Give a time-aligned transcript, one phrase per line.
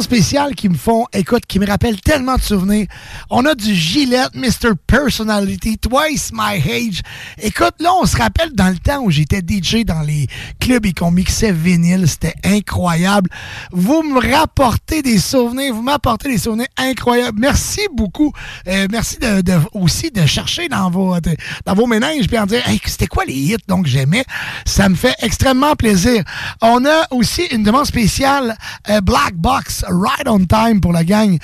[0.00, 2.86] Spéciaux qui me font, écoute, qui me rappellent tellement de souvenirs.
[3.30, 4.74] On a du Gillette, Mr.
[4.86, 7.00] Personality, Twice My Age.
[7.38, 10.26] Écoute, là, on se rappelle dans le temps où j'étais DJ dans les
[10.60, 12.06] clubs et qu'on mixait vinyle.
[12.08, 13.28] C'était incroyable.
[13.72, 17.38] Vous me rapportez des souvenirs, vous m'apportez des souvenirs incroyables.
[17.40, 18.32] Merci beaucoup.
[18.68, 22.46] Euh, merci de, de- aussi de chercher dans vos, de- dans vos ménages puis en
[22.46, 24.24] dire, hey, c'était quoi les hits donc j'aimais?
[24.66, 26.22] Ça me fait extrêmement plaisir.
[26.62, 28.56] On a aussi une demande spéciale
[28.90, 31.38] euh, Black Box Right on Time pour la gang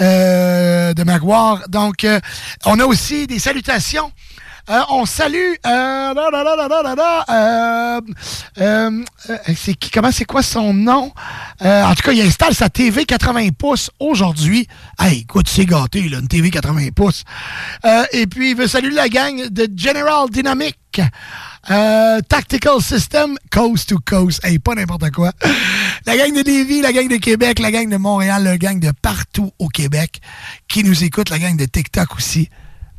[0.00, 1.68] euh, de Maguire.
[1.68, 2.20] Donc, euh,
[2.66, 4.12] on a aussi des salutations.
[4.68, 5.54] Euh, on salue.
[9.56, 11.12] C'est qui Comment c'est quoi son nom?
[11.60, 14.68] En tout cas, il installe sa TV 80 pouces aujourd'hui.
[14.98, 17.24] Hey, écoute, c'est gâté, là, une TV 80 pouces.
[18.12, 21.00] Et puis, il veut saluer la gang de General Dynamic.
[21.68, 24.40] Euh, Tactical System, Coast to Coast.
[24.44, 25.32] Hey, pas n'importe quoi.
[26.06, 28.90] La gang de Lévis, la gang de Québec, la gang de Montréal, la gang de
[29.02, 30.20] partout au Québec
[30.68, 32.48] qui nous écoute, la gang de TikTok aussi.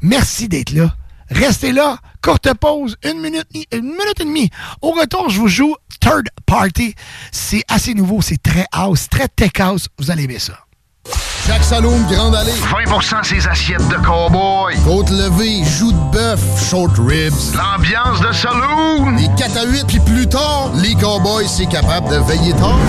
[0.02, 0.96] Merci d'être là.
[1.30, 1.98] Restez là.
[2.22, 4.50] Courte pause, une minute, une minute et demie.
[4.82, 6.94] Au retour, je vous joue Third Party.
[7.32, 9.88] C'est assez nouveau, c'est très house, très tech house.
[9.98, 10.60] Vous allez aimer ça.
[11.52, 12.54] Chaque saloon Grande Allée.
[12.54, 14.74] 20% ses assiettes de cowboy.
[14.86, 16.40] Côte levée, joues de bœuf,
[16.70, 17.34] short ribs.
[17.58, 19.18] L'ambiance de saloon.
[19.18, 22.80] Les 4 à 8, puis plus tard, les cowboys, c'est capable de veiller tard.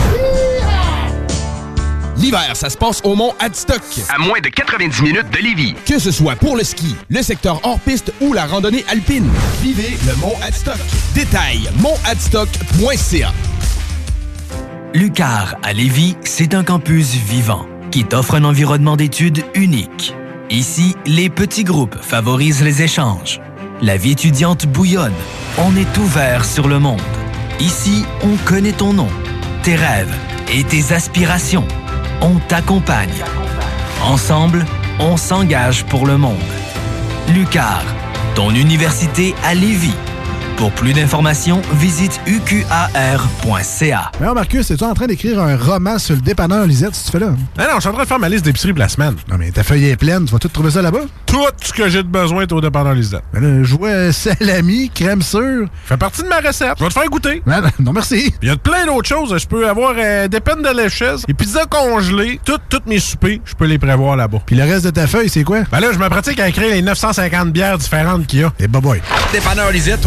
[2.16, 3.82] L'hiver, ça se passe au mont Adstock.
[4.08, 5.74] À moins de 90 minutes de Lévis.
[5.84, 9.28] Que ce soit pour le ski, le secteur hors-piste ou la randonnée alpine.
[9.60, 10.78] Vivez le mont Adstock.
[11.16, 13.32] Détail, montadstock.ca.
[14.94, 20.14] Lucar à Lévis, c'est un campus vivant qui t'offre un environnement d'études unique.
[20.48, 23.38] Ici, les petits groupes favorisent les échanges.
[23.82, 25.12] La vie étudiante bouillonne.
[25.58, 27.02] On est ouvert sur le monde.
[27.60, 29.08] Ici, on connaît ton nom,
[29.62, 30.14] tes rêves
[30.50, 31.68] et tes aspirations.
[32.22, 33.22] On t'accompagne.
[34.02, 34.64] Ensemble,
[34.98, 36.38] on s'engage pour le monde.
[37.28, 37.84] Lucar,
[38.34, 39.94] ton université à Lévis.
[40.62, 44.12] Pour plus d'informations, visite uqar.ca.
[44.20, 47.18] Alors Marcus, es-tu en train d'écrire un roman sur le dépanneur Lisette, si tu fais
[47.18, 47.34] là?
[47.58, 49.16] Ah non, je suis en train de faire ma liste d'épicerie pour la semaine.
[49.28, 51.00] Non, mais ta feuille est pleine, tu vas tout trouver ça là-bas?
[51.26, 53.24] Tout ce que j'ai de besoin est au dépanneur Lisette.
[53.32, 55.66] Ben là, je vois salami, crème sûre.
[55.84, 56.74] Fait partie de ma recette.
[56.78, 57.42] Je vais te faire goûter.
[57.44, 58.32] Ben, non, merci.
[58.40, 59.36] Il y a plein d'autres choses.
[59.36, 63.40] Je peux avoir euh, des peines de lécheuse, des pizzas congelées, toutes toutes mes soupers,
[63.44, 64.38] je peux les prévoir là-bas.
[64.46, 65.62] Puis le reste de ta feuille, c'est quoi?
[65.72, 68.52] Ben là, je me pratique à écrire les 950 bières différentes qu'il y a.
[68.60, 69.02] Et bah boy.
[69.32, 70.06] Dépanneur Lisette.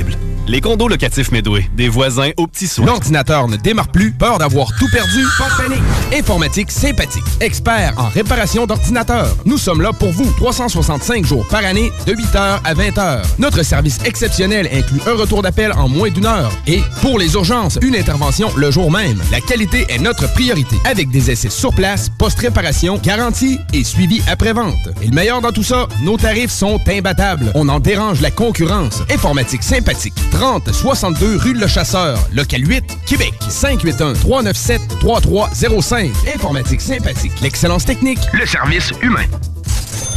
[0.03, 0.30] Bible.
[0.47, 2.85] Les condos locatifs Medway, des voisins aux petits soins.
[2.85, 5.83] L'ordinateur ne démarre plus, peur d'avoir tout perdu, pas de panique.
[6.13, 9.37] Informatique sympathique, expert en réparation d'ordinateurs.
[9.45, 13.21] Nous sommes là pour vous, 365 jours par année, de 8h à 20h.
[13.37, 16.51] Notre service exceptionnel inclut un retour d'appel en moins d'une heure.
[16.65, 19.21] Et pour les urgences, une intervention le jour même.
[19.31, 24.89] La qualité est notre priorité, avec des essais sur place, post-réparation, garantie et suivi après-vente.
[25.01, 27.51] Et le meilleur dans tout ça, nos tarifs sont imbattables.
[27.53, 29.03] On en dérange la concurrence.
[29.11, 30.15] Informatique sympathique.
[30.41, 33.31] 30 62 rue Le Chasseur, local 8, Québec.
[33.47, 36.09] 581 397 3305.
[36.33, 37.33] Informatique sympathique.
[37.43, 38.17] L'excellence technique.
[38.33, 39.25] Le service humain.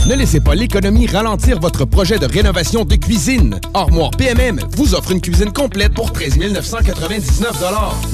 [0.08, 3.60] Ne laissez pas l'économie ralentir votre projet de rénovation de cuisine.
[3.74, 7.62] Armoire PMM vous offre une cuisine complète pour 13 999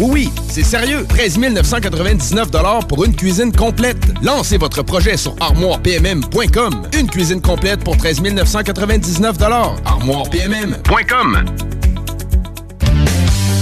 [0.01, 1.07] Oui, oui, c'est sérieux.
[1.09, 2.49] 13 999
[2.89, 4.03] pour une cuisine complète.
[4.21, 6.89] Lancez votre projet sur armoirepmm.com.
[6.99, 9.43] Une cuisine complète pour 13 999
[9.85, 11.45] armoirepmm.com.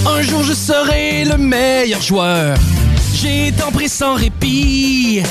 [0.05, 2.57] Un jour je serai le meilleur joueur.
[3.13, 5.21] J'ai tant pris sans répit.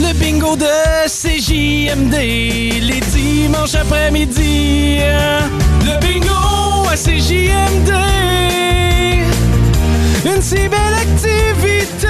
[0.00, 0.66] Le bingo de
[1.06, 4.98] CJMD, les dimanches après-midi.
[5.84, 7.92] Le bingo à CJMD.
[10.24, 12.08] Une si belle activité,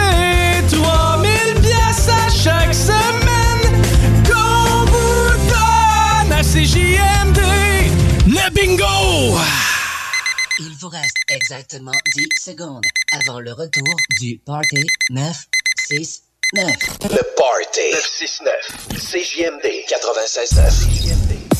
[10.82, 16.66] vous reste exactement 10 secondes avant le retour du Party 969.
[17.04, 18.52] Le Party 969.
[18.96, 21.51] CJMD 96.9.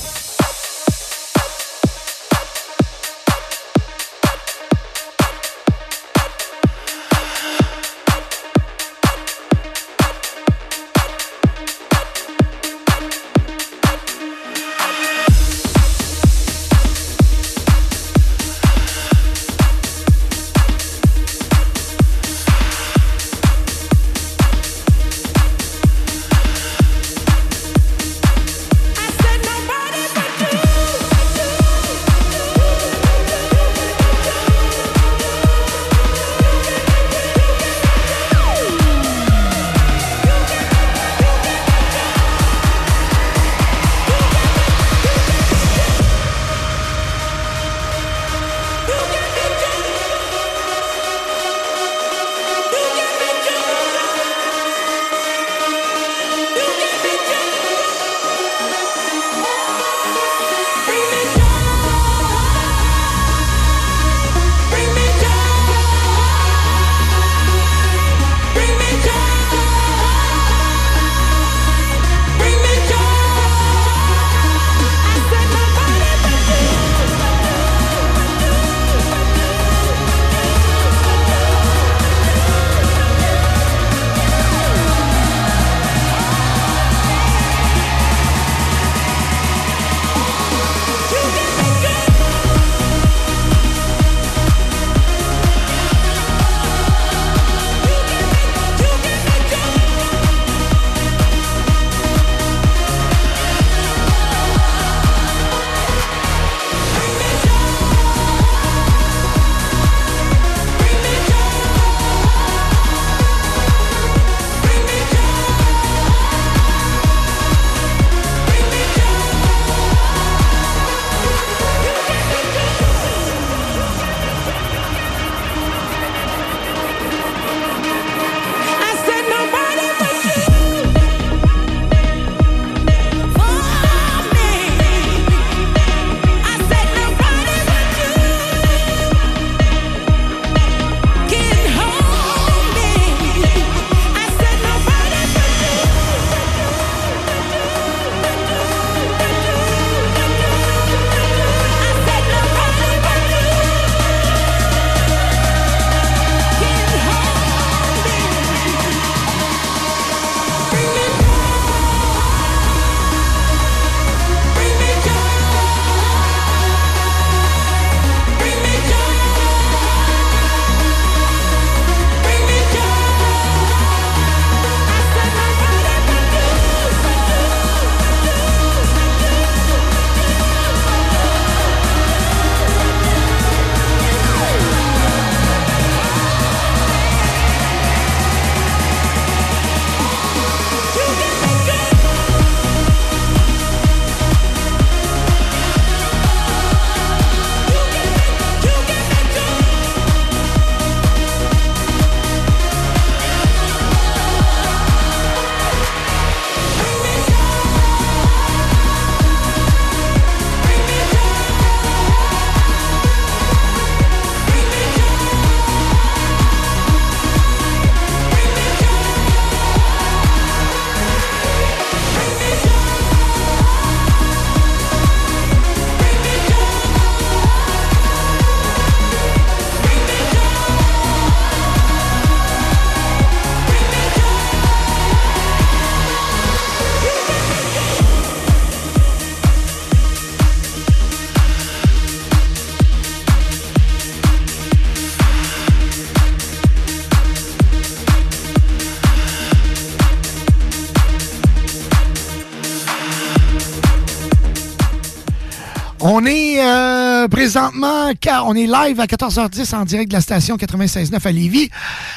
[257.43, 261.71] présentement, car on est live à 14h10 en direct de la station 96.9 à Lévis.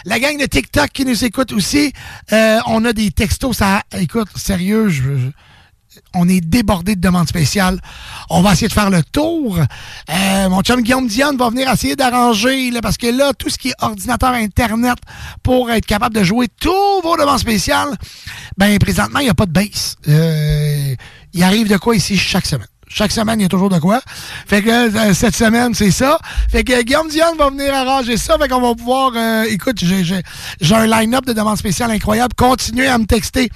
[0.06, 1.92] La gang de TikTok qui nous écoute aussi,
[2.32, 4.92] euh, on a des textos, ça, écoute, sérieux,
[6.14, 7.80] on est débordé de demandes spéciales.
[8.30, 9.58] On va essayer de faire le tour.
[9.58, 13.70] Euh, mon chum Guillaume Dionne va venir essayer d'arranger, parce que là, tout ce qui
[13.70, 15.00] est ordinateur Internet
[15.42, 17.98] pour être capable de jouer tous vos demandes spéciales,
[18.58, 19.96] ben présentement, il n'y a pas de base.
[20.08, 20.94] Euh,
[21.34, 22.68] il arrive de quoi ici chaque semaine.
[22.88, 24.00] Chaque semaine, il y a toujours de quoi.
[24.48, 26.18] Fait que euh, cette semaine, c'est ça.
[26.50, 28.38] Fait que Guillaume Dionne va venir arranger ça.
[28.38, 29.12] Fait qu'on va pouvoir...
[29.16, 30.22] euh, écoute, j'ai-
[30.76, 32.34] un line-up de demandes spéciales incroyable.
[32.38, 33.50] Continuez à me texter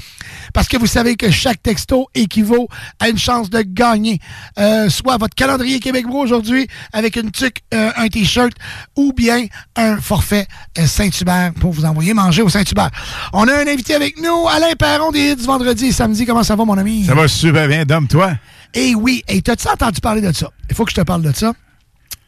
[0.54, 2.68] parce que vous savez que chaque texto équivaut
[3.00, 4.20] à une chance de gagner
[4.58, 8.54] euh, soit votre calendrier Québec Bro aujourd'hui avec une tuque, un T-shirt
[8.96, 9.46] ou bien
[9.76, 10.48] un forfait
[10.86, 12.90] Saint-Hubert pour vous envoyer manger au Saint-Hubert.
[13.34, 16.26] On a un invité avec nous, Alain Perron des Hits vendredi et samedi.
[16.26, 17.06] Comment ça va, mon ami?
[17.06, 18.32] Ça va super bien, Dom, toi?
[18.74, 20.50] Eh oui, et t'as-tu entendu parler de ça?
[20.70, 21.54] Il faut que je te parle de ça.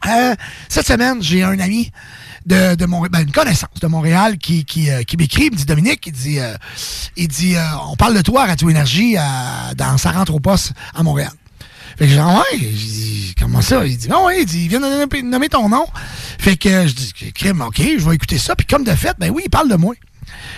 [0.08, 0.36] Euh,
[0.68, 1.92] cette semaine, j'ai un ami
[2.48, 5.56] de, de Montréal, ben, une connaissance de Montréal qui, qui, euh, qui m'écrit, il me
[5.58, 6.56] dit Dominique, il dit, euh,
[7.16, 7.56] il dit
[7.88, 9.16] on parle de toi à Radio Énergie
[9.78, 11.32] dans sa rentre au poste à Montréal.
[12.00, 13.86] Fait que dit, Ah ouais, J'ai comment ça?
[13.86, 15.86] Il dit, non, ouais, il dit, il vient de nommer, ton nom.
[16.40, 18.56] Fait que je dis, crème, ok, je vais écouter ça.
[18.56, 19.94] Puis comme de fait, ben oui, il parle de moi.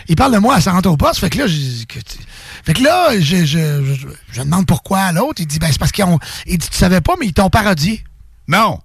[0.08, 1.20] Il parle de moi à sa rentre au poste.
[1.20, 2.18] Fait que là, que tu-
[2.64, 5.42] fait que là, je, je, je, je demande pourquoi à l'autre.
[5.42, 7.50] Il dit, ben c'est parce qu'ils ont, il dit, tu savais pas, mais ils t'ont
[7.50, 8.04] parodié.
[8.48, 8.80] Non.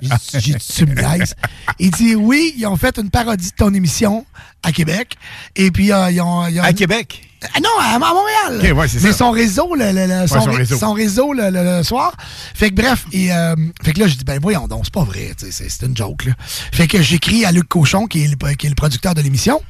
[0.00, 1.34] J'ai dit, tu me niaises.
[1.78, 4.26] Il dit, oui, ils ont fait une parodie de ton émission
[4.62, 5.16] à Québec.
[5.56, 6.46] Et puis, euh, ils ont.
[6.48, 7.28] ils ont- À Québec?
[7.54, 8.74] Ah non, à, Montréal.
[8.76, 9.12] Ouais, Mais ça.
[9.12, 10.78] son réseau, le, le- le- son, son ré- réseau.
[10.78, 12.12] son réseau le, soir.
[12.54, 15.04] Fait que bref, et, euh, fait que là, je dis, ben voyons donc, c'est pas
[15.04, 16.32] vrai, c'est c'est une joke, là.
[16.72, 19.60] Fait que j'écris à Luc Cochon, qui est le, qui est le producteur de l'émission.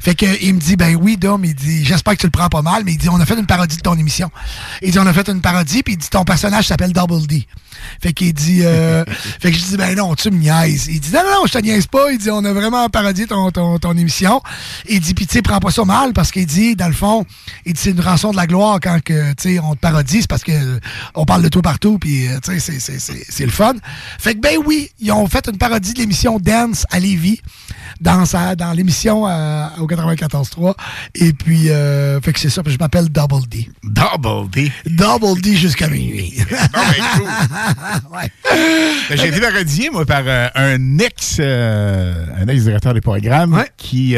[0.00, 2.48] Fait que il me dit, ben oui, Dom, il dit, j'espère que tu le prends
[2.48, 4.30] pas mal, mais il dit, on a fait une parodie de ton émission.
[4.82, 7.46] Il dit, on a fait une parodie, puis il dit, ton personnage s'appelle Double D.
[8.00, 9.04] Fait qu'il dit, euh,
[9.40, 10.86] fait que je dis, ben non, tu me niaises.
[10.88, 12.10] Il dit, non, non, non, je te niaise pas.
[12.12, 14.40] Il dit, on a vraiment parodié ton, ton, ton émission.
[14.88, 17.15] Il dit, puis tu sais, prends pas ça mal parce qu'il dit, dans le fond,
[17.64, 20.42] il dit, c'est une rançon de la gloire quand que, on te parodie, c'est parce
[20.44, 20.78] que euh,
[21.14, 23.74] on parle de toi partout, puis euh, c'est- le fun.
[24.18, 27.40] Fait que, ben oui, ils ont fait une parodie de l'émission Dance à Lévis
[28.00, 30.74] dans, sa, dans l'émission euh, au 94.3.
[31.14, 33.70] Et puis, euh, fait que c'est ça, puis je m'appelle Double D.
[33.84, 34.72] Double D?
[34.86, 36.34] Double D jusqu'à minuit.
[39.08, 44.16] Ben, J'ai été parodié, moi, par euh, un ex un ex-directeur des programmes qui,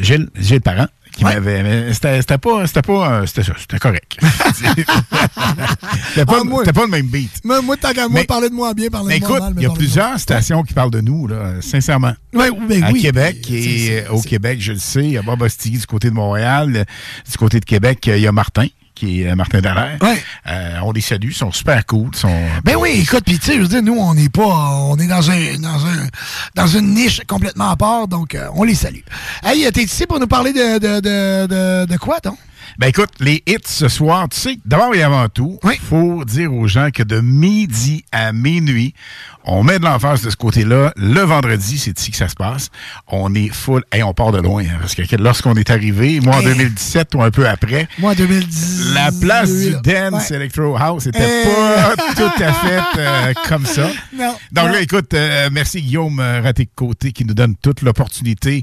[0.00, 0.86] Gilles, Gilles Parent,
[1.18, 1.62] qui m'avait.
[1.62, 2.66] mais C'était pas.
[2.66, 3.12] C'était pas.
[3.12, 4.18] euh, C'était ça, c'était correct.
[4.54, 7.30] c'était pas, c'était pas le même beat.
[7.44, 9.52] Moi, moi tant qu'à moi, Mais- parler de moi bien, parler Mais de moi mal.
[9.54, 12.14] mais il y a plusieurs stations qui parlent de nous, là, sincèrement.
[12.34, 13.02] Ouais, ben à oui.
[13.02, 16.84] Québec et au Québec, je le sais, il y a Bob du côté de Montréal.
[17.30, 18.66] Du côté de Québec, il y a Martin,
[18.98, 19.98] qui est euh, Martin Dallaire.
[20.46, 22.14] Euh, on les salue, ils sont super cool.
[22.14, 24.96] Sont, Ben oui, écoute, puis tu sais, je veux dire, nous, on n'est pas, on
[24.98, 26.06] est dans un, dans un,
[26.54, 29.00] dans une niche complètement à part, donc euh, on les salue.
[29.44, 32.38] Hey, t'es ici pour nous parler de, de, de, de, de quoi, donc?
[32.78, 36.54] Ben écoute, les hits ce soir, tu sais, d'abord et avant tout, il faut dire
[36.54, 38.94] aux gens que de midi à minuit,
[39.42, 40.92] on met de l'emphase de ce côté-là.
[40.96, 42.68] Le vendredi, c'est ici que ça se passe.
[43.08, 43.82] On est full.
[43.92, 47.22] Et on part de loin, hein, parce que lorsqu'on est arrivé, moi en 2017 ou
[47.22, 48.92] un peu après, Moi, en 2010.
[48.94, 49.70] la place du.
[49.82, 50.36] Dance Ouais.
[50.36, 51.48] Electro House était Eh.
[51.48, 53.88] pas tout à fait euh, comme ça.
[54.14, 54.34] Non.
[54.52, 54.72] Donc non.
[54.72, 58.62] là, écoute, euh, merci Guillaume euh, Raté-Côté qui nous donne toute l'opportunité,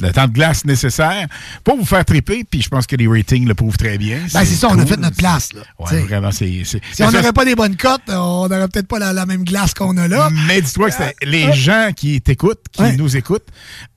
[0.00, 1.26] le temps de glace nécessaire
[1.64, 2.44] pour vous faire triper.
[2.48, 4.18] Puis je pense que les ratings le très bien.
[4.32, 5.62] Ben, c'est ça, on a fait notre place, là.
[5.78, 6.62] Ouais, vraiment, c'est.
[6.64, 9.74] Si on n'aurait pas des bonnes cotes, on n'aurait peut-être pas la, la même glace
[9.74, 10.28] qu'on a là.
[10.46, 13.46] Mais dis-toi que les euh, gens qui t'écoutent, qui nous écoutent,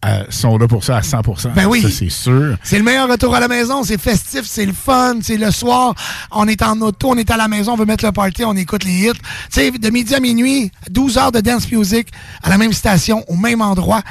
[0.06, 1.22] euh, sont là pour ça à 100
[1.56, 1.82] Ben oui.
[1.82, 2.58] Ça, c'est sûr.
[2.64, 5.94] C'est le meilleur retour à la maison, c'est festif, c'est le fun, c'est le soir,
[6.32, 8.56] on est en auto, on est à la maison, on veut mettre le party, on
[8.56, 9.12] écoute les hits.
[9.14, 9.20] Tu
[9.52, 12.08] sais, de midi à minuit, 12 heures de dance music
[12.44, 14.02] à la même station, au même endroit.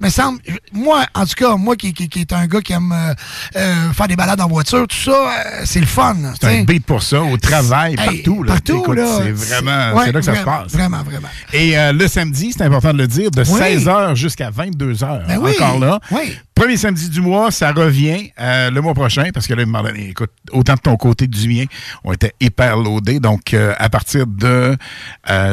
[0.00, 0.40] Me semble,
[0.72, 3.14] moi, en tout cas, moi qui, qui, qui est un gars qui aime euh,
[3.56, 6.16] euh, faire des balades en voiture, tout ça, euh, c'est le fun.
[6.40, 8.42] C'est un beat pour ça, au travail, Hey, partout.
[8.42, 9.20] Là, partout, là.
[9.22, 10.72] C'est vraiment, Ouais, c'est là que ça se passe.
[10.72, 11.28] Vraiment, vraiment.
[11.52, 13.60] Et le samedi, c'est important de le dire, de Oui.
[13.60, 15.26] 16h jusqu'à 22h.
[15.26, 16.00] Ben oui, Encore là.
[16.10, 16.36] oui.
[16.54, 20.74] Premier samedi du mois, ça revient le mois prochain, parce que là, donné, écoute, autant
[20.74, 21.64] de ton côté que du mien,
[22.04, 23.18] on était hyper loadés.
[23.20, 24.76] Donc, à partir de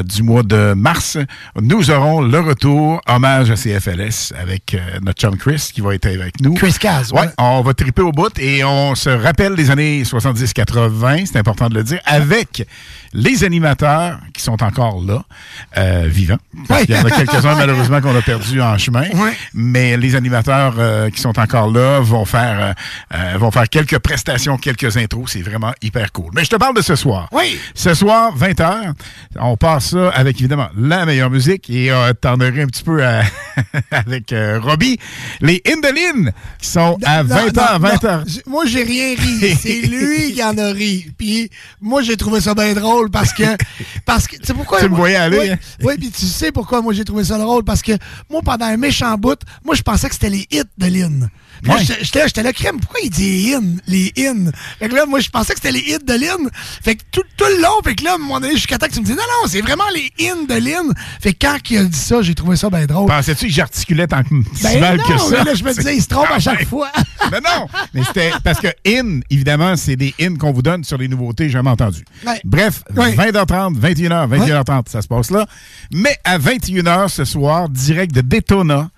[0.03, 1.17] du mois de mars,
[1.59, 6.05] nous aurons le retour, hommage à CFLS, avec euh, notre chum Chris, qui va être
[6.05, 6.53] avec nous.
[6.53, 7.21] Chris Caz, ouais.
[7.21, 7.27] ouais.
[7.37, 11.75] On va triper au bout et on se rappelle des années 70-80, c'est important de
[11.75, 12.67] le dire, avec
[13.13, 15.23] les animateurs qui sont encore là,
[15.77, 16.37] euh, vivants.
[16.67, 19.05] Parce qu'il y en a quelques-uns, malheureusement, qu'on a perdus en chemin.
[19.53, 22.73] Mais les animateurs euh, qui sont encore là vont faire,
[23.13, 25.29] euh, vont faire quelques prestations, quelques intros.
[25.31, 26.31] C'est vraiment hyper cool.
[26.33, 27.27] Mais je te parle de ce soir.
[27.31, 27.59] Oui.
[27.75, 28.93] Ce soir, 20h,
[29.39, 31.91] on passe ça avec évidemment la meilleure musique et
[32.21, 33.23] t'en aurais un petit peu à-
[33.91, 34.97] avec Robbie.
[35.41, 38.17] Les Indolines qui sont à Non, 20h, non, 20h.
[38.19, 38.23] non.
[38.25, 39.55] J- Moi, j'ai rien ri.
[39.59, 41.11] C'est lui qui en a ri.
[41.17, 41.49] Puis
[41.81, 43.43] moi, j'ai trouvé ça bien drôle parce que.
[44.05, 44.35] Parce que.
[44.37, 44.79] Tu sais pourquoi?
[44.79, 45.57] Tu me voyais aller, Oui, hein?
[45.83, 47.63] oui, puis tu sais pourquoi moi j'ai trouvé ça drôle?
[47.63, 47.93] Parce que
[48.29, 51.29] moi, pendant un méchant bout, moi, je pensais que c'était les hits de Lynn.
[51.61, 51.83] Puis Ouais.
[51.83, 53.61] là, j'étais là, crème, pourquoi il dit in?
[53.87, 54.51] Les in?
[54.79, 56.49] Fait que là, moi, je pensais que c'était les hits de Lynn.
[56.83, 58.87] Fait que tout, tout le long, fait que là, à un moment donné, jusqu'à temps
[58.87, 60.91] que tu me dis, non, non, c'est vraiment les in de Lynn.
[61.21, 63.07] Fait que quand il a dit ça, j'ai trouvé ça bien drôle.
[63.07, 64.29] Pensais-tu que j'articulais tant que
[64.63, 65.25] Ben mal non, que ça?
[65.31, 66.89] mais là, je me disais, il se trompe à Ah, chaque ben, fois.
[67.31, 67.67] Mais non!
[67.93, 71.49] Mais c'était parce que in, évidemment, c'est des in qu'on vous donne sur les nouveautés
[71.49, 72.03] jamais entendues.
[72.25, 72.41] Ouais.
[72.43, 73.13] Bref, Ouais.
[73.15, 75.45] 20h30, 21h, 21h30, ça se passe là.
[75.93, 78.89] Mais à 21h ce soir, direct de Daytona.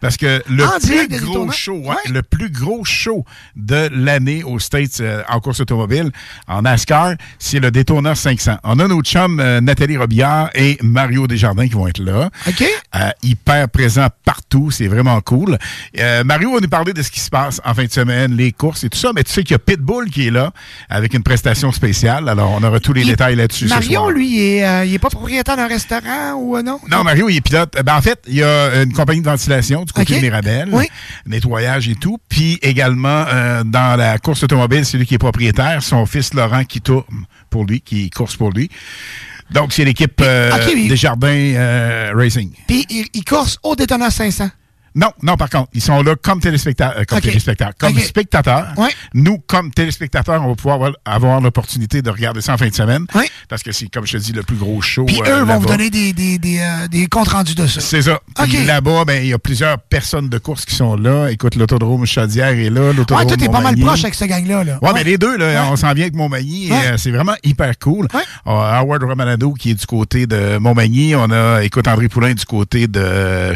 [0.00, 3.24] Parce que le En plus gros show, ouais, le plus gros show
[3.56, 6.10] de l'année aux States euh, en course automobile,
[6.48, 8.56] en NASCAR, c'est le Daytona 500.
[8.64, 12.30] On a nos chums euh, Nathalie Robillard et Mario Desjardins qui vont être là.
[12.48, 12.64] OK.
[12.96, 15.58] Euh, hyper présent partout, c'est vraiment cool.
[16.24, 18.84] Mario va nous parler de ce qui se passe en fin de semaine, les courses
[18.84, 20.52] et tout ça, mais tu sais qu'il y a Pitbull qui est là
[20.88, 22.28] avec une prestation spéciale.
[22.28, 24.10] Alors, on aura tous les détails là-dessus ce soir.
[24.10, 26.80] lui, il est, il est pas propriétaire d'un restaurant ou non?
[26.90, 27.76] Non, Mario, il est pilote.
[27.84, 30.86] Ben, en fait, il y a une compagnie de ventilation du côté de Mirabel, Oui.
[31.26, 32.18] nettoyage et tout.
[32.28, 35.82] Puis également, euh, dans la course automobile, c'est lui qui est propriétaire.
[35.82, 38.68] Son fils Laurent qui tourne pour lui, qui course pour lui.
[39.50, 42.52] Donc, c'est l'équipe euh, OK, mais- Desjardins euh, Racing.
[42.68, 44.48] Puis il, il course au Daytona 500.
[44.94, 47.04] Non, non, par contre, ils sont là comme téléspectateurs.
[47.06, 47.24] comme OK.
[47.24, 47.74] téléspectateurs.
[47.78, 48.68] Comme spectateurs.
[48.76, 48.90] Ouais.
[49.14, 52.74] Nous, comme téléspectateurs, on va pouvoir avoir, avoir l'opportunité de regarder ça en fin de
[52.74, 53.06] semaine.
[53.14, 53.28] Ouais.
[53.48, 55.04] Parce que c'est, comme je te dis, le plus gros show.
[55.04, 57.80] Puis euh, eux vont vous donner des, des, des, euh, des comptes rendus de ça.
[57.80, 58.20] C'est ça.
[58.66, 61.28] Là-bas, ben, il y a plusieurs personnes de course qui sont là.
[61.30, 64.64] Écoute, l'autodrome Chaudière est là, Ouais, l'autodrome toi, t'es pas mal proche avec ce gang-là.
[64.64, 64.78] Là.
[64.82, 65.68] Ouais, mais les deux, là, Ouais.
[65.70, 66.68] on s'en vient avec Montmagny.
[66.68, 66.78] et, Ouais.
[66.92, 68.06] euh, c'est vraiment hyper cool.
[68.14, 68.22] Ouais.
[68.44, 71.14] On a Howard Romanado qui est du côté de Montmagny.
[71.14, 73.52] On a, écoute, André Poulain du côté de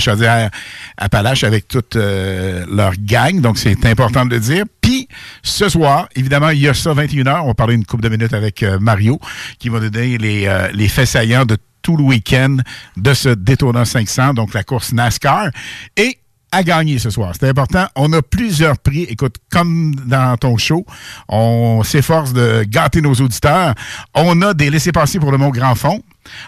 [1.25, 3.41] Avec toute euh, leur gang.
[3.41, 4.65] Donc, c'est important de le dire.
[4.83, 5.09] Puis,
[5.43, 7.41] ce soir, évidemment, il y a ça 21h.
[7.43, 9.19] On va parler une couple de minutes avec euh, Mario
[9.59, 12.59] qui va donner les, euh, les faits saillants de tout le week-end
[12.99, 15.49] de ce Daytona 500, donc la course NASCAR.
[15.97, 16.19] Et
[16.53, 17.33] à gagner ce soir.
[17.39, 17.87] C'est important.
[17.97, 19.03] On a plusieurs prix.
[19.05, 20.87] Écoute, comme dans ton show,
[21.29, 23.75] on s'efforce de gâter nos auditeurs.
[24.15, 26.01] On a des laissés-passer pour le Mont Grand Fond.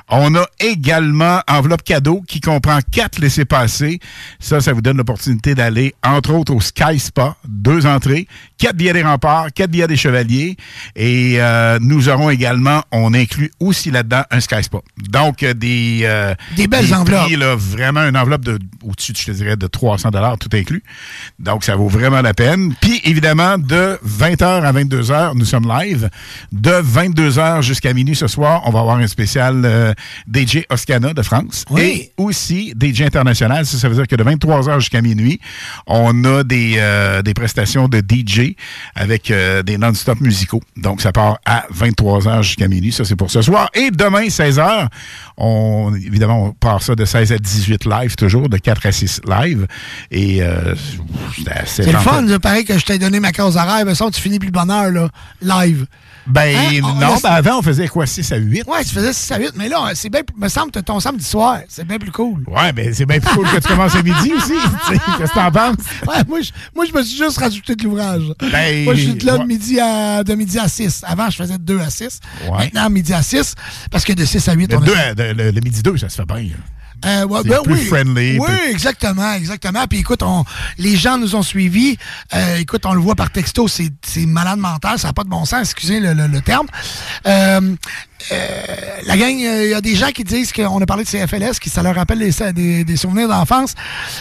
[0.08, 3.98] On a également enveloppe cadeau qui comprend quatre laissés-passer.
[4.40, 8.26] Ça, ça vous donne l'opportunité d'aller, entre autres, au Sky Spa, deux entrées,
[8.58, 10.56] quatre billets des remparts, quatre billets des chevaliers.
[10.94, 14.78] Et euh, nous aurons également, on inclut aussi là-dedans un Sky Spa.
[15.08, 16.00] Donc, euh, des...
[16.04, 17.30] euh, Des belles prix, enveloppes.
[17.38, 20.82] là, vraiment une enveloppe de au-dessus, je te dirais, de 300 dollars tout inclus.
[21.38, 22.74] Donc, ça vaut vraiment la peine.
[22.80, 26.08] Puis, évidemment, de 20h à 22h, nous sommes live.
[26.52, 29.94] De 22h jusqu'à minuit ce soir, on va avoir un spécial euh,
[30.32, 31.64] DJ Oscana de France.
[31.70, 31.82] Oui.
[31.82, 33.66] Et aussi DJ international.
[33.66, 35.40] Ça, ça veut dire que de 23h jusqu'à minuit,
[35.86, 38.54] on a des, euh, des prestations de DJ
[38.94, 40.62] avec euh, des non-stop musicaux.
[40.76, 42.92] Donc, ça part à 23h jusqu'à minuit.
[42.92, 43.70] Ça, c'est pour ce soir.
[43.74, 44.88] Et demain, 16h,
[45.36, 49.20] on, évidemment, on part ça de 16 à 18 live, toujours, de 4 à 6
[49.26, 49.66] live.
[50.10, 50.42] Et
[51.66, 54.38] c'est le fun, pareil que je t'ai donné ma cause horaire, mais ça, tu finis
[54.38, 55.08] plus de bonne heure, là,
[55.42, 55.86] live.
[56.26, 56.80] Ben, Hein?
[56.82, 58.64] On non, ben avant, on faisait quoi, 6 à 8?
[58.66, 61.24] Ouais, tu faisais 6 à 8, mais là, c'est bien, me semble que ton samedi
[61.24, 62.44] soir, c'est bien plus cool.
[62.48, 64.52] Ouais, ben c'est bien plus cool que tu commences à midi aussi.
[65.18, 65.76] Qu'est-ce que t'en penses?
[66.06, 68.22] Ouais, moi, je, moi, je me suis juste rajouté de l'ouvrage.
[68.52, 69.38] Ben, moi, je suis là ouais.
[69.40, 71.02] de, midi à, de midi à 6.
[71.06, 72.20] Avant, je faisais de 2 à 6.
[72.50, 72.58] Ouais.
[72.58, 73.54] Maintenant, midi à 6,
[73.90, 75.82] parce que de 6 à 8, Le, on a- deux à- de- le- le midi
[75.82, 76.48] 2, ça se fait bien.
[77.04, 77.84] Euh, ouais, ben plus oui.
[77.86, 79.86] friendly, Oui, plus- exactement, exactement.
[79.86, 80.44] Puis écoute, on,
[80.78, 81.98] les gens nous ont suivis.
[82.34, 85.28] Euh, écoute, on le voit par texto, c'est c'est malade mental, ça n'a pas de
[85.28, 86.66] bon sens, excusez le, le- le terme.
[87.26, 87.74] Euh,
[88.32, 88.50] euh,
[89.04, 91.58] la gang, euh, il y a des gens qui disent qu'on a parlé de CFLS,
[91.60, 93.74] qui ça leur rappelle des, des- des souvenirs d'enfance.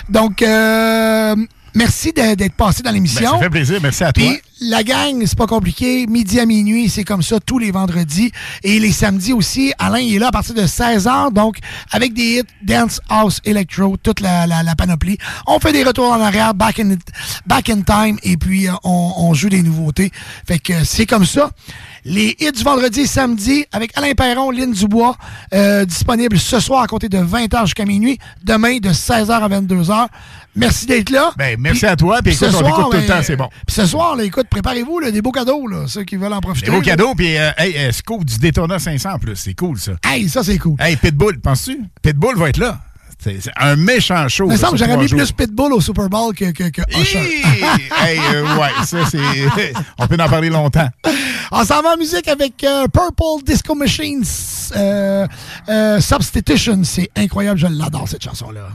[0.09, 1.35] Donc, euh,
[1.75, 3.31] merci d'être passé dans Ben, l'émission.
[3.31, 4.23] ça fait plaisir, merci à toi.
[4.23, 6.07] Puis la gang, c'est pas compliqué.
[6.07, 8.31] Midi à minuit, c'est comme ça tous les vendredis.
[8.63, 11.57] Et les samedis aussi, Alain il est là à partir de 16h, donc
[11.91, 15.17] avec des hits, dance, house, electro, toute la, la- la panoplie.
[15.47, 16.95] On fait des retours en arrière, back in,
[17.45, 20.11] back in time, et puis euh, on, on joue des nouveautés.
[20.47, 21.51] Fait que c'est comme ça.
[22.07, 25.17] Les hits du vendredi et samedi avec Alain Perron, Lynn Dubois,
[25.55, 30.05] euh, disponible ce soir à compter de 20h jusqu'à minuit, demain de 16h à 22h.
[30.55, 31.31] Merci d'être là.
[31.35, 33.49] Ben, merci à toi, puis écoute, on écoute tout le temps, c'est bon.
[33.65, 36.41] Puis ce soir, là, écoute, préparez-vous, là, des beaux cadeaux, là, ceux qui veulent en
[36.41, 36.67] profiter.
[36.67, 39.79] Des beaux cadeaux, puis euh, hey, euh, scoop du Daytona 500 en plus, c'est cool
[39.79, 39.93] ça.
[40.05, 40.75] Hey, ça c'est cool.
[40.79, 41.85] Hey, Pitbull, penses-tu?
[42.03, 42.81] Pitbull va être là.
[43.19, 44.45] C'est un méchant show.
[44.45, 45.31] Il me semble que j'aurais mis plus.
[45.31, 47.19] Pitbull au Super Bowl que, que, que Usher.
[48.01, 49.19] hey, euh, ouais, ça, c'est.
[49.97, 50.87] On peut en parler longtemps.
[51.51, 54.23] On s'en va en musique avec euh, Purple Disco Machine
[54.75, 55.27] euh,
[55.69, 56.83] euh, Substitution.
[56.83, 58.69] C'est incroyable, je l'adore cette chanson-là.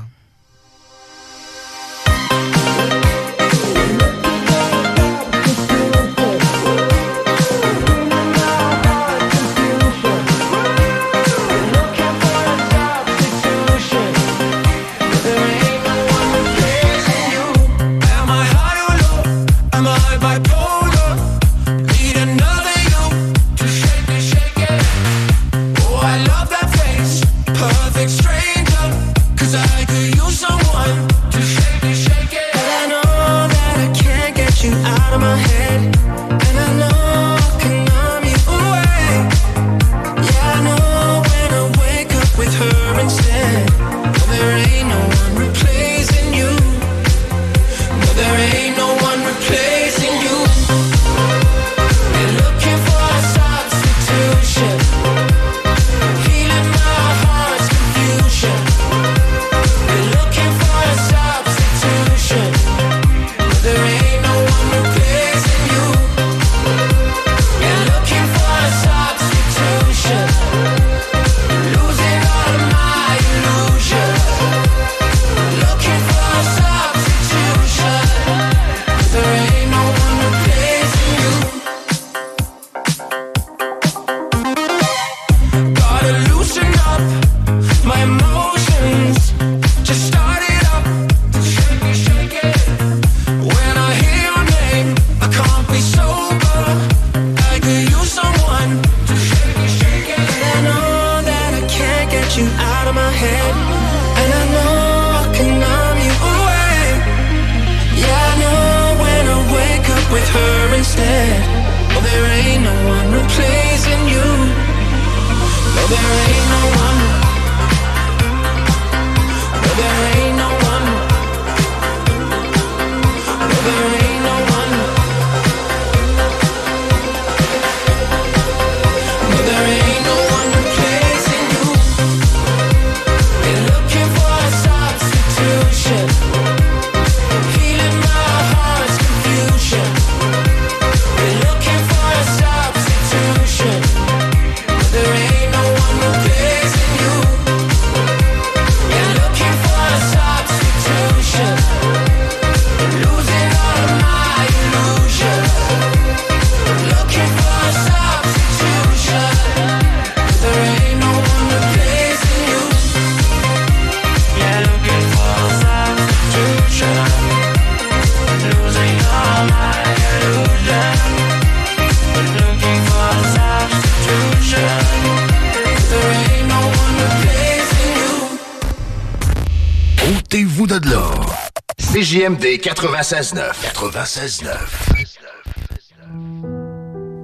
[182.60, 183.52] 96.9.
[183.74, 184.50] 96.9.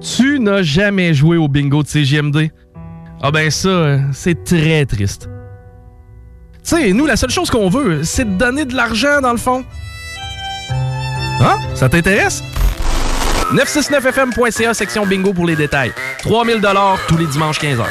[0.01, 2.49] Tu n'as jamais joué au bingo de CGMD?
[3.21, 5.29] Ah ben ça, euh, c'est très triste.
[6.63, 9.37] Tu sais, nous, la seule chose qu'on veut, c'est de donner de l'argent, dans le
[9.37, 9.63] fond.
[11.39, 11.59] Hein?
[11.75, 12.41] Ça t'intéresse?
[13.53, 15.93] 969fm.ca, section bingo pour les détails.
[16.19, 16.61] 3000
[17.07, 17.85] tous les dimanches 15h.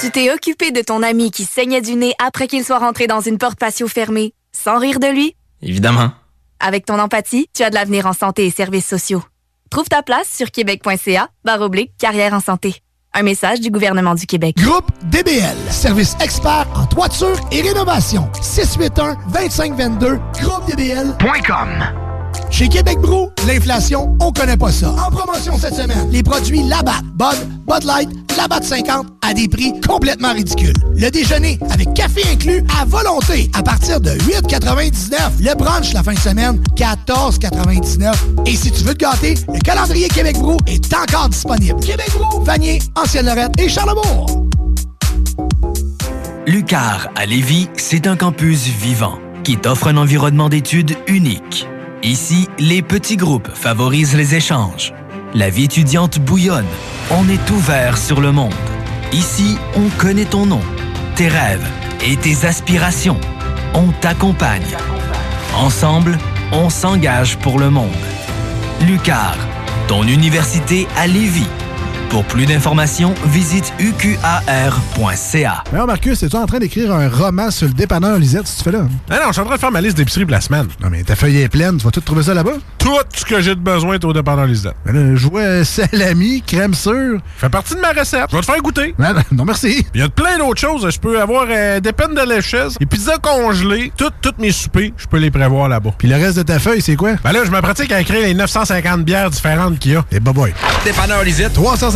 [0.00, 3.20] Tu t'es occupé de ton ami qui saignait du nez après qu'il soit rentré dans
[3.20, 5.34] une porte patio fermée, sans rire de lui?
[5.60, 6.12] Évidemment.
[6.60, 9.22] Avec ton empathie, tu as de l'avenir en santé et services sociaux.
[9.70, 12.76] Trouve ta place sur québec.ca, barre oblique, carrière en santé.
[13.14, 14.56] Un message du gouvernement du Québec.
[14.56, 18.28] Groupe DBL, service expert en toiture et rénovation.
[18.40, 21.68] 681-2522, groupedbl.com.
[22.50, 24.90] Chez Québec Brou, l'inflation, on connaît pas ça.
[24.90, 29.72] En promotion cette semaine, les produits Labatt, Bud, Bud Light, Labatt 50 à des prix
[29.86, 30.74] complètement ridicules.
[30.94, 35.40] Le déjeuner avec café inclus à volonté à partir de 8,99.
[35.40, 38.12] Le brunch la fin de semaine, 14,99.
[38.46, 41.80] Et si tu veux te gâter, le calendrier Québec Brou est encore disponible.
[41.80, 44.26] Québec Brou, Vanier, Ancienne-Lorette et Charlebourg.
[46.46, 51.66] Lucar à Lévis, c'est un campus vivant qui t'offre un environnement d'études unique.
[52.02, 54.92] Ici, les petits groupes favorisent les échanges.
[55.34, 56.66] La vie étudiante bouillonne.
[57.10, 58.52] On est ouvert sur le monde.
[59.12, 60.60] Ici, on connaît ton nom,
[61.16, 61.66] tes rêves
[62.04, 63.18] et tes aspirations.
[63.72, 64.76] On t'accompagne.
[65.56, 66.18] Ensemble,
[66.52, 67.88] on s'engage pour le monde.
[68.82, 69.34] Lucar,
[69.88, 71.48] ton université à Lévis.
[72.12, 75.64] Pour plus d'informations, visite uqar.ca.
[75.72, 78.70] Mais Marcus, es-tu en train d'écrire un roman sur le dépanneur Lisette, si tu fais
[78.70, 78.84] là?
[79.08, 80.66] Ah non, je suis en train de faire ma liste d'épicerie pour la semaine.
[80.82, 82.52] Non, mais ta feuille est pleine, tu vas tout trouver ça là-bas?
[82.76, 84.74] Tout ce que j'ai de besoin est au dépanneur Lisette.
[84.84, 87.18] Mais là, je vois salami, crème sûre.
[87.38, 88.26] fait partie de ma recette.
[88.30, 88.94] Je vais te faire goûter.
[89.32, 89.86] Non, merci.
[89.94, 90.86] Il y a plein d'autres choses.
[90.90, 94.92] Je peux avoir euh, des peines de lécheuse, des pizzas congelées, toutes toutes mes soupers,
[94.98, 95.92] je peux les prévoir là-bas.
[95.96, 97.12] Puis le reste de ta feuille, c'est quoi?
[97.24, 100.04] Ben là, je me pratique à écrire les 950 bières différentes qu'il y a.
[100.12, 100.52] Et bah boy.
[100.84, 101.56] Dépanneur Lisette.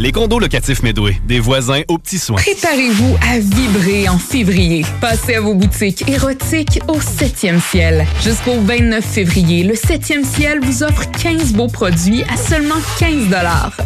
[0.00, 2.40] Les condos locatifs Medway, des voisins aux petits soins.
[2.40, 4.82] Préparez-vous à vibrer en février.
[4.98, 8.06] Passez à vos boutiques érotiques au 7e ciel.
[8.22, 13.26] Jusqu'au 29 février, le 7e ciel vous offre 15 beaux produits à seulement 15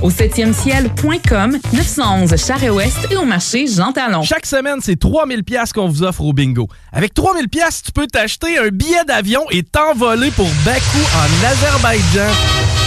[0.02, 4.22] Au 7e ciel.com, 911 Charest-Ouest et au marché Jean Talon.
[4.22, 6.68] Chaque semaine, c'est 3000 pièces qu'on vous offre au bingo.
[6.92, 12.83] Avec 3000 pièces, tu peux t'acheter un billet d'avion et t'envoler pour Bakou en Azerbaïdjan.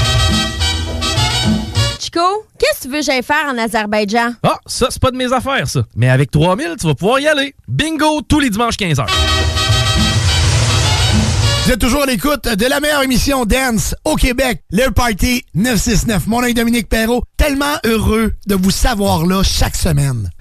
[2.07, 2.21] Chico,
[2.57, 4.35] qu'est-ce que tu veux que j'aille faire en Azerbaïdjan?
[4.41, 5.81] Ah, ça, c'est pas de mes affaires, ça.
[5.93, 7.53] Mais avec 3000, tu vas pouvoir y aller.
[7.67, 9.05] Bingo tous les dimanches 15h.
[11.65, 16.27] Vous êtes toujours à l'écoute de la meilleure émission Dance au Québec, le Party 969.
[16.27, 17.23] Mon nom est Dominique Perrault.
[17.35, 20.29] Tellement heureux de vous savoir là chaque semaine.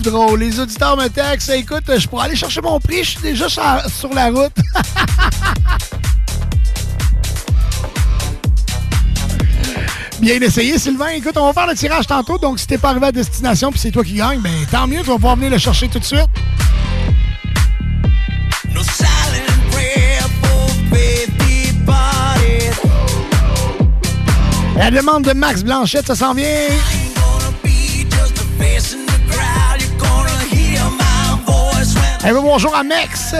[0.00, 0.40] Drôle.
[0.40, 1.50] Les auditeurs me textent.
[1.50, 3.04] Écoute, je pourrais aller chercher mon prix.
[3.04, 4.52] Je suis déjà sur sur la route.
[10.20, 11.08] Bien essayé, Sylvain.
[11.08, 12.38] Écoute, on va faire le tirage tantôt.
[12.38, 15.00] Donc, si t'es pas arrivé à destination puis c'est toi qui gagne, ben tant mieux.
[15.00, 16.28] Tu vas pouvoir venir le chercher tout de suite.
[24.76, 26.46] La demande de Max Blanchette, ça s'en vient.
[32.24, 33.34] Eh ben, bonjour à Max.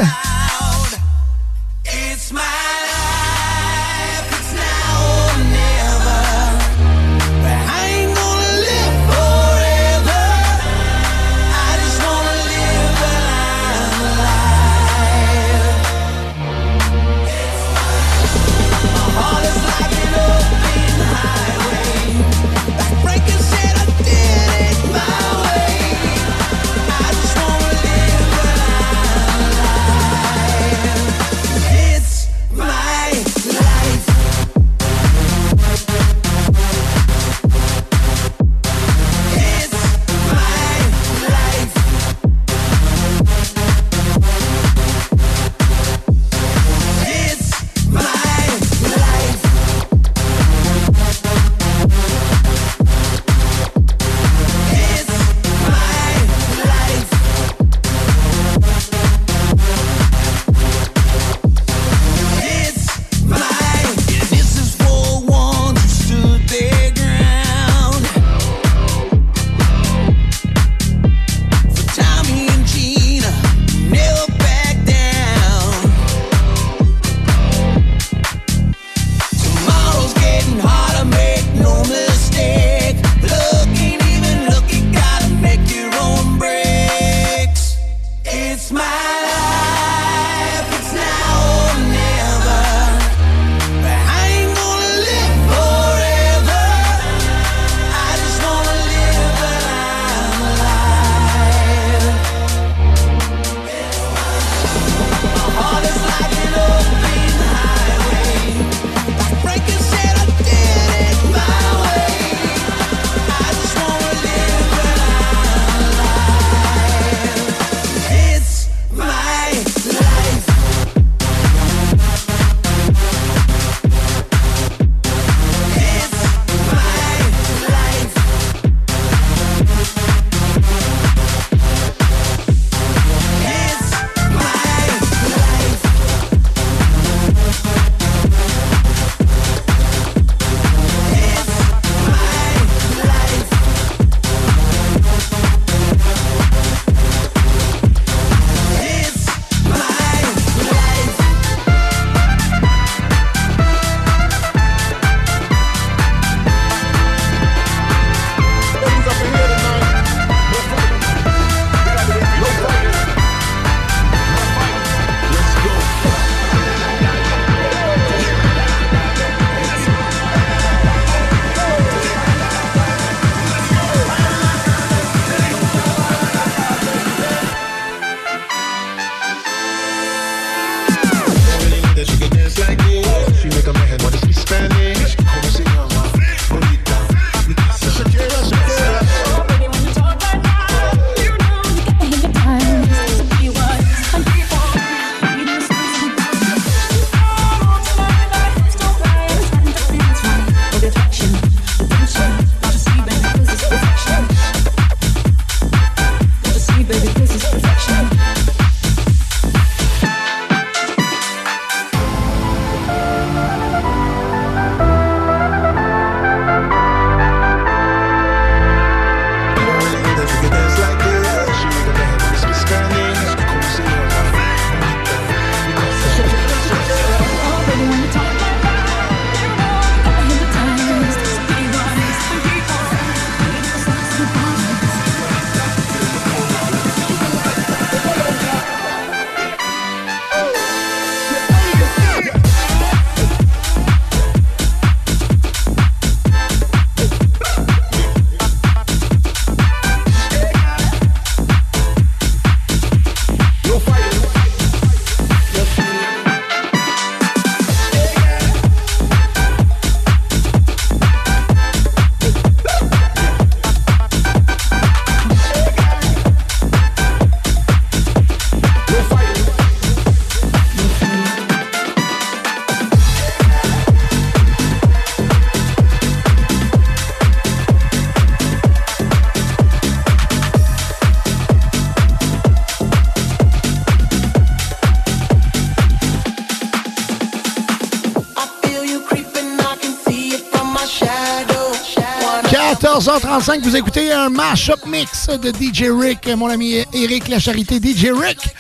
[292.93, 298.09] 14h35, vous écoutez un mash-up mix de DJ Rick, mon ami Eric la charité DJ
[298.15, 298.55] Rick,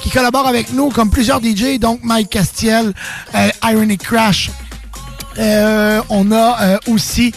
[0.00, 2.94] qui collabore avec nous comme plusieurs DJ, donc Mike Castiel,
[3.34, 4.50] euh, Ironic Crash.
[5.36, 7.34] Euh, on a euh, aussi,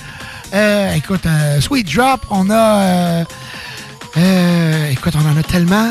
[0.96, 1.24] écoute,
[1.60, 3.24] Sweet Drop, on a,
[4.90, 5.90] écoute, on en a tellement.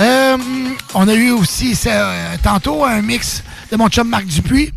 [0.00, 1.78] on a eu aussi
[2.42, 4.72] tantôt un mix de mon chum Marc Dupuis,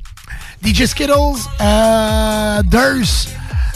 [0.64, 1.50] DJ Skittles,
[2.66, 3.23] Durs,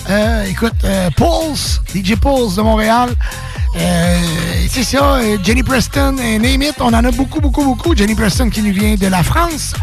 [0.09, 3.09] euh, écoute, euh, Pulse, DJ Pulse de Montréal.
[3.75, 4.19] Euh,
[4.69, 7.95] c'est ça, euh, Jenny Preston et Name It, on en a beaucoup, beaucoup, beaucoup.
[7.95, 9.73] Jenny Preston qui nous vient de la France.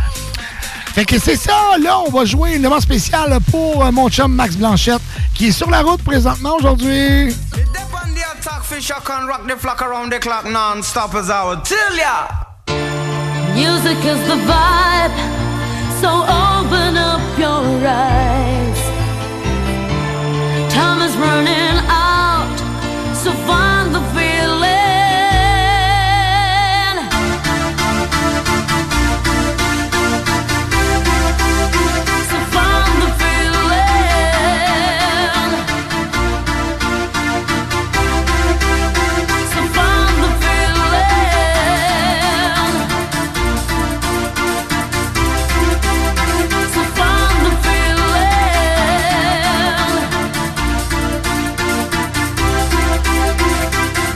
[0.95, 4.57] Fait que c'est ça, là, on va jouer une demande spéciale pour mon chum Max
[4.57, 5.03] Blanchette,
[5.35, 7.35] qui est sur la route présentement aujourd'hui.
[13.55, 15.13] Music is the vibe,
[16.01, 18.54] so open up your eyes.
[20.75, 22.57] Time is running out,
[23.15, 23.74] so find.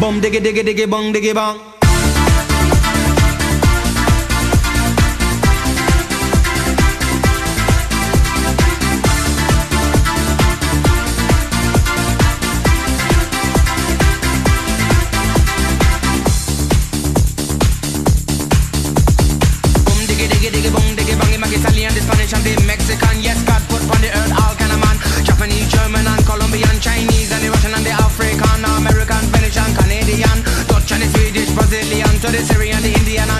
[0.09, 1.78] bum diggy diggy diggy bong diggy bong.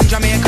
[0.09, 0.48] Jamaica.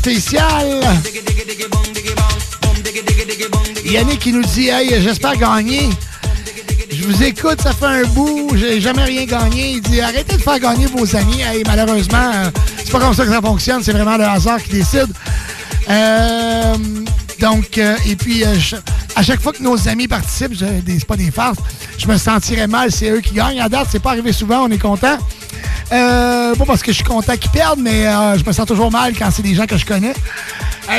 [0.00, 0.80] Spéciale.
[3.84, 5.90] Yannick qui nous dit Hey, j'espère gagner.
[6.90, 9.72] Je vous écoute, ça fait un bout, j'ai jamais rien gagné.
[9.72, 11.42] Il dit Arrêtez de faire gagner vos amis.
[11.42, 14.70] Hey, malheureusement, euh, c'est pas comme ça que ça fonctionne, c'est vraiment le hasard qui
[14.70, 15.12] décide.
[15.90, 16.76] Euh,
[17.38, 21.58] donc, euh, et puis, à chaque fois que nos amis participent, c'est pas des farces,
[21.98, 23.60] je me sentirais mal, c'est eux qui gagnent.
[23.60, 25.18] À date, c'est pas arrivé souvent, on est content.
[25.92, 28.90] Euh, pas parce que je suis content qu'ils perdent, mais euh, je me sens toujours
[28.90, 30.14] mal quand c'est des gens que je connais.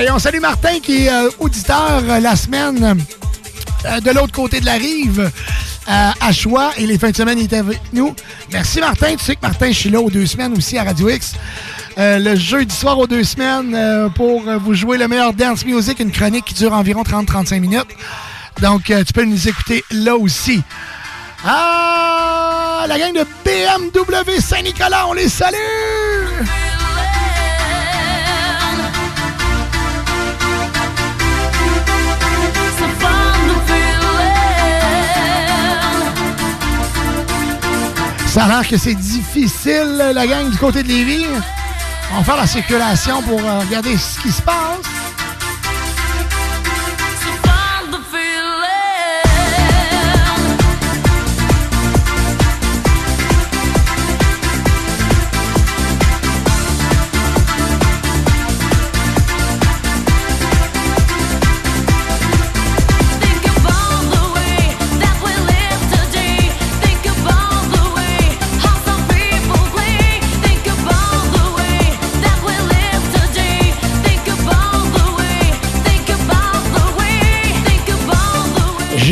[0.01, 2.97] Et on salue Martin qui est euh, auditeur euh, la semaine
[4.03, 5.31] de l'autre côté de la rive,
[5.87, 8.13] à Choix, et les fins de semaine, il était avec nous.
[8.51, 9.15] Merci Martin.
[9.15, 11.33] Tu sais que Martin, je suis là aux deux semaines aussi à Radio X.
[11.97, 13.75] Le jeudi soir aux deux semaines
[14.13, 17.87] pour vous jouer le meilleur dance music, une chronique qui dure environ 30-35 minutes.
[18.61, 20.61] Donc, tu peux nous écouter là aussi.
[21.43, 22.20] Ah,
[22.87, 25.55] la gang de BMW Saint-Nicolas, on les salue!
[38.27, 41.25] Ça a l'air que c'est difficile, la gang du côté de Lévis.
[42.13, 45.00] On va faire la circulation pour euh, regarder ce qui se passe.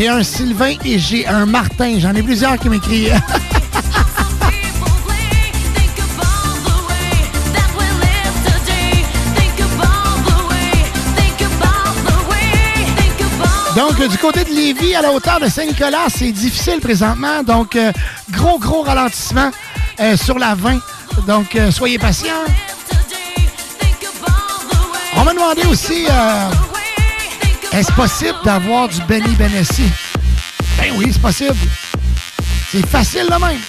[0.10, 2.00] Un Sylvain et j'ai un Martin.
[2.00, 3.14] J'en ai plusieurs qui m'écrivent.
[13.76, 17.44] Donc, du côté de Lévis, à la hauteur de Saint-Nicolas, c'est difficile présentement.
[17.44, 17.92] Donc, euh,
[18.32, 19.52] gros, gros ralentissement
[20.00, 20.80] euh, sur la 20.
[21.28, 22.34] Donc, euh, soyez patients.
[25.16, 26.08] On m'a demandé aussi,
[27.74, 29.90] est-ce possible d'avoir du Benny Benassi?
[30.78, 31.56] Ben oui, c'est possible.
[32.72, 33.60] C'est facile de même.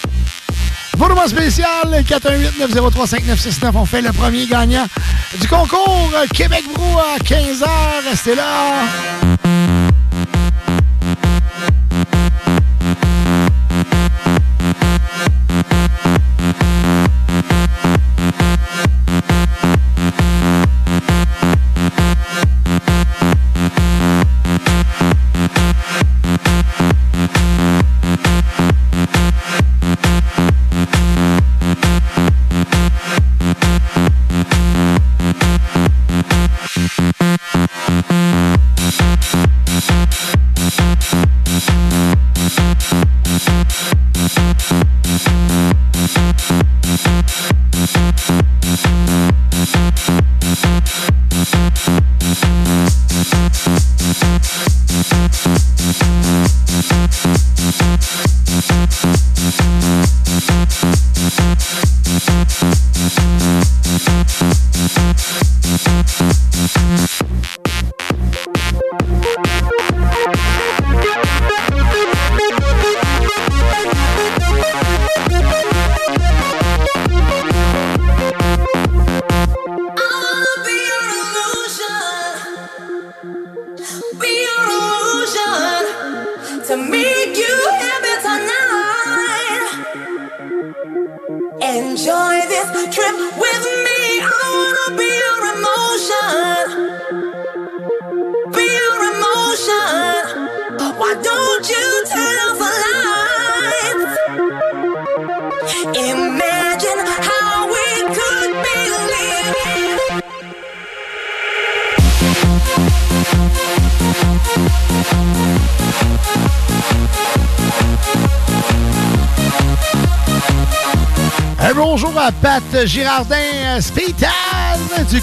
[0.96, 3.70] Volume spécial 418-903-5969.
[3.74, 4.86] On fait le premier gagnant
[5.40, 7.66] du concours Québec Brou à 15h.
[8.08, 8.82] Restez là.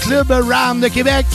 [0.08, 1.26] Club RAM de Québec.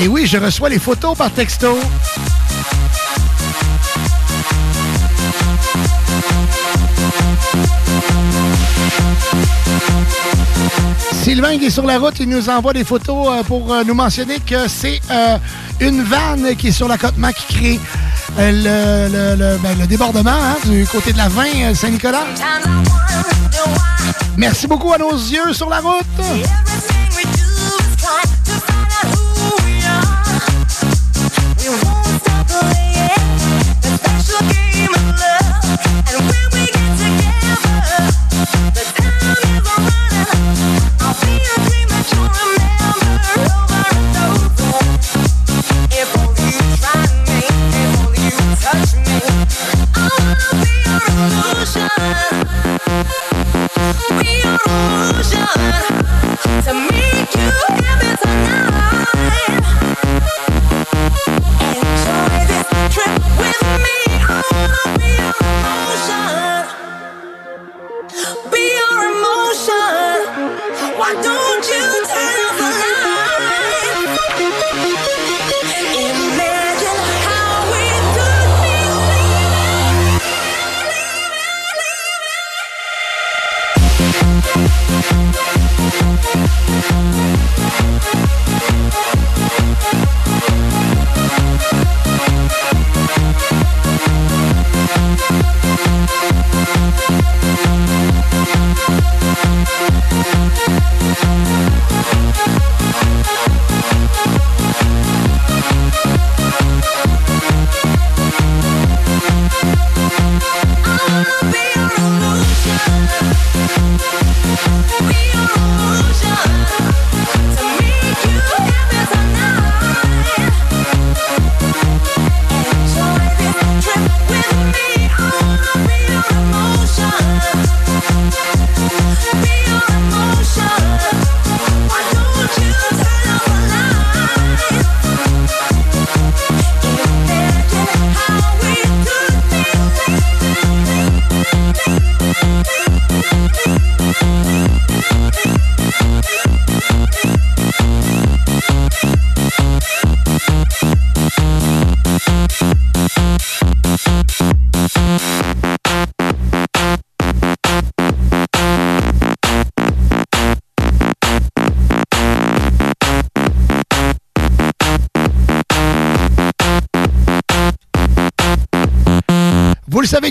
[0.00, 1.78] Et oui, je reçois les photos par texto.
[11.12, 13.92] Sylvain qui est sur la route, il nous envoie des photos euh, pour euh, nous
[13.92, 15.36] mentionner que c'est euh,
[15.80, 17.80] une vanne qui est sur la Mac qui crée
[18.36, 22.24] ben, le débordement hein, du côté de la 20 euh, Saint-Nicolas.
[24.40, 26.69] Merci beaucoup à nos yeux sur la route.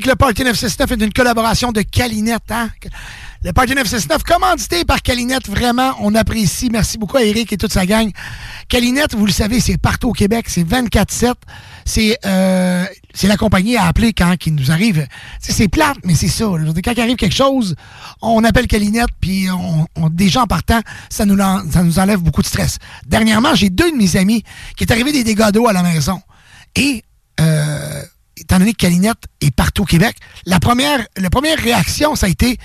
[0.09, 2.69] Le Party 969 est une collaboration de Calinette, hein?
[3.43, 6.69] Le Party 969, commandité par Calinette, vraiment, on apprécie.
[6.71, 8.09] Merci beaucoup à Eric et toute sa gang.
[8.67, 11.33] Calinette, vous le savez, c'est partout au Québec, c'est 24-7.
[11.85, 15.07] C'est euh, c'est la compagnie à appeler quand il nous arrive.
[15.39, 16.45] C'est plate, mais c'est ça.
[16.45, 17.75] Quand il arrive quelque chose,
[18.23, 22.47] on appelle Calinette, puis on, déjà en partant, ça nous, ça nous enlève beaucoup de
[22.47, 22.79] stress.
[23.05, 24.43] Dernièrement, j'ai deux de mes amis
[24.75, 26.19] qui est arrivé des dégâts d'eau à la maison.
[26.75, 27.03] Et
[27.39, 28.03] euh,
[28.39, 30.15] étant donné que Calinette est partout au Québec,
[30.45, 31.05] la première,
[31.57, 32.57] réaction, ça a été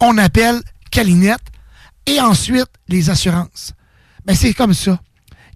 [0.00, 0.60] on appelle
[0.90, 1.42] Calinette
[2.06, 3.72] et ensuite les assurances.
[4.24, 5.00] Ben, c'est comme ça.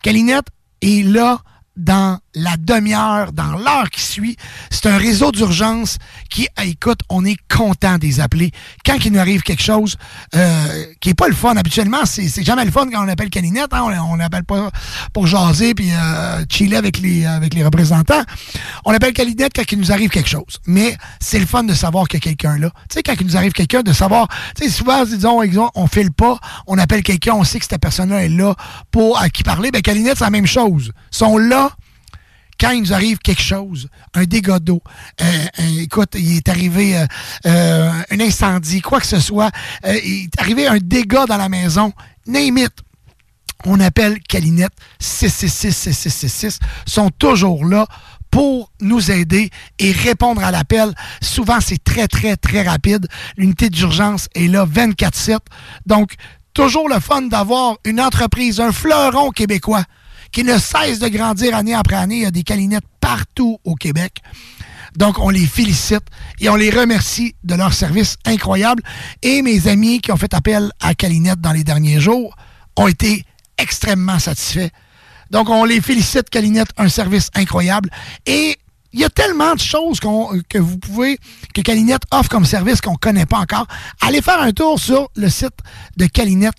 [0.03, 0.47] Calinette
[0.81, 1.41] est là
[1.77, 4.37] dans la demi-heure, dans l'heure qui suit.
[4.70, 8.53] C'est un réseau d'urgence qui, ah, écoute, on est content de les appeler.
[8.85, 9.97] Quand il nous arrive quelque chose
[10.35, 13.72] euh, qui n'est pas le fun, habituellement, c'est jamais le fun quand on appelle Calinette.
[13.72, 13.85] hein.
[14.09, 14.70] On n'appelle pas
[15.12, 17.26] pour jaser puis euh, chiller avec les,
[17.64, 18.22] représentants.
[18.85, 20.61] On appelle Calinette quand il nous arrive quelque chose.
[20.66, 22.70] Mais c'est le fun de savoir qu'il y a quelqu'un là.
[22.89, 25.87] Tu sais, quand il nous arrive quelqu'un, de savoir, tu sais, souvent, disons, exemple, on
[25.87, 28.55] file pas, on appelle quelqu'un, on sait que cette personne-là est là
[28.91, 29.70] pour à qui parler.
[29.70, 30.93] Ben, Calinette, c'est la même chose.
[31.12, 31.70] Ils sont là
[32.61, 34.83] quand il nous arrive quelque chose, un dégât d'eau,
[35.21, 35.25] euh,
[35.59, 37.07] euh, écoute, il est arrivé
[37.47, 39.51] euh, un incendie, quoi que ce soit,
[39.85, 41.93] il est arrivé un dégât dans la maison,
[42.27, 42.73] name it.
[43.67, 47.87] On appelle Calinette 666-6666, sont toujours là
[48.31, 50.95] pour nous aider et répondre à l'appel.
[51.21, 53.07] Souvent, c'est très, très, très rapide.
[53.37, 55.39] L'unité d'urgence est là 24-7.
[55.85, 56.15] Donc,
[56.55, 59.85] toujours le fun d'avoir une entreprise, un fleuron québécois
[60.33, 62.16] qui ne cesse de grandir année après année.
[62.16, 64.22] Il y a des calinettes partout au Québec.
[64.97, 66.03] Donc, on les félicite
[66.41, 68.83] et on les remercie de leur service incroyable.
[69.22, 72.37] Et mes amis qui ont fait appel à Calinette dans les derniers jours
[72.76, 73.24] ont été
[73.57, 74.70] extrêmement satisfaits.
[75.31, 77.89] Donc, on les félicite, Calinette, un service incroyable.
[78.26, 78.59] Et
[78.93, 81.18] il y a tellement de choses que vous pouvez,
[81.55, 83.66] que Calinette offre comme service qu'on ne connaît pas encore.
[84.01, 85.55] Allez faire un tour sur le site
[85.97, 86.59] de Calinette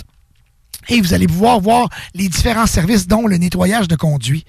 [0.89, 4.45] et vous allez pouvoir voir les différents services, dont le nettoyage de conduit.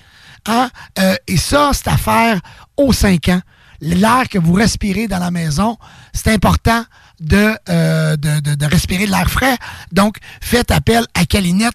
[0.46, 0.70] Hein?
[0.98, 2.40] Euh, et ça, c'est à faire
[2.76, 3.40] aux 5 ans.
[3.80, 5.76] L'air que vous respirez dans la maison,
[6.12, 6.84] c'est important
[7.20, 9.56] de, euh, de, de- de respirer de l'air frais.
[9.92, 11.74] Donc, faites appel à Calinette.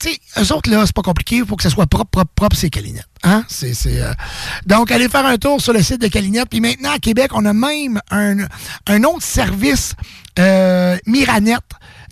[0.00, 1.36] tu sais, eux autres, là, c'est pas compliqué.
[1.36, 3.06] Il faut que ça soit propre, propre, propre, c'est Calinette.
[3.22, 3.44] Hein?
[3.48, 4.12] C'est, c'est, euh,
[4.66, 6.48] Donc, allez faire un tour sur le site de Calinette.
[6.50, 8.38] Puis maintenant, à Québec, on a même un,
[8.88, 9.94] un autre service,
[10.38, 11.62] euh, Miranette.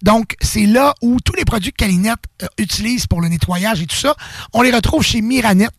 [0.04, 3.86] Donc, c'est là où tous les produits que Calinette euh, utilise pour le nettoyage et
[3.86, 4.14] tout ça,
[4.52, 5.72] on les retrouve chez Miranette.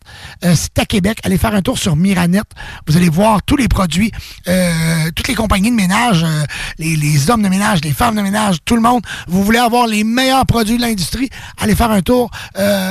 [0.44, 1.20] Euh, c'est à Québec.
[1.22, 2.50] Allez faire un tour sur Miranette.
[2.88, 4.10] Vous allez voir tous les produits,
[4.48, 6.26] euh, toutes les compagnies de ménage,
[6.78, 9.02] les, hommes de ménage, les femmes de ménage, tout le monde.
[9.28, 12.30] Vous voulez avoir les meilleurs produits de l'industrie, allez faire un tour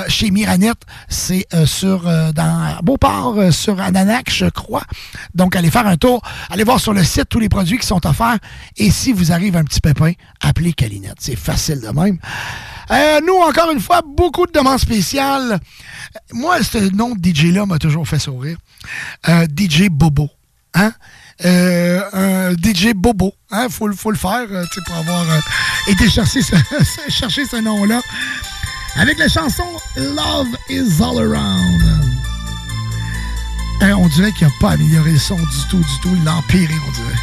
[0.08, 0.82] chez Miranette.
[1.10, 4.84] C'est sur dans Beauport, sur Ananac, je crois.
[5.34, 6.22] Donc, allez faire un tour.
[6.50, 8.38] Allez voir sur le site tous les produits qui sont offerts.
[8.78, 11.25] Et si vous arrive un petit pépin, appelez Calinette.
[11.26, 12.20] C'est facile de même.
[12.92, 15.60] Euh, nous, encore une fois, beaucoup de demandes spéciales.
[16.32, 18.58] Moi, ce nom de DJ-là m'a toujours fait sourire.
[19.28, 20.30] Euh, DJ Bobo.
[20.76, 20.94] Hein?
[21.44, 23.34] Euh, DJ Bobo.
[23.50, 23.70] Hein?
[23.72, 24.46] Faut, le- faut le faire
[24.86, 25.26] pour avoir
[25.88, 26.56] été chercher ce,
[27.10, 28.02] chercher ce nom-là.
[28.98, 29.66] Avec la chanson
[29.98, 31.82] Love is All Around.
[33.98, 36.10] On dirait qu'il n'a pas amélioré le son du tout, du tout.
[36.16, 37.20] Il l'a empiré, on dirait.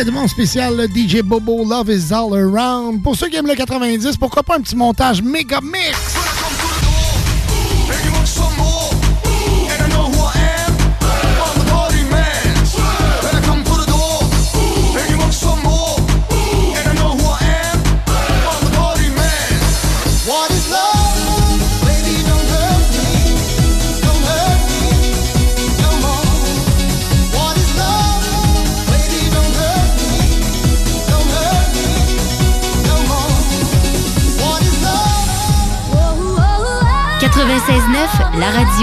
[0.00, 3.02] Le demande spécial le DJ Bobo Love is All Around.
[3.02, 6.29] Pour ceux qui aiment le 90, pourquoi pas un petit montage méga mix?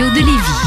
[0.06, 0.66] De Lévis.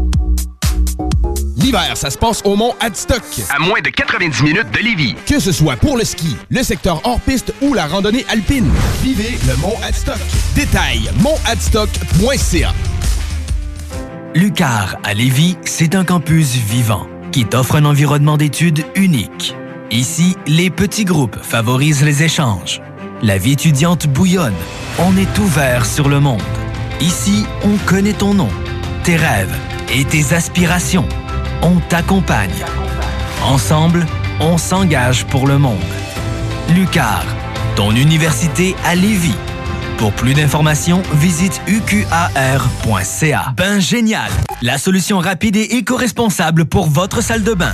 [1.57, 3.23] L'hiver, ça se passe au Mont Adstock.
[3.49, 5.15] À moins de 90 minutes de Lévis.
[5.25, 8.69] Que ce soit pour le ski, le secteur hors-piste ou la randonnée alpine.
[9.03, 10.19] Vivez le Mont Adstock.
[10.55, 12.73] Détail, montadstock.ca.
[14.33, 19.55] Lucar à Lévis, c'est un campus vivant qui t'offre un environnement d'études unique.
[19.91, 22.81] Ici, les petits groupes favorisent les échanges.
[23.21, 24.53] La vie étudiante bouillonne.
[24.99, 26.41] On est ouvert sur le monde.
[27.01, 28.49] Ici, on connaît ton nom,
[29.03, 29.53] tes rêves
[29.93, 31.07] et tes aspirations.
[31.63, 32.65] On t'accompagne.
[33.43, 34.05] Ensemble,
[34.39, 35.77] on s'engage pour le monde.
[36.73, 37.23] Lucar,
[37.75, 39.35] ton université à Lévis.
[39.97, 43.53] Pour plus d'informations, visite uqar.ca.
[43.55, 44.31] Bain Génial,
[44.63, 47.73] la solution rapide et éco-responsable pour votre salle de bain.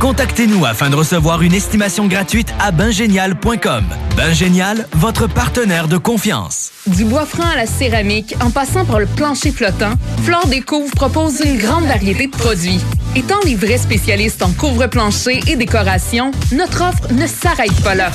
[0.00, 3.84] Contactez-nous afin de recevoir une estimation gratuite à bingénial.com.
[4.16, 6.72] Bingénial, votre partenaire de confiance.
[6.86, 9.92] Du bois franc à la céramique, en passant par le plancher flottant,
[10.24, 12.80] Flore Déco vous propose une grande variété de produits.
[13.16, 18.10] Étant les vrais spécialistes en couvre-plancher et décoration, notre offre ne s'arrête pas là.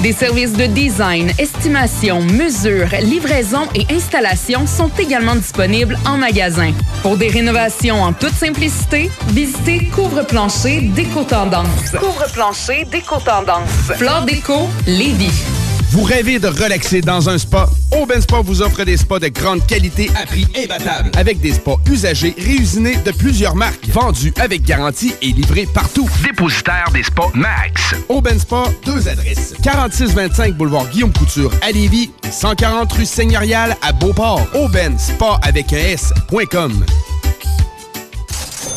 [0.00, 6.72] Des services de design, estimation, mesure, livraison et installation sont également disponibles en magasin.
[7.02, 11.90] Pour des rénovations en toute simplicité, visitez Couvre-plancher Déco Tendance.
[11.98, 13.68] Couvre-plancher Déco Tendance.
[13.96, 15.42] Flore Déco, Lévis.
[15.90, 17.68] Vous rêvez de relaxer dans un spa?
[17.90, 21.10] Aubin Spa vous offre des spas de grande qualité à prix imbattable.
[21.16, 26.08] Avec des spas usagés réusinés de plusieurs marques, vendus avec garantie et livrés partout.
[26.22, 27.94] Dépositaire des spas Max.
[28.08, 29.54] Aubin Spa, deux adresses.
[29.62, 34.46] 4625 boulevard Guillaume Couture à Lévis et 140 rue Seigneurial à Beauport.
[34.54, 36.84] Aubin Spa avec un S.com.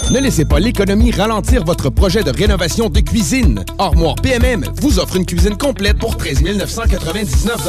[0.10, 3.64] Ne laissez pas l'économie ralentir votre projet de rénovation de cuisine.
[3.78, 7.68] Armoire PMM vous offre une cuisine complète pour 13 999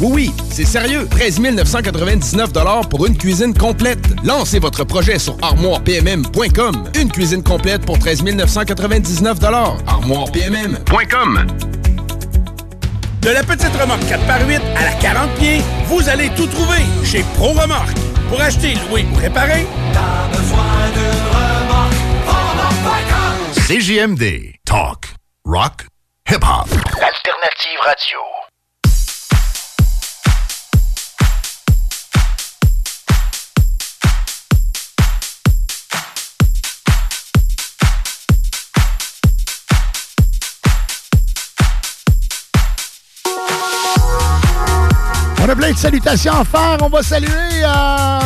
[0.00, 1.06] Oui, oui, c'est sérieux.
[1.10, 2.50] 13 999
[2.90, 4.04] pour une cuisine complète.
[4.24, 6.84] Lancez votre projet sur armoirepmm.com.
[7.00, 9.38] Une cuisine complète pour 13 999
[9.86, 11.46] armoirepmm.com.
[13.22, 17.52] De la petite remorque 4x8 à la 40 pieds, vous allez tout trouver chez Pro
[17.52, 17.96] Remorque.
[18.28, 20.73] Pour acheter, louer ou réparer, t'as besoin.
[23.66, 24.56] CJMD.
[24.66, 25.14] Talk.
[25.46, 25.86] Rock.
[26.28, 26.68] Hip-hop.
[27.00, 28.18] Alternative Radio.
[45.40, 46.76] On a plein de salutations à faire.
[46.82, 47.30] On va saluer
[47.62, 48.18] euh,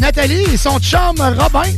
[0.00, 1.72] Nathalie et son chum Robin.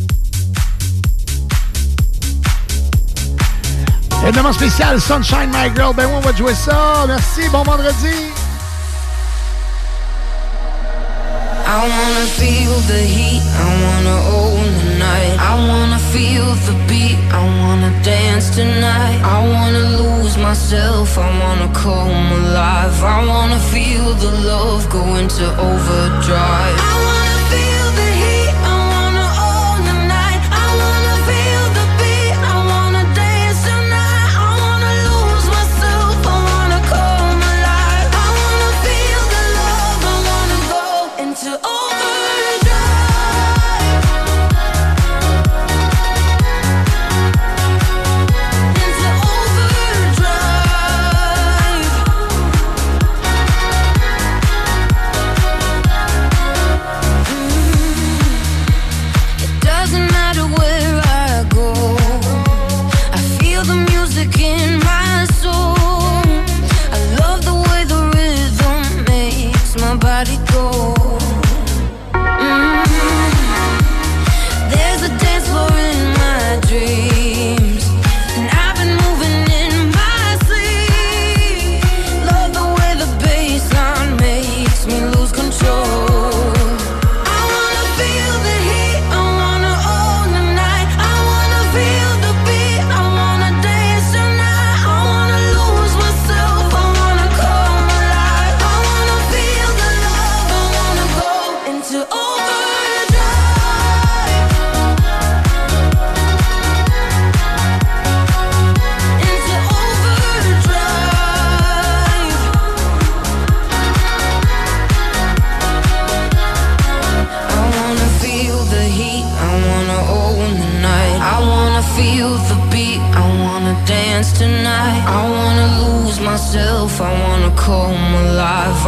[4.27, 5.95] Événement spécial Sunshine My Girl.
[5.95, 7.05] Ben oui, on va jouer ça.
[7.07, 7.49] Merci.
[7.53, 8.33] Bon vendredi.
[11.69, 15.39] I wanna feel the heat, I wanna own the night.
[15.39, 19.21] I wanna feel the beat, I wanna dance tonight.
[19.23, 23.05] I wanna lose myself, I wanna come alive.
[23.05, 27.16] I wanna feel the love go into overdrive.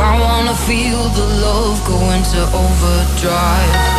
[0.01, 3.98] I wanna feel the love go into overdrive.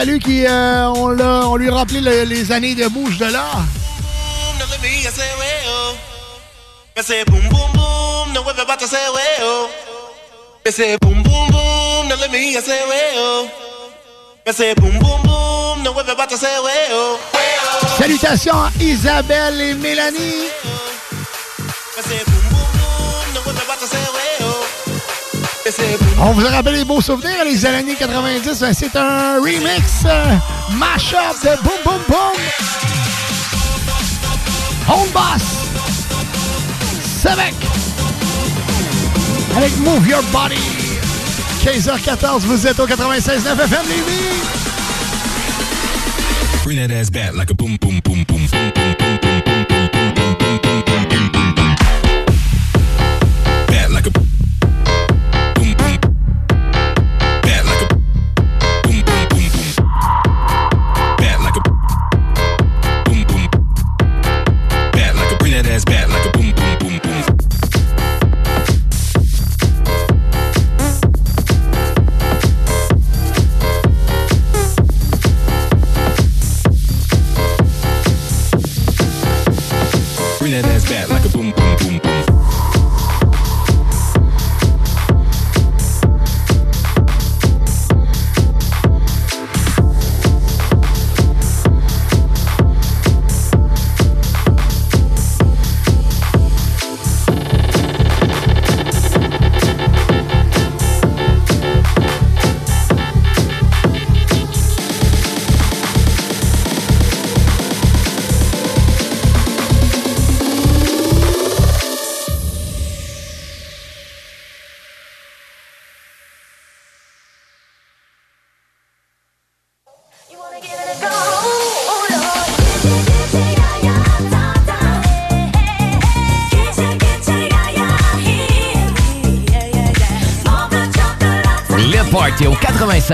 [0.00, 3.26] salue qui euh, on, l'a, on lui a rappelé le, les années de bouche de
[3.26, 3.64] l'art.
[17.98, 20.48] Salutations à Isabelle et Mélanie.
[26.22, 28.60] On vous rappelle les beaux souvenirs, les années 90.
[28.60, 30.36] ben, C'est un remix, euh,
[30.76, 32.36] mash-up de Boom Boom Boom.
[34.88, 35.42] Home Boss.
[37.22, 37.54] Sevec.
[39.56, 40.60] Avec Move Your Body.
[41.64, 44.60] 15h14, vous êtes au 96.9 FM Lévis.
[46.64, 49.69] Bring that ass back like a boom boom boom boom boom boom boom boom boom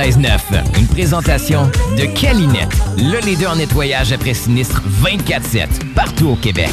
[0.07, 0.79] 96.9.
[0.79, 1.69] Une présentation
[1.99, 6.71] de Calinette, le leader en nettoyage après sinistre 24-7, partout au Québec.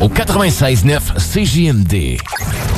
[0.00, 2.69] Au 96.9 CJMD.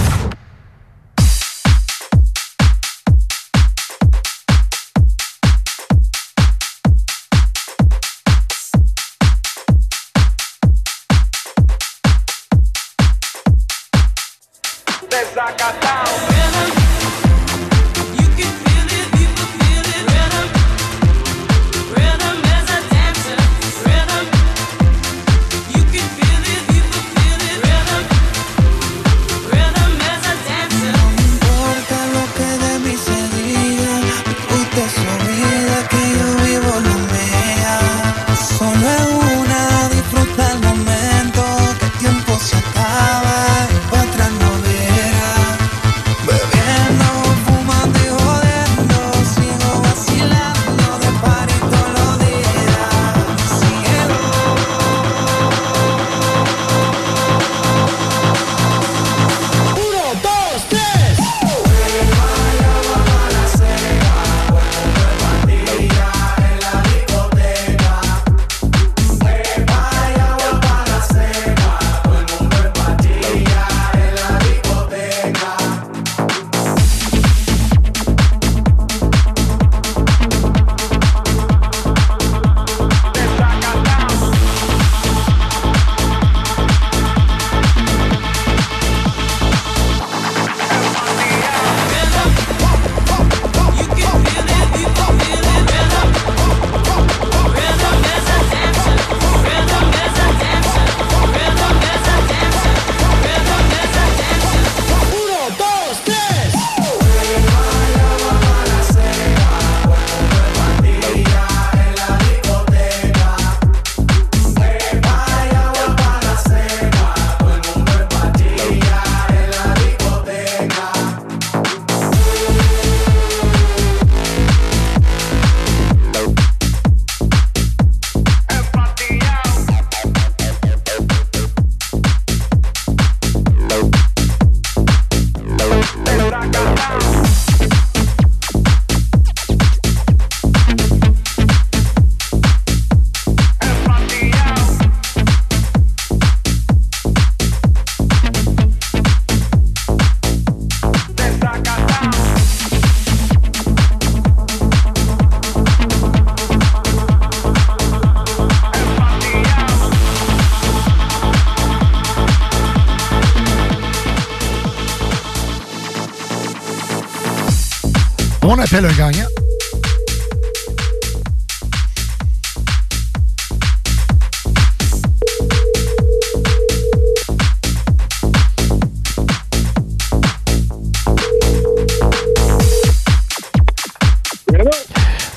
[168.74, 169.27] Appelle un gagnant.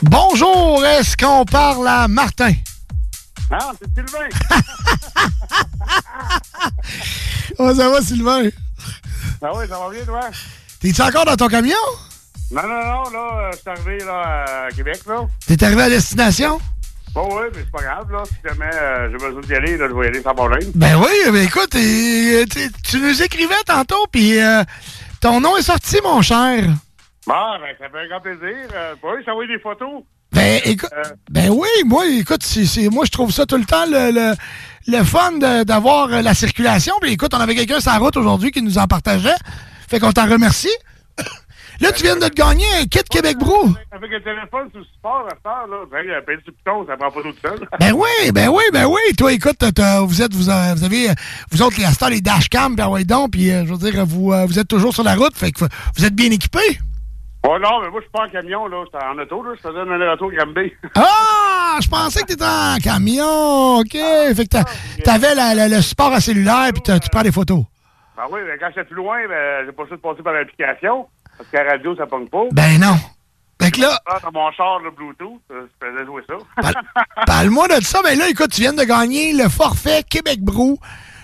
[0.04, 2.54] Bonjour, est-ce qu'on parle à Martin?
[3.52, 4.30] Ah, c'est Sylvain.
[7.58, 8.50] Oh, ça va, Sylvain?
[9.42, 10.20] Ah oui, ça va bien, toi?
[10.82, 11.74] T'es-tu encore dans ton camion?
[12.56, 15.26] Non, non, non, là, euh, je suis arrivé là, à Québec, là.
[15.46, 16.58] T'es arrivé à destination?
[17.14, 18.24] Bon, oui, mais c'est pas grave, là.
[18.26, 20.72] Si jamais euh, j'ai besoin d'y aller, là, je vais y aller sans problème.
[20.74, 24.64] Ben oui, ben écoute, euh, tu- tu nous écrivais tantôt, puis euh,
[25.20, 26.64] ton nom est sorti, mon cher.
[27.28, 28.56] Bon, ben, ça fait un grand plaisir.
[28.74, 30.04] Euh, oui, ça va des photos.
[30.32, 30.90] Ben, écoute,
[31.30, 34.34] ben oui, moi, écoute, c'est, c'est- moi, je trouve ça tout le temps le, le,
[34.88, 35.34] le fun
[35.66, 36.94] d'avoir la circulation.
[37.02, 39.36] Puis écoute, on avait quelqu'un sur la route aujourd'hui qui nous en partageait.
[39.90, 40.72] Fait qu'on t'en remercie.
[41.82, 43.74] Là, tu viens de te gagner un kit Québec Brou.
[43.92, 47.22] Avec le téléphone sous support, à heure, là, ben, payer du piton, ça prend pas
[47.22, 47.68] tout seul.
[47.80, 49.02] Ben oui, ben oui, ben oui.
[49.18, 49.58] Toi, écoute,
[50.06, 51.14] vous êtes, vous, euh, vous avez, euh,
[51.52, 54.32] vous autres, les Astars, les dashcams, ben ouais donc, puis euh, je veux dire, vous,
[54.48, 55.60] vous êtes toujours sur la route, fait que
[55.98, 56.80] vous êtes bien équipés.
[57.48, 58.84] Oh non, mais moi, je suis pas en camion, là.
[58.86, 59.52] J'étais en auto, là.
[59.56, 60.74] Je faisais un aller-retour Granby.
[60.96, 63.92] Ah, je pensais que t'étais en camion, ok.
[63.92, 67.64] Fait que t'avais la- la- le support à cellulaire, puis tu prends des photos.
[68.18, 71.06] Ben oui, mais quand j'étais plus loin, ben, j'ai pas choix de passer par l'application.
[71.38, 72.44] Parce qu'à la radio, ça pogne pas.
[72.52, 72.96] Ben non.
[73.62, 76.72] Fait que là, Ah, mon char, le Bluetooth, euh, je faisais jouer ça.
[77.26, 80.78] Parle-moi de ça, mais là, écoute, tu viens de gagner le forfait Québec Brou,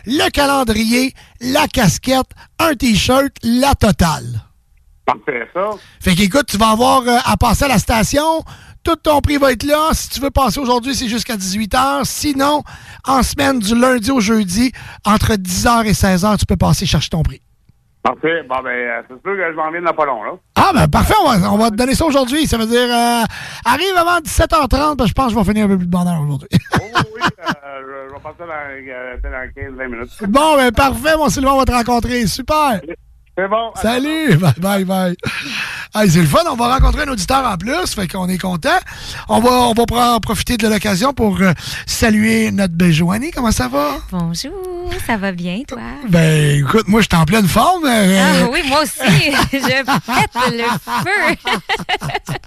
[0.05, 2.27] le calendrier, la casquette,
[2.59, 4.41] un T-shirt, la totale.
[5.05, 5.71] Parfait, ça.
[5.99, 8.43] Fait qu'écoute, tu vas avoir euh, à passer à la station.
[8.83, 9.89] Tout ton prix va être là.
[9.91, 12.05] Si tu veux passer aujourd'hui, c'est jusqu'à 18h.
[12.05, 12.63] Sinon,
[13.05, 14.71] en semaine, du lundi au jeudi,
[15.05, 17.41] entre 10h et 16h, tu peux passer chercher ton prix.
[18.03, 18.43] Parfait.
[18.49, 20.31] Bon, ben, euh, c'est sûr que je m'en viens dans pas long, là.
[20.55, 22.47] Ah, ben parfait, on va, on va te donner ça aujourd'hui.
[22.47, 23.23] Ça veut dire, euh,
[23.65, 25.91] arrive avant 17h30, parce que je pense que je vais finir un peu plus de
[25.91, 26.49] bonheur aujourd'hui.
[27.63, 30.09] Euh, je, je vais passer dans, euh, dans 15-20 minutes.
[30.27, 32.27] bon, ben parfait, mon Sylvain, on va te rencontrer.
[32.27, 32.81] Super.
[33.37, 33.71] C'est bon.
[33.81, 35.15] Salut, bye bye bye.
[35.95, 38.69] Hey, c'est le fun, on va rencontrer un auditeur en plus, fait qu'on est content.
[39.29, 41.53] On va, on va pro- profiter de l'occasion pour euh,
[41.85, 43.31] saluer notre belle Joanie.
[43.31, 43.95] Comment ça va?
[44.11, 45.79] Bonjour, ça va bien, toi?
[46.09, 47.85] Ben, écoute, moi, je suis en pleine forme.
[47.85, 52.31] euh, Ah oui, moi aussi, je pète le feu.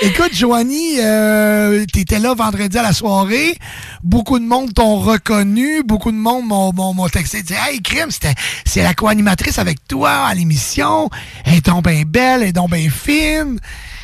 [0.00, 3.58] Écoute, Joanie, euh, t'étais là vendredi à la soirée.
[4.04, 5.82] Beaucoup de monde t'ont reconnu.
[5.82, 7.42] Beaucoup de monde m'ont, m'ont, m'ont texté.
[7.42, 8.34] Dit, hey, Crime, c'était,
[8.64, 11.10] c'est la co-animatrice avec toi à l'émission.
[11.44, 13.58] Elle est donc bien belle, elle est donc bien fine.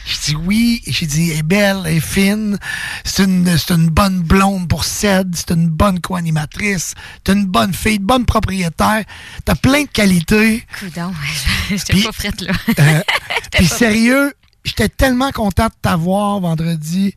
[0.04, 0.82] J'ai dit oui.
[0.86, 2.58] J'ai dit, elle est belle, elle est fine.
[3.04, 5.34] C'est une, c'est une bonne blonde pour Ced.
[5.34, 6.94] C'est une bonne co-animatrice.
[7.22, 9.04] T'es une bonne fille, une bonne propriétaire.
[9.44, 10.64] T'as plein de qualités.
[10.78, 11.12] Coudon,
[11.70, 12.52] j'étais pas frette, là.
[12.78, 13.02] Euh,
[13.52, 14.34] Puis sérieux,
[14.64, 17.14] j'étais tellement content de t'avoir vendredi.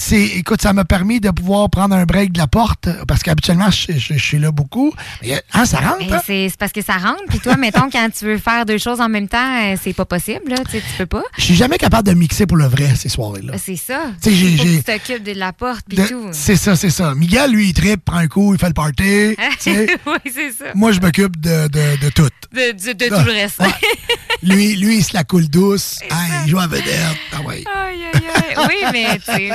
[0.00, 3.68] C'est, écoute, ça m'a permis de pouvoir prendre un break de la porte parce qu'habituellement,
[3.70, 4.92] je, je- je suis là beaucoup.
[5.22, 6.06] Mais hein, ça rentre.
[6.06, 6.20] Ben, hein?
[6.24, 7.24] c'est parce que ça rentre.
[7.28, 10.04] Puis toi, mettons, quand tu veux faire deux choses en même temps, euh, c'est pas
[10.04, 10.56] possible, là.
[10.70, 11.24] Tu peux pas.
[11.36, 13.54] Je suis jamais capable de mixer pour le vrai ces soirées-là.
[13.58, 14.12] C'est ça.
[14.22, 16.28] Tu que t'occupes de la porte, puis tout.
[16.30, 17.14] C'est ça, c'est ça.
[17.16, 19.34] Miguel, lui, il tripe, prend un coup, il fait le party.
[19.66, 20.66] oui, c'est ça.
[20.76, 22.28] Moi, je m'occupe de, de, de tout.
[22.52, 23.60] De, de- de tout le reste.
[24.42, 25.98] Lui, lui, il se la coule douce.
[26.10, 26.86] Ah, il joue à vedette.
[27.32, 27.64] Ah ouais.
[27.66, 28.66] Aïe, aïe, aïe.
[28.68, 29.50] Oui, mais tu sais.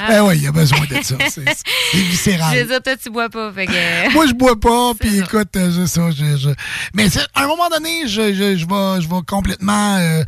[0.00, 0.12] Hein.
[0.16, 1.16] Eh ouais, il a besoin de ça.
[1.28, 2.54] C'est viscéral.
[2.56, 3.52] Je veux dire, toi, tu bois pas.
[3.52, 4.12] Fait que...
[4.14, 6.10] Moi, je bois pas, puis écoute, euh, c'est ça.
[6.10, 6.50] Je, je-
[6.94, 9.96] Mais à un moment donné, je, je, je, vais, je vais complètement.
[9.98, 10.22] euh,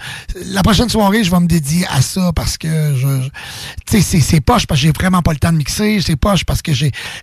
[0.47, 3.23] la prochaine soirée, je vais me dédier à ça parce que je.
[3.23, 3.29] je-
[3.87, 6.01] tu sais, c'est- poche parce que j'ai vraiment pas le temps de mixer.
[6.05, 6.73] C'est poche parce que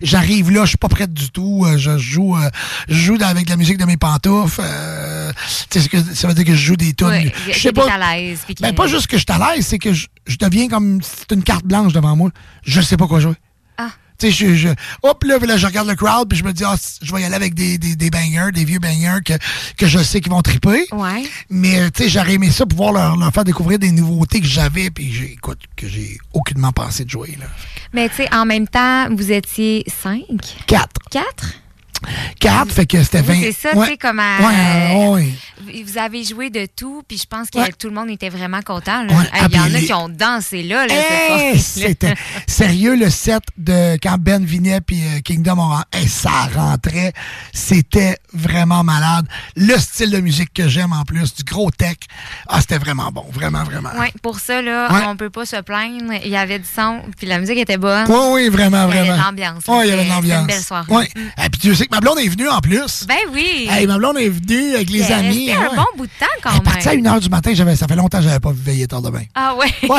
[0.02, 1.64] j'arrive là, je suis pas prête du tout.
[1.66, 2.48] euh, Je joue, euh,
[2.88, 4.60] je joue avec la musique de mes pantoufles.
[4.62, 5.32] euh,
[5.70, 7.06] tu sais, ça veut dire que je joue des tunes.
[7.08, 7.90] Ouais, je sais pas.
[7.90, 7.98] à
[8.60, 11.00] Ben, pas juste que je suis à l'aise, c'est que je, je deviens comme.
[11.02, 12.19] C'est une carte blanche devant moi.
[12.62, 13.34] Je sais pas quoi jouer.
[13.78, 13.90] Ah.
[14.18, 14.68] Tu sais, je, je,
[15.02, 17.24] hop, là, là, je regarde le crowd, puis je me dis, ah, je vais y
[17.24, 19.32] aller avec des, des, des bangers, des vieux bangers que,
[19.78, 20.84] que je sais qu'ils vont triper.
[20.92, 21.24] Ouais.
[21.48, 24.90] Mais, tu sais, j'aurais aimé ça, pouvoir leur, leur faire découvrir des nouveautés que j'avais,
[24.90, 27.46] puis écoute, que j'ai aucunement pensé de jouer, là.
[27.94, 30.24] Mais tu sais, en même temps, vous étiez cinq?
[30.66, 31.00] Quatre.
[31.10, 31.54] Quatre?
[32.38, 33.32] Quatre, fait que c'était 20.
[33.34, 33.86] Oui, c'est ça, Ouais.
[33.86, 35.32] tu sais, comme à- Ouais, euh, ouais.
[35.84, 39.06] Vous avez joué de tout, puis je pense que tout le monde était vraiment content.
[39.32, 40.86] Ah, Il y en a qui ont dansé là.
[40.86, 42.14] là Hey, cette c'était
[42.46, 47.12] sérieux le set de quand Ben Vinet puis euh, Kingdom ren- hey, ça rentrait
[47.52, 51.96] c'était vraiment malade le style de musique que j'aime en plus du gros tech
[52.48, 56.14] ah c'était vraiment bon vraiment vraiment Ouais, pour ça, là, on peut pas se plaindre.
[56.24, 58.06] Il y avait du son, puis la musique était bonne.
[58.08, 59.64] oui oui vraiment Il y avait vraiment de l'ambiance.
[59.68, 60.86] Ouais, il y avait de l'ambiance une belle soirée.
[61.14, 61.48] Mm.
[61.52, 63.66] Puis tu sais ma blonde est venue en plus Ben oui.
[63.70, 65.76] Hey, ma blonde est venue avec les amis un ouais.
[65.76, 67.04] bon bout de temps quand Elle est partie à même.
[67.04, 69.72] 1h du matin ça fait longtemps que j'avais pas veillé tard demain Ah ouais.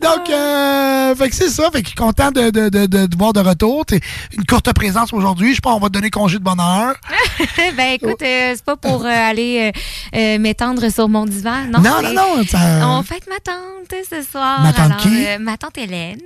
[0.00, 1.70] Donc, euh, fait que c'est ça.
[1.70, 3.84] Fait que content de, de, de, de, de voir de retour.
[3.84, 4.00] T'es
[4.36, 5.50] une courte présence aujourd'hui.
[5.50, 6.94] Je sais pas, on va te donner congé de bonne heure.
[7.76, 9.72] ben écoute, euh, c'est pas pour euh, aller
[10.14, 11.64] euh, m'étendre sur mon divan.
[11.70, 14.60] Non, Non, non, non, ça- On fête ma tante ce soir.
[14.62, 15.26] Ma tante Alors, qui?
[15.40, 16.18] ma tante Hélène.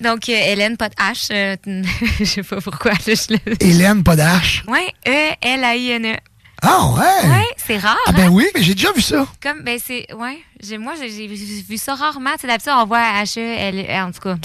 [0.00, 1.28] Donc, euh, Hélène, pas de H.
[1.32, 1.56] euh,
[2.18, 2.92] je sais pas pourquoi.
[2.92, 3.56] là, je le...
[3.62, 4.64] Hélène Podache.
[4.66, 6.16] Ouais, E-L-A-I-N-E.
[6.62, 7.28] Ah, ouais?
[7.30, 7.96] Ouais, c'est rare.
[8.06, 8.30] Ah, ben hein?
[8.32, 9.26] oui, mais j'ai déjà vu ça.
[9.42, 12.32] Comme, ben c'est, ouais, j'ai, moi, j'ai, j'ai vu ça rarement.
[12.34, 14.36] Tu sais, d'habitude, on voit H-E-L, en tout cas,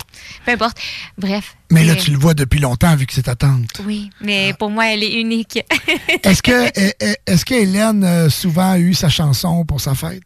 [0.46, 0.78] peu importe.
[1.18, 1.58] Bref.
[1.72, 3.82] Mais là, Et- tu le vois depuis longtemps vu que c'est ta tante.
[3.86, 5.60] Oui, mais pour moi, elle est unique.
[6.24, 9.94] Est-ce que, est- est- est-ce que Hélène euh, souvent a eu sa chanson pour sa
[9.94, 10.24] fête?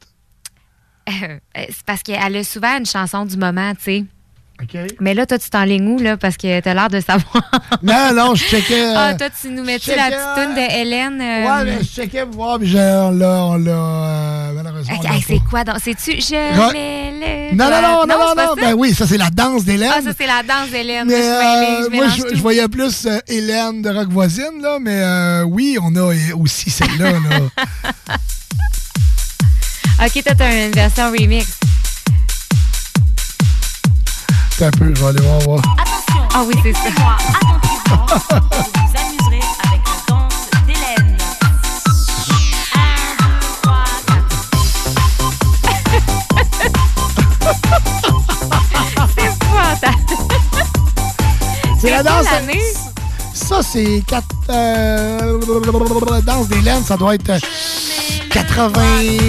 [1.09, 4.05] Euh, c'est parce qu'elle a souvent une chanson du moment, tu sais.
[4.99, 7.43] Mais là, toi, tu t'enlignes où, là, parce que t'as l'air de savoir.
[7.81, 8.81] Non, non, je checkais.
[8.83, 11.21] euh, ah, toi, tu nous mets-tu la petite toune de Hélène?
[11.21, 14.95] euh, Ouais, mais je checkais pour voir, mais on l'a, on l'a, euh, malheureusement.
[15.25, 15.77] c'est quoi donc?
[15.83, 17.55] C'est-tu Je mets le.
[17.55, 18.53] Non, non, non, non, non, non.
[18.55, 19.91] Ben oui, ça, c'est la danse d'Hélène.
[19.95, 21.07] Ah, ça, c'est la danse d'Hélène.
[21.07, 22.35] Mais Moi, je euh, je moi, mélange je, tout.
[22.35, 26.15] je voyais plus euh, Hélène de Rock Voisine, là, mais euh, oui, on a euh,
[26.37, 27.11] aussi celle-là.
[27.11, 27.19] Là.
[30.01, 31.45] Ok, toi, t'as une version remix.
[34.61, 35.39] Attends un peu, je vais aller voir.
[35.41, 35.61] voir.
[36.33, 36.81] Ah oui, c'est ça.
[36.89, 38.35] Vous vous
[38.97, 41.17] amuserez avec la danse d'Hélène.
[49.15, 49.95] C'est épouvantable.
[51.79, 52.27] C'est la quelle danse.
[52.33, 52.61] année?
[53.33, 54.25] Ça, c'est quatre.
[54.49, 55.39] Euh,
[56.11, 57.39] la danse d'Hélène, ça doit être euh,
[58.31, 58.71] 80,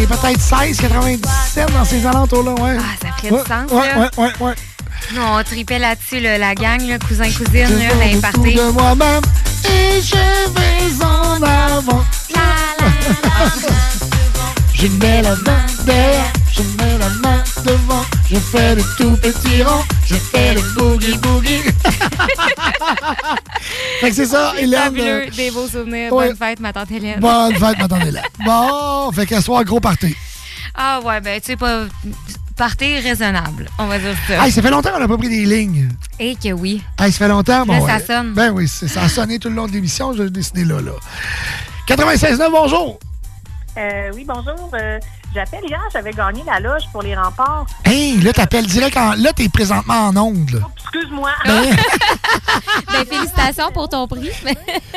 [0.08, 2.76] peut-être 16, 97 dans ces alentours-là, ouais.
[2.78, 3.98] Ah, ça ferait ouais, du sens, Ouais, là.
[3.98, 4.54] ouais, ouais, ouais.
[5.12, 8.54] Nous, on tripait là-dessus, là, la gang, là, cousin, cousine, Je là, beaucoup parties.
[8.54, 9.22] de moi-même.
[9.64, 12.04] Et je vais en avant.
[14.74, 19.62] Je mets la main derrière, je mets la main devant, je fais le tout petit
[19.62, 21.60] rond, je fais le boogie boogie.
[24.00, 24.80] fait que c'est ça, Hélène.
[24.84, 26.10] fabuleux, euh, des beaux souvenirs.
[26.14, 26.28] ouais.
[26.28, 27.20] Bonne fête, ma tante Hélène.
[27.20, 28.22] Bonne fête, ma tante Hélène.
[28.46, 30.16] Bon, fait qu'à soir, gros party.
[30.74, 31.82] Ah ouais, ben tu sais pas...
[32.60, 34.44] Partez raisonnable, on va dire ça.
[34.44, 35.88] Hey, ça fait longtemps qu'on n'a pas pris des lignes.
[36.18, 36.82] Et que oui.
[36.98, 37.72] Hey, ça fait longtemps, bon.
[37.72, 38.04] Là, ça ouais.
[38.04, 38.34] sonne.
[38.34, 40.92] Ben oui, ça a sonné tout le long de l'émission, j'ai décidé là, là.
[41.88, 42.98] 96.9, bonjour.
[43.78, 44.70] Euh, oui, bonjour.
[44.74, 44.98] Euh,
[45.34, 47.64] J'appelle hier, j'avais gagné la loge pour les remparts.
[47.86, 49.14] Hey, là, t'appelles direct en.
[49.14, 50.58] Là, t'es présentement en ongle.
[50.58, 50.68] là.
[50.76, 51.30] Excuse-moi.
[51.46, 51.62] Ben,
[52.92, 54.28] Ben, félicitations pour ton prix.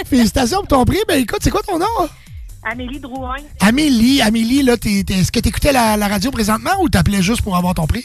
[0.05, 0.99] félicitations pour ton prix.
[1.07, 1.85] Ben, écoute, c'est quoi ton nom?
[2.65, 3.35] Amélie Drouin.
[3.59, 7.73] Amélie, Amélie, là, est-ce que t'écoutais la, la radio présentement ou t'appelais juste pour avoir
[7.73, 8.03] ton prix?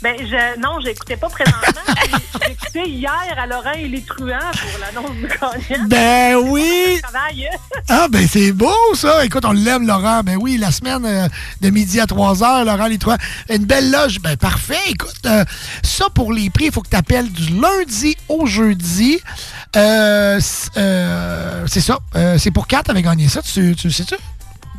[0.00, 1.82] Ben, je, non, j'écoutais pas présentement.
[2.46, 5.86] J'écoutais hier à Laurent et les truands pour l'annonce du gagnant.
[5.88, 7.00] Ben oui!
[7.90, 9.24] Ah, ben c'est beau, ça!
[9.24, 10.22] Écoute, on l'aime, Laurent.
[10.22, 11.28] Ben oui, la semaine euh,
[11.62, 13.16] de midi à 3 heures, Laurent, les trois.
[13.48, 14.20] Une belle loge.
[14.20, 14.76] Ben parfait.
[14.88, 15.44] Écoute, euh,
[15.82, 19.20] ça, pour les prix, il faut que tu appelles du lundi au jeudi.
[19.76, 20.38] Euh,
[20.76, 21.98] euh, c'est ça.
[22.38, 24.16] C'est pour 4, t'avais gagné ça, tu, tu sais-tu?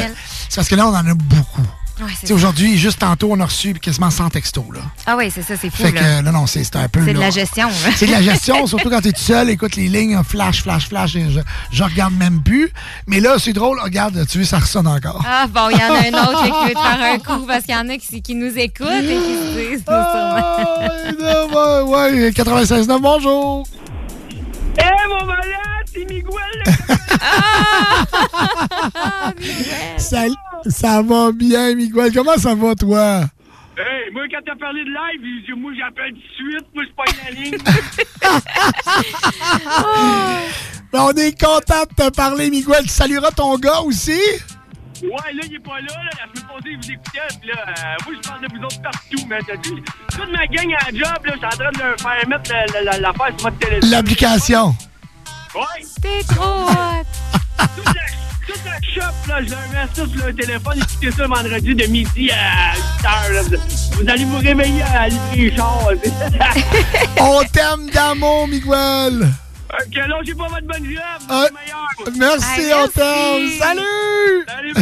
[0.50, 1.66] C'est parce que là, on en a beaucoup.
[1.98, 4.66] Ouais, Tu aujourd'hui, juste tantôt, on a reçu quasiment 100 textos.
[4.74, 4.82] Là.
[5.06, 5.82] Ah oui, c'est ça, c'est fou.
[5.84, 6.22] Fait que, là.
[6.22, 7.00] non, non, c'est c'est un peu.
[7.06, 7.70] C'est de la gestion.
[7.70, 7.74] là.
[7.96, 9.50] C'est de la gestion, surtout quand t'es tout seul.
[9.50, 11.16] Écoute, les lignes, flash, flash, flash.
[11.16, 11.40] et je,
[11.72, 12.70] je regarde même plus.
[13.08, 13.80] Mais là, c'est drôle.
[13.82, 15.24] Regarde, tu vois, ça ressonne encore.
[15.26, 17.64] Ah bon, il y en a un autre qui veut te faire un coup parce
[17.64, 21.88] qu'il y en a qui, qui nous écoutent et qui se disent sûrement.
[21.88, 23.66] ouais, ouais, 96.9, bonjour.
[24.78, 26.95] Eh, mon malade, c'est Miguel!
[29.98, 30.26] Ça,
[30.68, 32.12] ça va bien, Miguel.
[32.14, 33.22] Comment ça va, toi?
[33.78, 37.04] Hey, moi, quand t'as parlé de live, moi, j'appelle tout de suite, moi, je pas
[37.24, 37.58] la ligne.
[40.94, 42.84] Ben, on est content de te parler, Miguel.
[42.84, 44.18] Tu salueras ton gars aussi?
[45.04, 46.10] Ouais, là, il est pas là, là.
[46.12, 47.74] La semaine passée, il vous écoutait, puis là, euh,
[48.06, 49.74] moi, je parle de vous autres partout, mais t'as dit,
[50.10, 52.50] toute ma gang à la job, là, je suis en train de leur faire mettre
[52.52, 53.90] la- la- la- l'affaire sur votre téléphone.
[53.92, 54.74] L'application.
[55.56, 55.86] Ouais.
[56.02, 57.06] T'es trop hot.
[57.78, 57.94] toute, la,
[58.46, 61.86] toute la shop, là, je leur mets ça sur leur téléphone, écoutez ça vendredi de
[61.86, 63.42] midi à 8 heures, là.
[63.44, 65.10] Vous, vous allez vous réveiller à
[65.56, 65.92] chars.
[67.22, 69.30] On t'aime d'amour, Miguel.
[69.72, 71.02] Ok, là, j'ai pas votre bonne job.
[71.30, 72.18] Ah, c'est meilleur.
[72.18, 73.50] merci, on t'aime.
[73.60, 74.46] Salut!
[74.48, 74.74] Salut!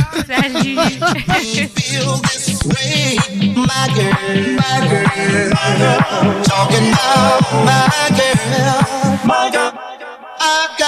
[3.56, 4.14] My girl,
[4.56, 5.50] my girl,
[9.26, 9.74] my girl,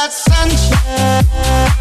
[0.06, 1.75] that sunshine.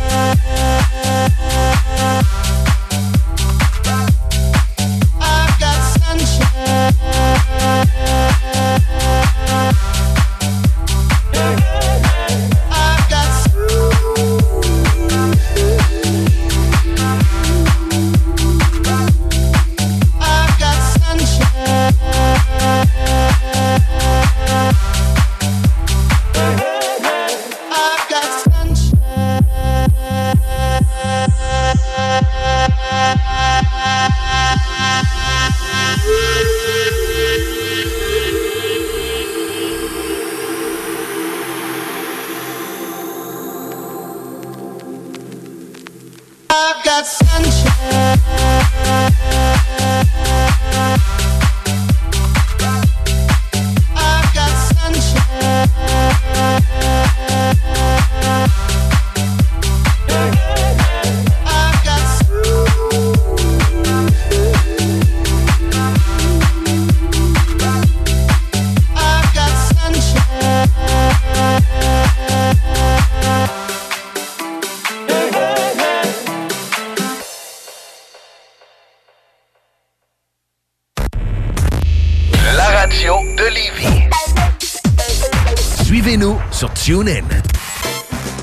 [86.55, 87.25] Sur TuneIn.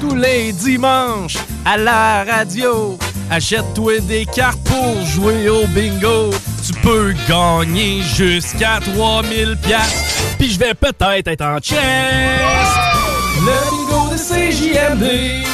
[0.02, 2.98] Tous les dimanches, à la radio,
[3.30, 6.32] achète-toi des cartes pour jouer au bingo.
[6.66, 10.36] Tu peux gagner jusqu'à 3000 pièces.
[10.38, 11.80] Puis je vais peut-être être en chest.
[13.46, 15.46] Le bingo de CJMD.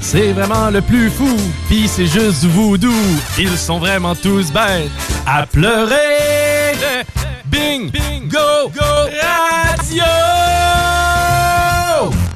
[0.00, 1.36] C'est vraiment le plus fou,
[1.68, 2.92] pis c'est juste du voodoo.
[3.38, 4.90] Ils sont vraiment tous bêtes
[5.26, 6.74] à pleurer.
[7.46, 10.93] Bing, bingo, go, radio!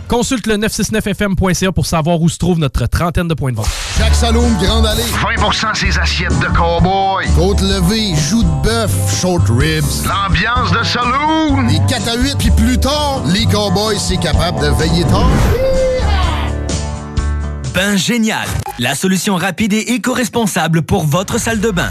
[0.08, 3.68] Consulte le 969fm.ca pour savoir où se trouve notre trentaine de points de vente.
[3.98, 5.02] Jacques Saloum, Grande Allée.
[5.02, 7.26] 20% ses assiettes de cowboy.
[7.36, 8.90] Côte levée, joues de bœuf,
[9.20, 9.84] short ribs.
[10.06, 11.66] L'ambiance de saloon.
[11.68, 15.28] Les 4 à 8, puis plus tard, les cowboys, c'est capable de veiller tard.
[17.74, 18.48] Bain Génial,
[18.78, 21.90] la solution rapide et éco-responsable pour votre salle de bain.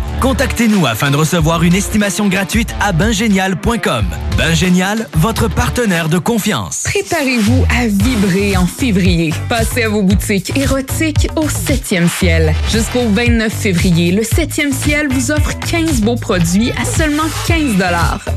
[0.21, 4.05] Contactez-nous afin de recevoir une estimation gratuite à bingénial.com.
[4.37, 6.83] Bingénial, votre partenaire de confiance.
[6.83, 9.33] Préparez-vous à vibrer en février.
[9.49, 12.53] Passez à vos boutiques érotiques au 7e ciel.
[12.71, 17.75] Jusqu'au 29 février, le 7e ciel vous offre 15 beaux produits à seulement 15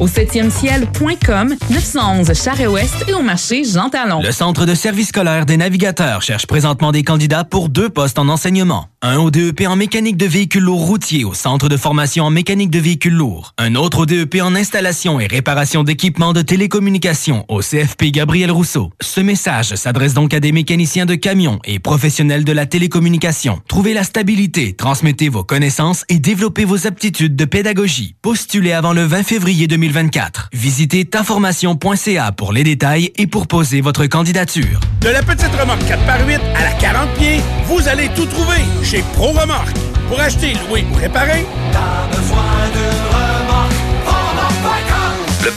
[0.01, 4.23] Au 7e ciel.com, 911 Charest-Ouest et au marché Jean Talon.
[4.23, 8.29] Le Centre de service scolaire des navigateurs cherche présentement des candidats pour deux postes en
[8.29, 8.89] enseignement.
[9.03, 12.71] Un au DEP en mécanique de véhicules lourds routiers au Centre de formation en mécanique
[12.71, 13.53] de véhicules lourds.
[13.59, 18.91] Un autre au DEP en installation et réparation d'équipements de télécommunications au CFP Gabriel Rousseau.
[19.01, 23.61] Ce message s'adresse donc à des mécaniciens de camions et professionnels de la télécommunication.
[23.69, 28.17] Trouvez la stabilité, transmettez vos connaissances et développez vos aptitudes de pédagogie.
[28.23, 30.51] Postulez avant le 20 février 2024.
[30.53, 34.81] Visitez taformation.ca pour les détails et pour poser votre candidature.
[35.01, 39.29] De la petite remorque 4x8 à la 40 pieds, vous allez tout trouver chez Pro
[39.29, 39.94] Remorque.
[40.15, 43.04] Pour acheter, louer ou réparer, T'as besoin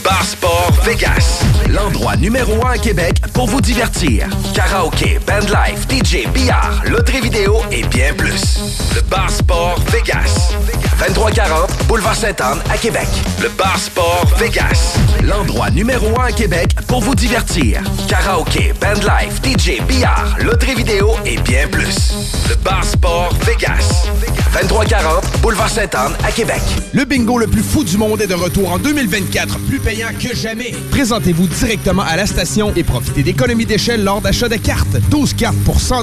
[0.08, 1.44] Bar Sport Vegas.
[1.68, 4.26] L'endroit numéro un à Québec pour vous divertir.
[4.54, 8.58] Karaoke, bandlife, DJ, billard, loterie vidéo et bien plus.
[8.94, 10.54] Le Bar Sport Vegas.
[10.98, 13.06] 2340 Boulevard Sainte-Anne à Québec.
[13.42, 14.96] Le Bar Sport Vegas.
[15.22, 17.82] L'endroit numéro un à Québec pour vous divertir.
[18.08, 22.14] Karaoke, bandlife, DJ, billard, loterie vidéo et bien plus.
[22.48, 24.08] Le Bar Sport Vegas.
[24.54, 26.62] 2340 Boulevard Sainte-Anne à Québec.
[26.94, 30.36] Le bingo le plus fou du monde est de retour en 2024, plus payant que
[30.36, 30.72] jamais.
[30.90, 34.96] Présentez-vous directement à la station et profitez d'économies d'échelle lors d'achat de cartes.
[35.10, 36.02] 12 cartes pour 100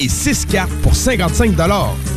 [0.00, 1.52] et 6 cartes pour 55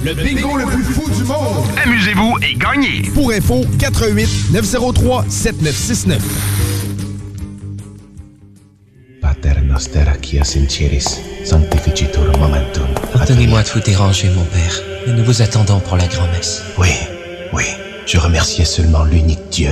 [0.03, 1.65] Le bingo le plus fou du monde.
[1.83, 3.09] Amusez-vous et gagnez.
[3.13, 6.19] Pour info, 88 903 7969.
[9.21, 12.87] Pater noster qui sincieris, sanctificitur momentum.
[13.13, 16.63] Pardonnez-moi de vous déranger, mon père, mais nous vous attendons pour la grand-messe.
[16.77, 16.89] Oui,
[17.53, 17.65] oui,
[18.07, 19.71] je remerciais seulement l'unique Dieu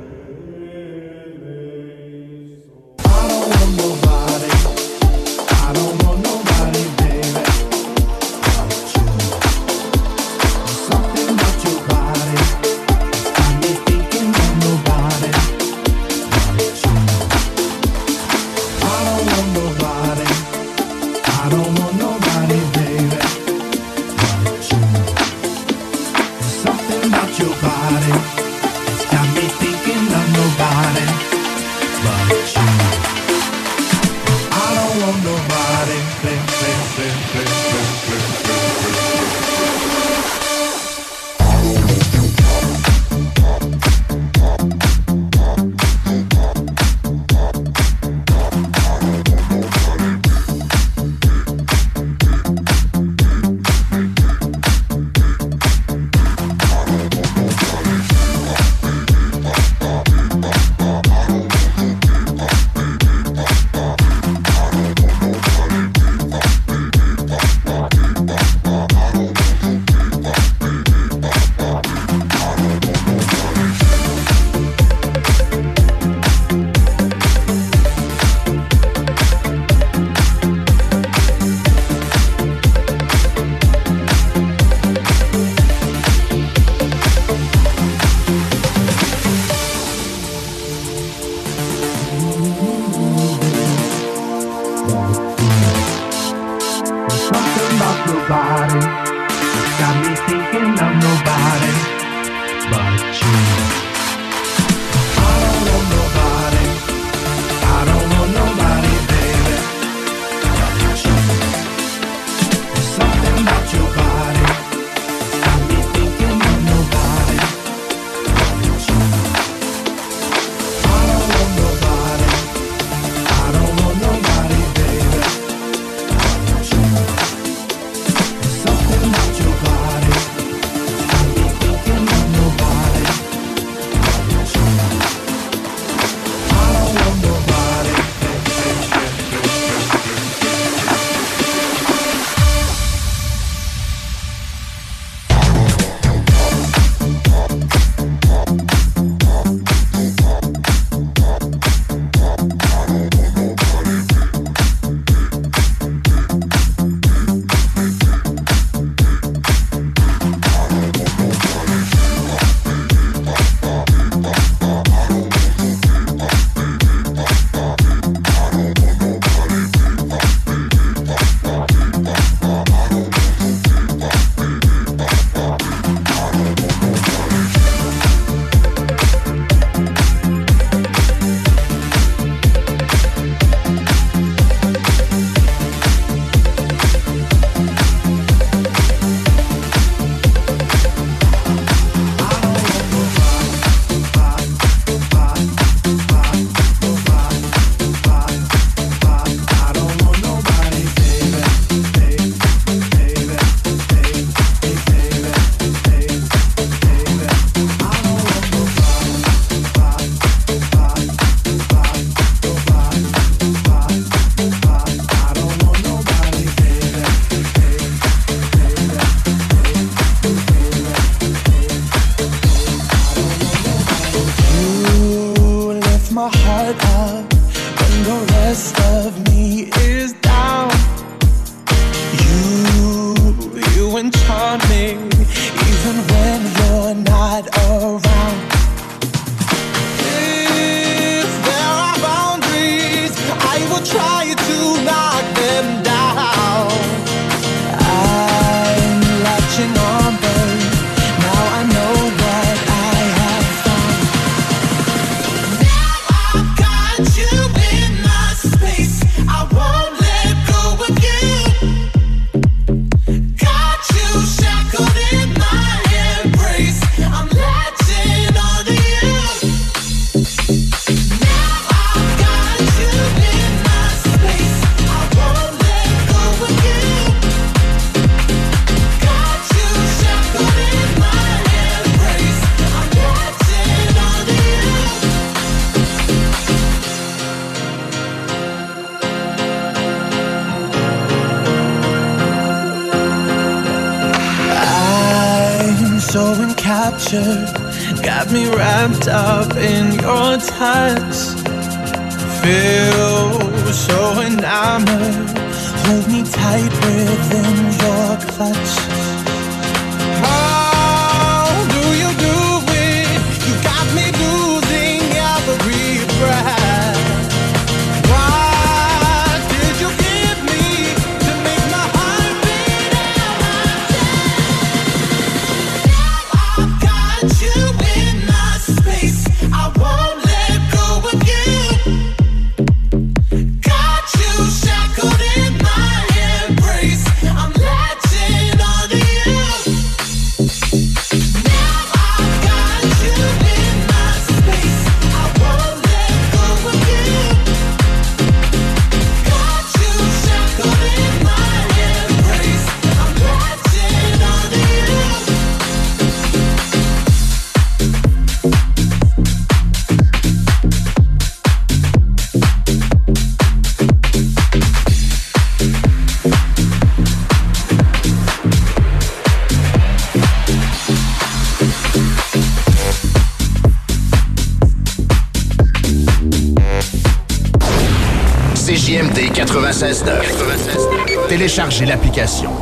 [35.81, 35.99] Nobody.
[36.21, 36.30] Play,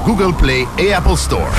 [0.10, 1.59] Google Play et Apple Store.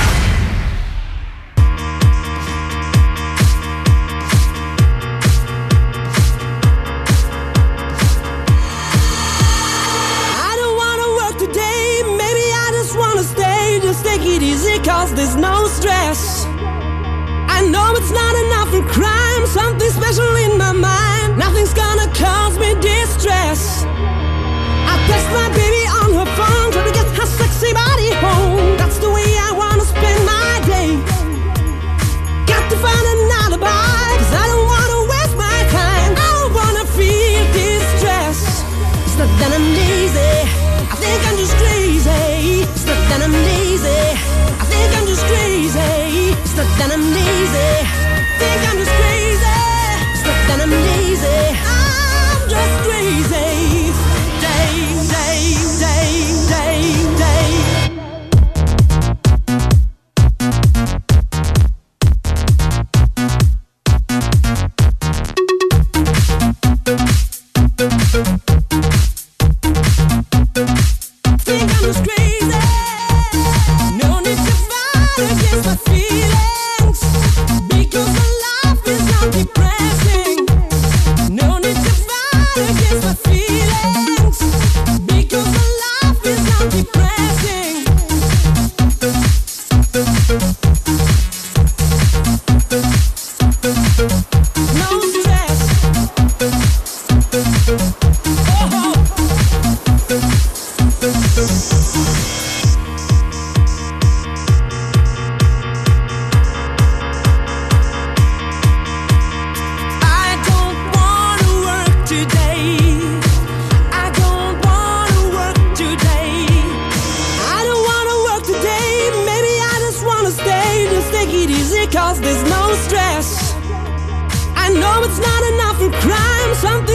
[126.61, 126.90] Santo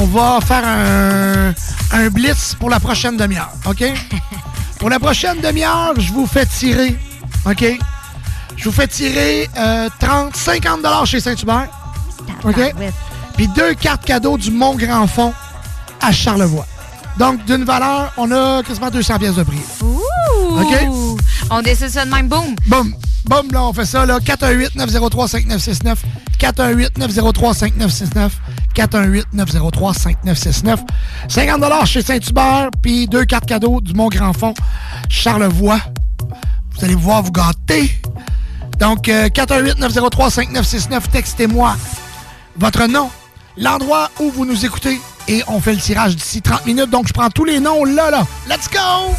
[0.00, 3.84] on va faire un, blitz pour la prochaine demi-heure, OK?
[4.78, 6.96] pour la prochaine demi-heure, je vous fais tirer,
[7.44, 7.78] OK?
[8.56, 11.68] Je vous fais tirer euh, 30, 50 chez Saint-Hubert,
[12.44, 12.74] OK?
[13.36, 15.34] Puis deux cartes cadeaux du Mont-Grand Fond
[16.00, 16.66] à Charlevoix.
[17.18, 19.60] Donc, d'une valeur, on a quasiment 200 pièces de prix.
[19.82, 20.74] OK?
[21.50, 22.54] On décide ça de même, boum!
[22.66, 22.94] Boum!
[23.26, 24.18] Boum, là, on fait ça, là.
[24.20, 25.96] 418-903-5969.
[26.40, 28.30] 418-903-5969.
[28.74, 30.78] 418-903-5969.
[31.28, 34.54] 50$ chez Saint-Hubert, puis deux cartes cadeaux du Mont-Grand-Fond,
[35.08, 35.80] Charlevoix.
[36.72, 37.90] Vous allez pouvoir vous gâter.
[38.78, 41.76] Donc, euh, 418-903-5969, textez-moi
[42.56, 43.10] votre nom,
[43.56, 46.90] l'endroit où vous nous écoutez, et on fait le tirage d'ici 30 minutes.
[46.90, 48.26] Donc, je prends tous les noms là, là.
[48.48, 49.14] Let's go!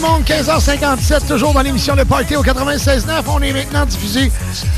[0.00, 3.04] Le monde, 15h57, toujours dans l'émission Le Party au 96.9.
[3.28, 4.30] On est maintenant diffusé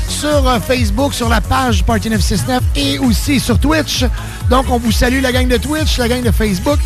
[0.07, 4.05] sur euh, Facebook, sur la page Party 969 et aussi sur Twitch.
[4.49, 6.79] Donc on vous salue la gang de Twitch, la gang de Facebook.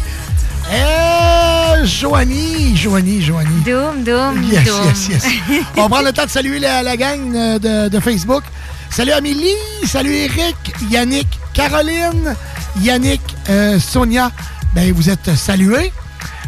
[0.72, 3.62] Et Joanie, Joanie, Joanie.
[3.66, 4.86] Doom, doom, Yes, doom.
[4.88, 5.26] yes, yes.
[5.78, 8.44] On va prendre le temps de saluer la, la gang euh, de, de Facebook.
[8.90, 9.48] Salut Amélie,
[9.86, 10.56] salut Eric,
[10.90, 12.36] Yannick, Caroline,
[12.82, 14.32] Yannick, euh, Sonia.
[14.74, 15.92] Ben, vous êtes salués.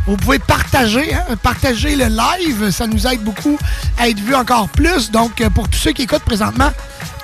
[0.07, 2.69] Vous pouvez partager, hein, partager le live.
[2.71, 3.57] Ça nous aide beaucoup
[3.97, 5.11] à être vus encore plus.
[5.11, 6.71] Donc, euh, pour tous ceux qui écoutent présentement,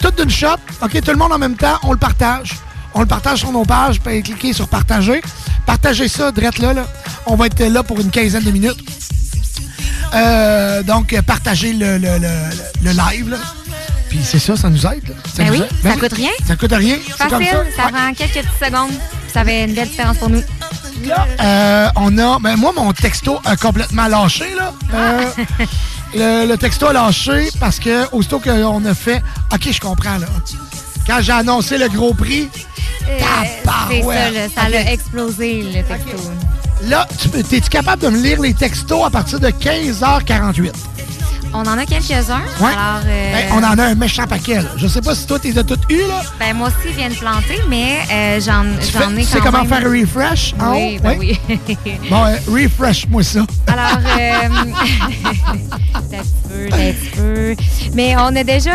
[0.01, 0.47] tout d'une shot,
[0.81, 2.51] OK, tout le monde en même temps, on le partage.
[2.93, 5.21] On le partage sur nos pages, pouvez cliquer sur partager.
[5.65, 6.87] Partagez ça, direct là, là.
[7.25, 8.77] On va être là pour une quinzaine de minutes.
[10.13, 13.29] Euh, donc, partagez le, le- le- le live.
[13.29, 13.37] là.
[14.09, 15.07] Puis c'est ça, ça nous aide.
[15.09, 15.15] là.
[15.35, 15.69] Ça Ben nous oui, aide.
[15.83, 15.97] ça oui.
[15.99, 16.29] coûte rien.
[16.47, 16.95] Ça coûte rien.
[17.17, 17.83] Comme Facile, ça.
[17.83, 18.91] ça, prend quelques petites secondes.
[19.33, 20.41] Ça fait une belle différence pour nous.
[21.41, 22.39] Euh, on a.
[22.39, 24.73] Ben moi, mon texto a complètement lâché, là.
[24.93, 25.21] Euh,
[26.13, 29.21] le, le texto a lâché parce que aussitôt qu'on a fait.
[29.53, 30.27] OK, je comprends, là.
[31.07, 32.49] Quand j'ai annoncé le gros prix,
[33.07, 33.19] Euh,
[33.89, 34.71] c'est ça, là, ça Ok.
[34.71, 36.17] l'a explosé, le texto.
[36.83, 37.07] là,
[37.37, 40.71] es-tu capable de me lire les textos à partir de 15h48?
[41.57, 42.41] On en a quelques-uns.
[42.59, 42.71] Ouais.
[42.71, 44.69] Alors, euh, Ben, on en a un méchant paquet, là.
[44.75, 46.21] Je sais pas si toi, t'es de toutes eu, là.
[46.37, 49.59] ben, moi aussi, je viens de planter, mais euh, j'en Tu ai tu sais comment
[49.63, 49.67] même.
[49.67, 51.01] faire un refresh en Oui, haut?
[51.03, 51.39] ben oui.
[52.09, 53.45] Bon, euh, refresh-moi ça.
[53.67, 57.55] Alors, un petit peu, un petit peu.
[57.93, 58.71] Mais on a déjà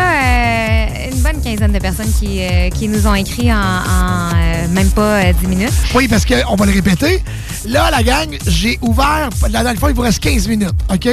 [1.11, 2.41] une bonne quinzaine de personnes qui,
[2.73, 5.73] qui nous ont écrit en, en, même pas euh, 10 minutes.
[5.93, 7.23] Oui, parce qu'on va le répéter.
[7.67, 9.29] Là, la gang, j'ai ouvert.
[9.51, 11.07] Là, dans le fond, il vous reste 15 minutes, OK?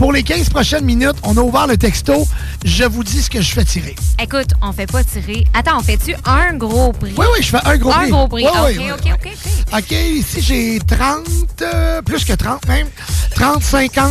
[0.00, 2.26] Pour les 15 prochaines minutes, on a ouvert le texto.
[2.64, 3.94] Je vous dis ce que je fais tirer.
[4.18, 5.46] Écoute, on fait pas tirer.
[5.52, 7.12] Attends, on fait-tu un gros prix?
[7.18, 8.10] Oui, oui, je fais un gros un prix.
[8.10, 8.44] gros prix.
[8.44, 9.78] Oui, OK, oui, OK, OK, OK.
[9.78, 11.26] OK, ici, j'ai 30,
[11.60, 12.86] euh, plus que 30 même.
[13.34, 14.10] 30, 50,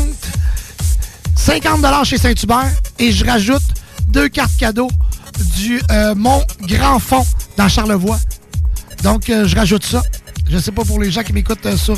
[1.36, 2.70] 50 chez Saint-Hubert.
[3.00, 3.64] Et je rajoute
[4.10, 4.92] deux cartes cadeaux
[5.58, 7.26] du euh, Mon Grand Fond
[7.58, 8.20] dans Charlevoix.
[9.02, 10.04] Donc, euh, je rajoute ça.
[10.52, 11.98] Je sais pas pour les gens qui m'écoutent euh, sur,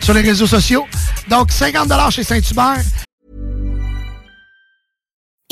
[0.00, 0.86] sur les réseaux sociaux.
[1.28, 2.82] Donc, 50 chez Saint-Hubert.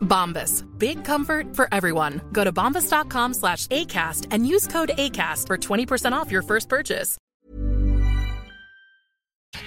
[0.00, 0.64] Bombas.
[0.78, 2.22] Big comfort for everyone.
[2.32, 7.18] Go to bombas.com slash ACAST and use code ACAST for 20% off your first purchase.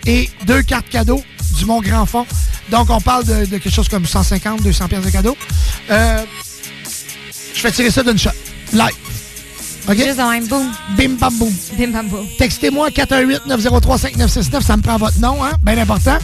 [0.05, 1.21] et deux cartes cadeaux
[1.57, 2.25] du Mon Grand Fond.
[2.69, 5.37] Donc, on parle de, de quelque chose comme 150, 200 pièces de cadeaux.
[5.89, 6.23] Euh,
[7.53, 8.29] je fais tirer ça d'une shot.
[8.73, 9.18] Live.
[9.87, 9.95] OK?
[9.95, 10.71] Juste de même, boum.
[10.97, 11.53] Bim, bam, boum.
[11.77, 12.25] Bim, bam, boum.
[12.37, 14.61] Textez-moi 418-903-5969.
[14.61, 15.51] Ça me prend votre nom, hein?
[15.63, 16.17] Bien important.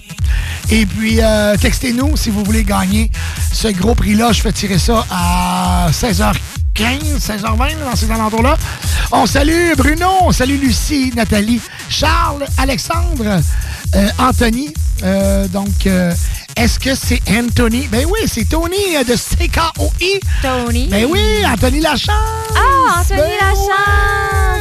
[0.69, 3.09] Et puis, euh, textez-nous si vous voulez gagner
[3.51, 4.31] ce gros prix-là.
[4.31, 8.57] Je fais tirer ça à 16h15, 16h20, dans ces alentours-là.
[9.11, 13.41] On salue Bruno, on salue Lucie, Nathalie, Charles, Alexandre,
[13.95, 14.73] euh, Anthony.
[15.03, 16.13] Euh, donc, euh,
[16.55, 17.87] est-ce que c'est Anthony?
[17.91, 19.89] Ben oui, c'est Tony euh, de CKOI.
[20.41, 20.87] Tony.
[20.87, 22.09] Ben oui, Anthony Lachance.
[22.55, 24.59] Ah, Anthony Ben Lachance.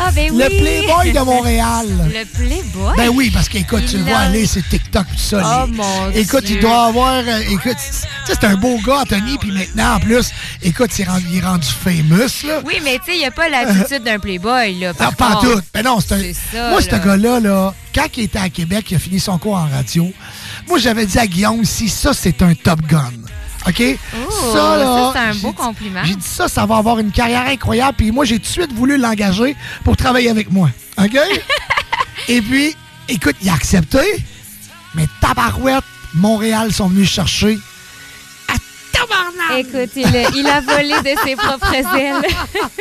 [0.00, 0.42] Ah, ben oui.
[0.42, 1.86] Le Playboy de Montréal.
[2.12, 2.96] Le Playboy?
[2.96, 5.64] Ben oui, parce qu'écoute, tu le vois aller, c'est TikTok tout ça.
[5.64, 6.56] Oh, mon écoute, Dieu.
[6.56, 7.14] il doit avoir.
[7.14, 10.30] euh, écoute, tu sais, c'est un beau gars, Anthony, puis maintenant, en plus,
[10.62, 12.60] écoute, il est rendu, il est rendu famous, là.
[12.64, 14.92] Oui, mais tu sais, il n'y a pas l'attitude d'un Playboy, là.
[14.98, 15.54] Ah, par pas en contre.
[15.54, 15.60] tout.
[15.74, 16.32] Ben non, c'est un.
[16.52, 16.98] ça, moi, ce là.
[16.98, 20.12] gars-là, là, quand il était à Québec, il a fini son cours en radio.
[20.68, 23.10] Moi, j'avais dit à Guillaume ici, ça, c'est un Top Gun.
[23.66, 23.82] OK?
[24.52, 26.04] Ça, là, ça, c'est un beau dit- compliment.
[26.04, 27.94] J'ai dit ça, ça va avoir une carrière incroyable.
[27.96, 30.70] Puis moi, j'ai tout de suite voulu l'engager pour travailler avec moi.
[30.98, 31.16] OK?
[32.28, 32.74] Et puis,
[33.08, 34.00] écoute, il a accepté.
[34.94, 35.84] Mais tabarouette,
[36.14, 37.58] Montréal sont venus chercher.
[39.56, 42.22] Écoute, il, a- il a volé de ses propres ailes.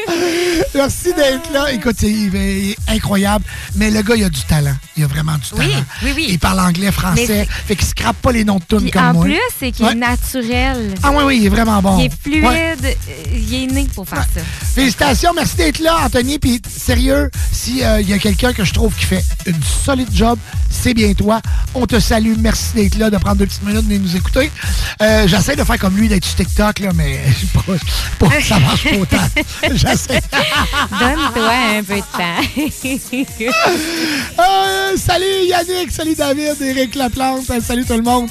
[0.76, 1.72] Merci d'être là.
[1.72, 3.46] Écoute, c'est- il est, incroyable.
[3.76, 4.76] Mais le gars, il a du talent.
[4.98, 5.86] Il a vraiment du Oui, talent.
[6.04, 6.26] oui, oui.
[6.30, 7.48] Il parle anglais, français.
[7.68, 9.26] Fait qu'il scrape pas les noms de tunes comme en moi.
[9.26, 9.92] plus, c'est qu'il Ouais.
[9.94, 10.94] est naturel.
[11.04, 12.00] Ah oui, oui, il est vraiment bon.
[12.00, 12.44] Il est fluide.
[12.44, 12.76] Ouais.
[12.84, 12.92] euh,
[13.34, 14.42] Il est né pour faire ça.
[14.76, 16.38] Félicitations, merci d'être là, Anthony.
[16.40, 20.38] Puis sérieux, s'il y a quelqu'un que je trouve qui fait une solide job,
[20.70, 21.42] c'est bien toi.
[21.74, 24.52] On te salue, merci d'être là, de prendre deux petites minutes de nous écouter.
[25.02, 27.20] Euh, J'essaie de faire comme lui, d'être sur TikTok, là, mais
[27.54, 27.62] pas,
[28.20, 29.18] pas- ça marche pas autant.
[29.74, 30.22] J'essaie.
[31.00, 33.48] Donne-toi un peu de temps.
[34.40, 38.30] Euh, salut Yannick, salut David, Eric Laplante, salut tout le monde.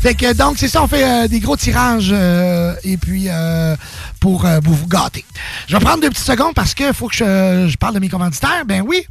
[0.00, 3.28] Fait que donc c'est ça, on fait euh, des gros tirages euh, et puis
[4.20, 5.24] pour vous, gâter.
[5.68, 8.08] Je vais prendre deux petites secondes parce que faut que je, je parle de mes
[8.08, 8.64] commanditaires.
[8.66, 9.06] Ben oui.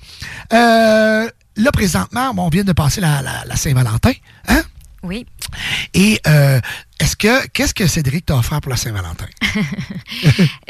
[0.52, 4.12] Là présentement, bon, on vient de passer la, la- la Saint-Valentin,
[4.50, 4.62] hein?
[5.06, 5.26] Oui.
[5.94, 6.60] Et euh,
[6.99, 9.26] est-ce que qu'est-ce que Cédric t'a offert pour la Saint-Valentin?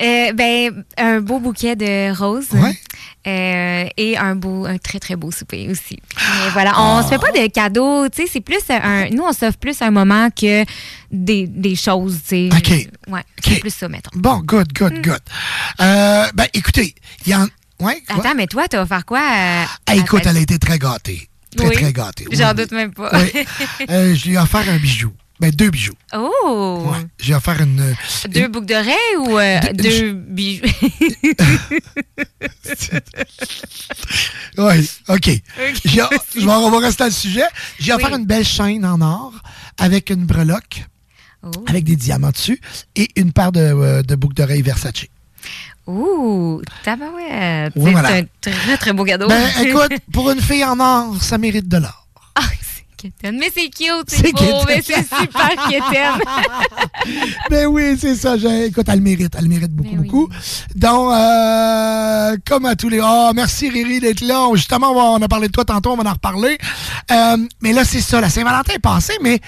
[0.02, 2.49] Euh, ben, un beau bouquet de roses.
[3.28, 5.99] Euh, et un beau, un très très beau souper aussi.
[6.18, 9.34] Mais voilà, on se fait pas de cadeaux, tu sais, c'est plus un, nous on
[9.34, 10.64] s'offre plus un moment que
[11.12, 12.49] des, des choses, tu sais.
[12.52, 12.88] OK.
[13.14, 14.12] Ouais, c'est plus ça, mettons.
[14.16, 15.20] Bon, good, good, good.
[15.82, 16.94] Euh, ben écoutez,
[17.26, 17.48] il y en.
[17.80, 18.20] Ouais, quoi?
[18.20, 19.20] Attends, mais toi, tu vas faire quoi?
[19.22, 21.28] à- à écoute, ta- elle a été très gâtée.
[21.56, 21.76] Très, Oui.
[21.76, 22.26] très gâtée.
[22.30, 23.11] Oui, J'en doute même pas.
[23.14, 23.45] Oui.
[23.90, 25.11] Euh, je lui ai offert un bijou.
[25.40, 25.94] Ben, deux bijoux.
[26.14, 26.86] Oh!
[26.91, 26.99] Ouais.
[27.19, 27.94] J'ai offert une.
[28.30, 30.64] Deux boucles d'oreilles ou euh, deux bijoux?
[34.57, 35.30] Oui, OK.
[35.86, 35.95] Je
[36.41, 37.44] vais- on va rester à le sujet.
[37.80, 39.34] J'ai offert une belle chaîne en or
[39.77, 40.86] avec une breloque,
[41.44, 41.52] Oh.
[41.68, 42.60] avec des diamants dessus,
[42.95, 45.06] et une paire de, euh, de boucles d'oreilles Versace.
[45.88, 47.74] Ouh, tabarouette.
[47.76, 48.10] Oui, c'est voilà.
[48.16, 49.28] un très, très beau cadeau.
[49.28, 52.07] Ben, écoute, pour une fille en or, ça mérite de l'or.
[52.36, 52.41] Ah,
[52.98, 53.38] Kitten.
[53.38, 56.22] Mais c'est cute, C'est c'est beau, mais c'est super Kitten.
[57.52, 58.36] Ben oui, c'est ça.
[58.66, 59.34] Écoute, elle le mérite.
[59.38, 60.30] Elle le mérite beaucoup, beaucoup.
[60.76, 62.99] Donc, euh, comme à tous les...
[63.03, 64.49] Oh, merci Riri d'être là.
[64.56, 66.57] Justement, on, va- on a parlé de toi tantôt, on va en reparler.
[67.12, 68.20] Euh, mais là, c'est ça.
[68.22, 69.40] La Saint-Valentin est passée, mais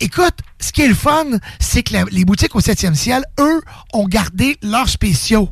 [0.00, 1.24] écoute, ce qui est le fun,
[1.60, 3.60] c'est que la- les boutiques au 7e ciel, eux,
[3.92, 5.48] ont gardé leurs spéciaux.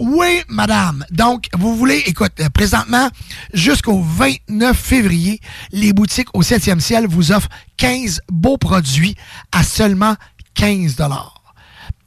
[0.00, 1.04] Oui, madame.
[1.10, 3.08] Donc, vous voulez, écoute, euh, présentement,
[3.52, 5.40] jusqu'au 29 février,
[5.72, 9.14] les boutiques au 7e ciel vous offrent 15 beaux produits
[9.52, 10.16] à seulement
[10.54, 10.96] 15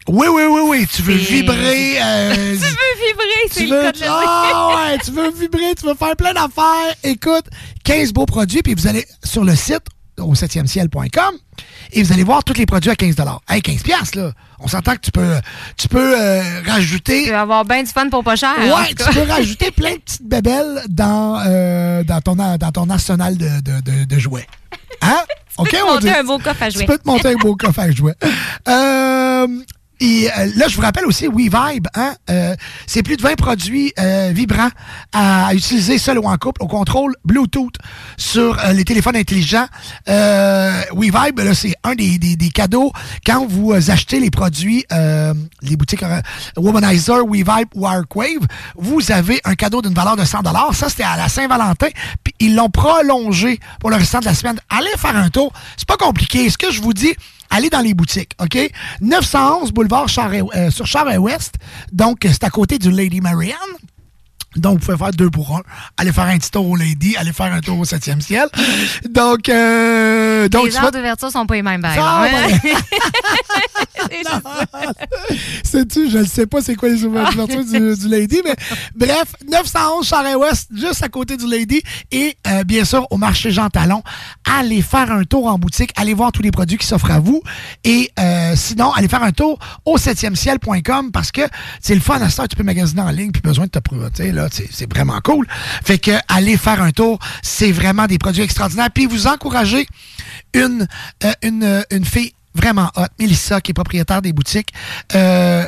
[0.08, 0.88] Oui, oui, oui, oui.
[0.94, 2.02] Tu veux vibrer.
[2.02, 5.96] euh, tu veux vibrer, c'est tu le cas ah ouais, tu veux vibrer, tu veux
[5.96, 6.96] faire plein d'affaires.
[7.04, 7.46] Écoute,
[7.84, 9.84] 15 beaux produits, puis vous allez sur le site
[10.20, 11.36] au 7e ciel.com
[11.92, 13.16] et vous allez voir tous les produits à 15
[13.50, 14.32] Hey, 15 piastres, là.
[14.60, 15.36] On s'entend que tu peux,
[15.78, 17.26] tu peux euh, rajouter...
[17.26, 18.54] Tu vas avoir bien du fun pour pas cher.
[18.60, 23.38] Ouais, tu peux rajouter plein de petites bébelles dans, euh, dans, ton, dans ton arsenal
[23.38, 24.48] de, de, de, de jouets.
[25.02, 25.18] Hein?
[25.58, 26.82] OK, peux te on monter dit- un beau coffre à jouets.
[26.82, 28.16] Tu peux te monter un beau coffre à jouets.
[28.68, 29.48] Euh,
[30.00, 32.56] et euh, là, je vous rappelle aussi, WeVibe, hein, euh,
[32.86, 34.70] c'est plus de 20 produits euh, vibrants
[35.14, 37.76] à utiliser seul ou en couple au contrôle Bluetooth
[38.18, 39.68] sur euh, les téléphones intelligents.
[40.10, 42.92] Euh, WeVibe, là, c'est un des, des- des cadeaux
[43.26, 44.86] quand vous achetez les produits,
[45.62, 46.04] les boutiques
[46.56, 48.46] Womanizer, WeVibe ou Arcwave,
[48.76, 50.40] vous avez un cadeau d'une valeur de 100
[50.74, 51.88] Ça, c'était à la Saint-Valentin,
[52.24, 54.60] puis ils l'ont prolongé pour le restant de la semaine.
[54.70, 55.52] Allez faire un tour.
[55.78, 56.50] C'est pas compliqué.
[56.50, 57.14] Ce que je vous dis,
[57.50, 58.58] allez dans les boutiques, OK?
[59.02, 61.56] 911 boulevard Charest- euh, sur Charest-Ouest.
[61.92, 63.56] Donc, c'est à côté du Lady Marianne.
[64.58, 65.62] Donc, vous pouvez faire deux pour un.
[65.98, 68.48] Allez faire un petit tour au Lady, allez faire un tour au 7e ciel.
[69.10, 72.48] Donc, euh, donc les heures vas- d'ouverture sont pas les mêmes, Ah, hein?
[75.64, 78.56] Sais-tu, je ne sais pas c'est quoi les ouvertures du, du Lady, mais
[78.96, 81.82] bref, 911 Charest-Ouest, juste à côté du Lady.
[82.12, 84.02] Et euh, bien sûr, au marché Jean Talon,
[84.46, 87.42] allez faire un tour en boutique, allez voir tous les produits qui s'offrent à vous.
[87.84, 91.42] Et euh, sinon, allez faire un tour au 7e ciel.com parce que
[91.82, 94.08] c'est le fun à ça, tu peux magasiner en ligne, puis besoin de te prouver,
[94.14, 95.48] sais, c'est vraiment cool.
[95.84, 96.12] Fait que
[96.58, 98.90] faire un tour, c'est vraiment des produits extraordinaires.
[98.94, 99.88] Puis vous encouragez
[100.54, 100.88] une,
[101.24, 101.34] euh,
[101.64, 104.74] euh, une fille vraiment hot, Mélissa, qui est propriétaire des boutiques.
[105.16, 105.66] Euh,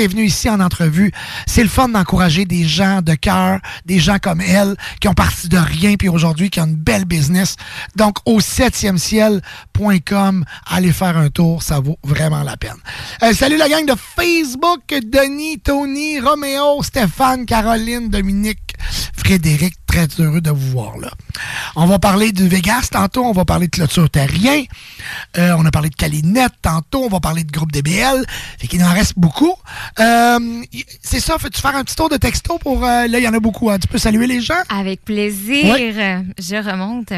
[0.00, 1.12] est venue ici en entrevue.
[1.46, 5.48] C'est le fun d'encourager des gens de cœur, des gens comme elle, qui ont parti
[5.48, 7.56] de rien, puis aujourd'hui, qui ont une belle business.
[7.96, 12.76] Donc, au 7e ciel.com, allez faire un tour, ça vaut vraiment la peine.
[13.22, 18.61] Euh, salut la gang de Facebook, Denis, Tony, Roméo, Stéphane, Caroline, Dominique,
[19.16, 21.10] Frédéric, très heureux de vous voir là.
[21.76, 24.64] On va parler du Vegas tantôt, on va parler de clôture terrien,
[25.38, 28.24] Euh, on a parlé de Calinette tantôt, on va parler de groupe DBL,
[28.58, 29.54] fait qu'il en reste beaucoup.
[29.98, 30.62] Euh,
[31.02, 32.84] c'est ça, fais-tu faire un petit tour de texto pour...
[32.84, 33.78] euh, là, il y en a beaucoup, hein.
[33.78, 34.62] tu peux saluer les gens?
[34.68, 35.74] Avec plaisir.
[35.76, 37.12] Je remonte.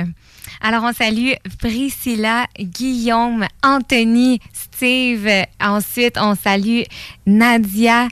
[0.60, 5.28] Alors, on salue Priscilla, Guillaume, Anthony, Steve.
[5.60, 6.82] Ensuite, on salue
[7.26, 8.08] Nadia,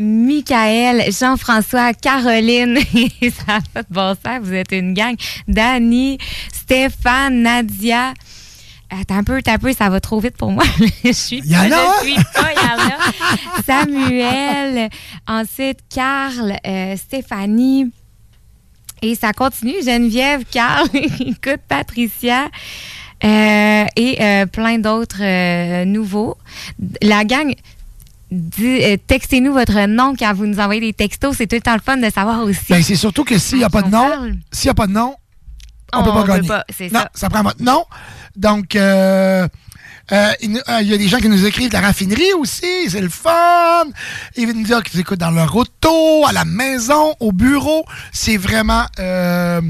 [0.00, 2.78] Michael, Jean-François, Caroline.
[3.22, 5.14] Ça a de bon sens, vous êtes une gang.
[5.46, 6.16] Dani,
[6.52, 8.14] Stéphane, Nadia.
[8.90, 10.64] Attends un peu, un peu, ça va trop vite pour moi.
[11.04, 13.62] je suis pas, je suis pas.
[13.64, 14.88] Samuel,
[15.28, 17.92] ensuite Carl, euh, Stéphanie.
[19.02, 19.74] Et ça continue.
[19.84, 22.48] Geneviève, Carl, écoute, Patricia.
[23.22, 26.36] euh, et euh, plein d'autres nouveaux.
[27.00, 27.54] La gang,
[28.32, 31.36] euh, textez-nous votre nom quand vous nous envoyez des textos.
[31.36, 32.60] C'est tout le temps le fun de savoir aussi.
[32.68, 34.92] Ben, c'est surtout que s'il n'y a pas de nom, s'il n'y a pas de
[34.92, 35.16] nom,
[35.92, 36.48] on, On peut pas gagner.
[36.48, 37.28] pas, non, ça.
[37.28, 37.84] prend votre nom.
[38.36, 39.48] Donc, euh,
[40.12, 43.00] euh, il euh, y a des gens qui nous écrivent de la raffinerie aussi, c'est
[43.00, 43.84] le fun.
[44.36, 47.84] Ils viennent nous dire qu'ils écoutent dans leur auto, à la maison, au bureau.
[48.12, 49.60] C'est vraiment, euh,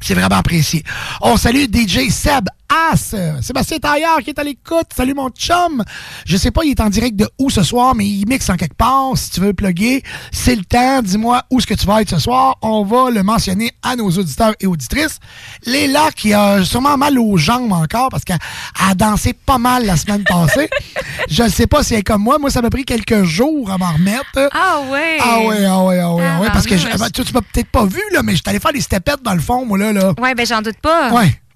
[0.00, 0.82] c'est vraiment apprécié.
[1.20, 2.48] On salue DJ Seb
[2.92, 4.88] As, Sébastien Taillard qui est à l'écoute.
[4.94, 5.82] Salut mon chum.
[6.26, 8.56] Je sais pas, il est en direct de où ce soir, mais il mixe en
[8.56, 9.12] quelque part.
[9.16, 10.02] Si tu veux le plugger,
[10.32, 11.00] c'est le temps.
[11.00, 12.56] Dis-moi où est-ce que tu vas être ce soir.
[12.60, 15.18] On va le mentionner à nos auditeurs et auditrices.
[15.64, 18.38] Léla qui a sûrement mal aux jambes encore parce qu'elle
[18.86, 20.68] a dansé pas mal la semaine passée.
[21.30, 22.38] Je ne sais pas si elle est comme moi.
[22.38, 24.50] Moi, ça m'a pris quelques jours à m'en remettre.
[24.52, 25.16] Ah ouais.
[25.20, 26.46] Ah ouais, ah ouais, ah ouais, ah ouais.
[26.48, 28.44] Ah, Parce que je- ben, toi, tu m'as peut-être pas vu, là, mais je suis
[28.48, 29.87] allé faire des stepettes dans le fond, moi, là.
[29.92, 30.12] Là.
[30.20, 31.10] Ouais, ben j'en doute pas.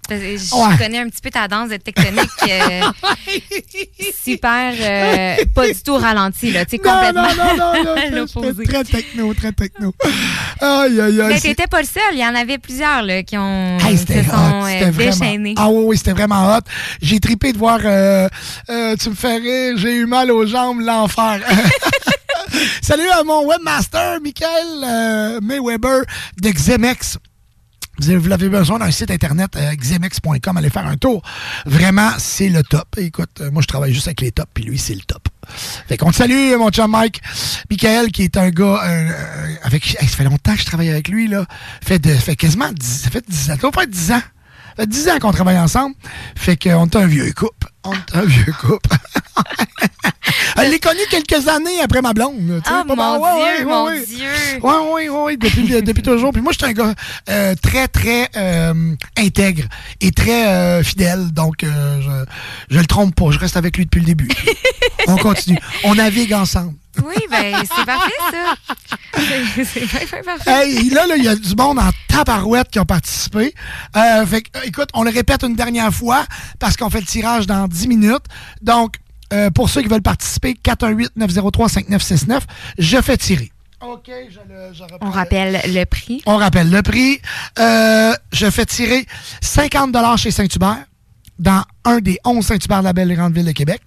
[0.08, 0.76] Parce que Je Ouais.
[0.78, 2.80] connais un petit peu ta danse de tectonique euh,
[4.24, 8.16] super euh, pas du tout ralenti là, tu sais Non, complètement non, non, non, non,
[8.16, 8.64] l'opposé.
[8.64, 9.94] Très techno, très techno.
[10.60, 11.28] Aïe, aïe, aïe.
[11.28, 14.04] Mais t'étais pas le seul, il y en avait plusieurs là, qui ont Hey, se
[14.06, 15.54] sont euh, vraiment.
[15.56, 16.60] Ah oui, oui, c'était vraiment hot.
[17.00, 18.28] J'ai tripé de voir euh,
[18.70, 21.40] euh, Tu me fais rire, j'ai eu mal aux jambes, l'enfer.
[22.82, 24.50] Salut à mon webmaster, Michael
[24.84, 26.00] euh, Mayweber
[26.40, 27.18] de Xemex.
[28.02, 31.22] Vous avez- vous avez besoin d'un site internet, euh, xemex.com, allez faire un tour.
[31.66, 32.88] Vraiment, c'est le top.
[32.98, 35.22] Écoute, euh, moi, je travaille juste avec les tops, puis lui, c'est le top.
[35.88, 37.20] Fait qu'on te salue, mon chum Mike.
[37.70, 39.96] Michael, qui est un gars euh, euh, avec.
[40.00, 41.46] hey, ça fait longtemps que je travaille avec lui, là.
[41.84, 43.54] Fait, de, fait quasiment 10, ça fait 10 ans.
[43.54, 44.22] Ça doit faire 10 ans.
[44.76, 45.94] Ça fait 10 ans qu'on travaille ensemble.
[46.36, 47.68] Fait qu'on est un vieux couple.
[47.84, 48.90] On est un vieux couple.
[50.56, 52.62] Elle l'ai connu quelques années après ma blonde.
[52.64, 52.96] Oh, Pas mal.
[52.96, 54.04] mon Ouais, Dieu, ouais, mon ouais.
[54.06, 54.28] Dieu.
[54.62, 56.32] Oui, oui, oui, depuis, depuis toujours.
[56.32, 56.94] Puis moi, je suis un gars
[57.28, 59.64] euh, très, très euh, intègre
[60.00, 61.32] et très euh, fidèle.
[61.32, 62.24] Donc, je,
[62.70, 63.30] je le trompe pas.
[63.30, 64.28] Je reste avec lui depuis le début.
[65.08, 65.58] On continue.
[65.84, 66.74] On navigue ensemble.
[67.04, 68.54] Oui, ben c'est parfait, ça.
[69.64, 70.50] C'est bien parfait.
[70.50, 73.54] Hey, là, là, il y a du monde en tabarouette qui ont participé.
[73.96, 76.24] Euh, fait écoute, on le répète une dernière fois
[76.58, 78.24] parce qu'on fait le tirage dans 10 minutes.
[78.60, 78.96] Donc,
[79.32, 82.40] euh, pour ceux qui veulent participer, 418-903-5969,
[82.78, 83.50] je fais tirer.
[83.80, 86.22] OK, je le, je On rappelle le prix.
[86.26, 87.20] On rappelle le prix.
[87.58, 89.06] Euh, je fais tirer
[89.40, 90.84] 50 chez Saint-Hubert
[91.38, 93.80] dans un des 11 Saint-Hubert de la belle et grande ville de Québec.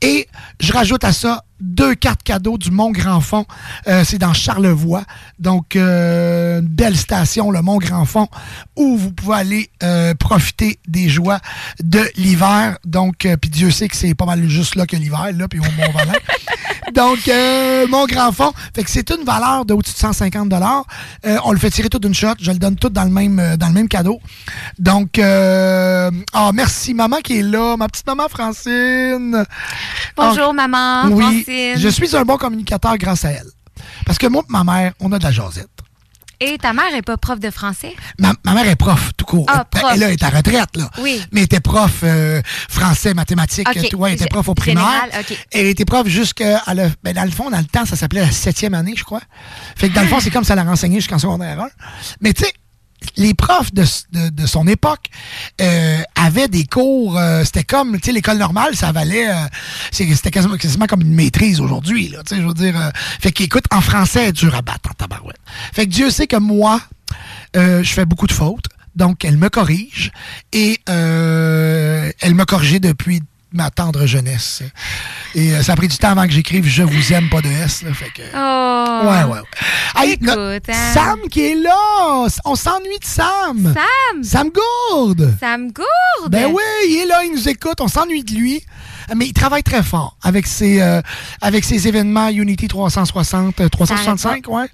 [0.00, 0.26] Et
[0.60, 3.46] je rajoute à ça deux cartes cadeaux du Mont Grand Fond.
[3.88, 5.04] Euh, c'est dans Charlevoix.
[5.38, 8.28] Donc, euh, une belle station, le Mont Grand Fond,
[8.76, 11.40] où vous pouvez aller euh, profiter des joies
[11.82, 12.78] de l'hiver.
[12.84, 15.58] Donc, euh, puis Dieu sait que c'est pas mal juste là que l'hiver, là, puis
[15.58, 16.12] au Mont-Valin.
[16.94, 18.52] Donc, euh, mon grand fond.
[18.74, 21.98] Fait que c'est une valeur de au-dessus de 150 euh, On le fait tirer tout
[21.98, 22.34] d'une shot.
[22.40, 24.20] Je le donne tout dans le même, dans le même cadeau.
[24.78, 27.76] Donc, euh, ah, merci, maman qui est là.
[27.76, 29.44] Ma petite maman Francine.
[30.16, 31.14] Bonjour, Ah, maman.
[31.14, 31.53] Oui, Francine.
[31.76, 33.46] Je suis un bon communicateur grâce à elle.
[34.06, 35.68] Parce que moi et ma mère, on a de la jasette.
[36.40, 37.94] Et ta mère est pas prof de français?
[38.18, 39.46] Ma, ma mère est prof, tout court.
[39.48, 39.92] Ah, Elle- prof.
[39.94, 40.90] Elle, est à retraite, là.
[40.98, 41.22] Oui.
[41.32, 43.88] Mais elle était prof euh, français, mathématiques, Ok.
[43.88, 43.96] tout.
[43.98, 44.84] Ouais, elle était prof au primaire.
[44.84, 45.24] général.
[45.52, 46.60] Elle était prof jusqu'à.
[46.74, 49.22] le- Ben, dans le fond, dans le temps, ça s'appelait la septième année, je crois.
[49.76, 51.68] Fait que dans le fond, c'est comme ça l'a renseigné jusqu'en secondaire 1.
[52.20, 52.52] Mais tu sais,
[53.16, 53.84] les profs de,
[54.46, 55.06] son époque
[55.60, 59.46] euh, avaient des cours, euh, c'était comme, tu sais, l'école normale, ça valait, euh,
[59.90, 62.74] c'était quasiment, comme une maîtrise aujourd'hui, là, tu sais, je veux dire.
[63.20, 65.40] fait qu'écoute, en français, est dure à battre en tabarouette.
[65.72, 66.80] Fait que Dieu sait que moi,
[67.54, 68.66] je fais beaucoup de fautes,
[68.96, 70.12] donc elle me corrige,
[70.52, 73.22] et elle m'a corrigé depuis
[73.54, 74.62] ma tendre jeunesse.
[75.34, 77.48] Et euh, ça a pris du temps avant que j'écrive «Je vous aime» pas de
[77.48, 78.22] S, là, fait que...
[78.34, 79.08] Oh.
[79.08, 80.02] Ouais, ouais, ouais.
[80.02, 80.92] Hey, Écoute, hein.
[80.92, 82.26] Sam qui est là!
[82.44, 83.74] On s'ennuie de Sam!
[83.74, 84.24] Sam!
[84.24, 85.36] Sam Gourde!
[85.38, 86.30] Sam Gourde!
[86.30, 88.64] Ben oui, il est là, il nous écoute, on s'ennuie de lui.
[89.16, 91.00] Mais il travaille très fort avec ses, euh,
[91.40, 94.66] avec ses événements Unity 360, euh, 365, ouais.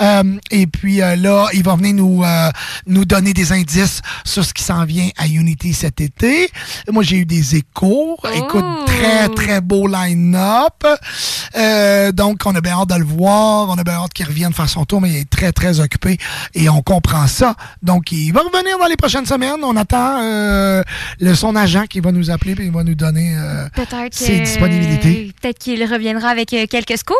[0.00, 2.50] Euh, et puis euh, là, il va venir nous, euh,
[2.86, 6.50] nous donner des indices sur ce qui s'en vient à Unity cet été.
[6.90, 8.18] Moi, j'ai eu des échos.
[8.34, 10.84] Écoute, très, très beau line-up.
[11.56, 13.68] Euh, donc, on a bien hâte de le voir.
[13.68, 16.18] On a bien hâte qu'il revienne faire son tour, mais il est très, très occupé
[16.54, 17.54] et on comprend ça.
[17.82, 19.62] Donc, il va revenir dans les prochaines semaines.
[19.62, 20.82] On attend euh,
[21.20, 24.40] le, son agent qui va nous appeler et il va nous donner euh, Peut-être ses
[24.40, 25.32] disponibilités.
[25.40, 27.16] Peut-être qu'il reviendra avec euh, quelques scoops.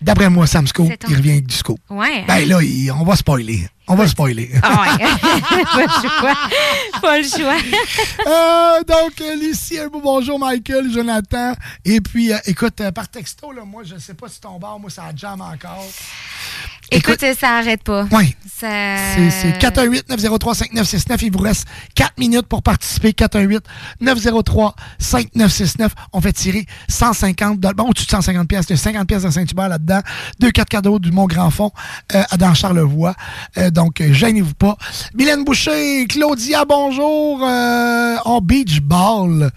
[0.00, 1.80] D'après moi, Sam Scoop, il revient avec du scoop.
[1.90, 2.24] Ouais.
[2.28, 3.66] Ben là, il- on va spoiler.
[3.88, 4.50] On va spoiler.
[4.62, 5.04] Ah ouais.
[5.64, 6.34] pas le choix.
[7.02, 7.56] Pas le choix.
[8.26, 11.54] Euh, donc, Lucie, un beau bonjour, Michael, Jonathan.
[11.84, 14.78] Et puis, euh, écoute, euh, par texto, là, moi, je sais pas si ton bar,
[14.78, 15.88] moi, ça jam encore.
[16.90, 18.06] Écoute, ça arrête pas.
[18.12, 18.34] Oui.
[18.58, 18.68] Ça...
[19.14, 21.18] C'est- C'est 418-903-5969.
[21.22, 23.12] Il vous reste 4 minutes pour participer.
[23.12, 25.88] 418-903-5969.
[26.12, 27.74] On fait tirer 150 dollars.
[27.74, 30.00] Bon, au-dessus de 150 pièces, il y a 50 pièces de Saint-Hubert là-dedans.
[30.40, 31.70] Deux cartes cadeaux du Mont-Grand-Fond
[32.14, 33.14] euh, dans Charlevoix.
[33.56, 34.76] Euh, donc, euh, gênez-vous pas.
[35.14, 37.42] Mylène Boucher, Claudia, bonjour.
[37.42, 39.50] Euh, en beach ball.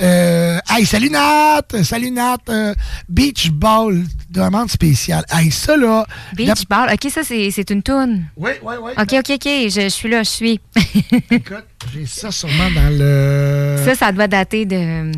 [0.00, 1.62] Euh, hey, salut Nat.
[1.82, 2.38] Salut Nat.
[2.48, 2.74] Euh,
[3.08, 4.04] beach ball.
[4.30, 5.24] Demande spéciale.
[5.30, 6.04] Hey, ça là.
[6.34, 6.73] Beach Ball.
[6.82, 8.24] OK, ça, c'est une toune.
[8.36, 8.92] Oui, oui, oui.
[8.98, 9.44] OK, OK, OK.
[9.44, 10.60] Je, je suis là, je suis.
[11.30, 13.80] Écoute, j'ai ça sûrement dans le.
[13.84, 15.12] Ça, ça doit dater de.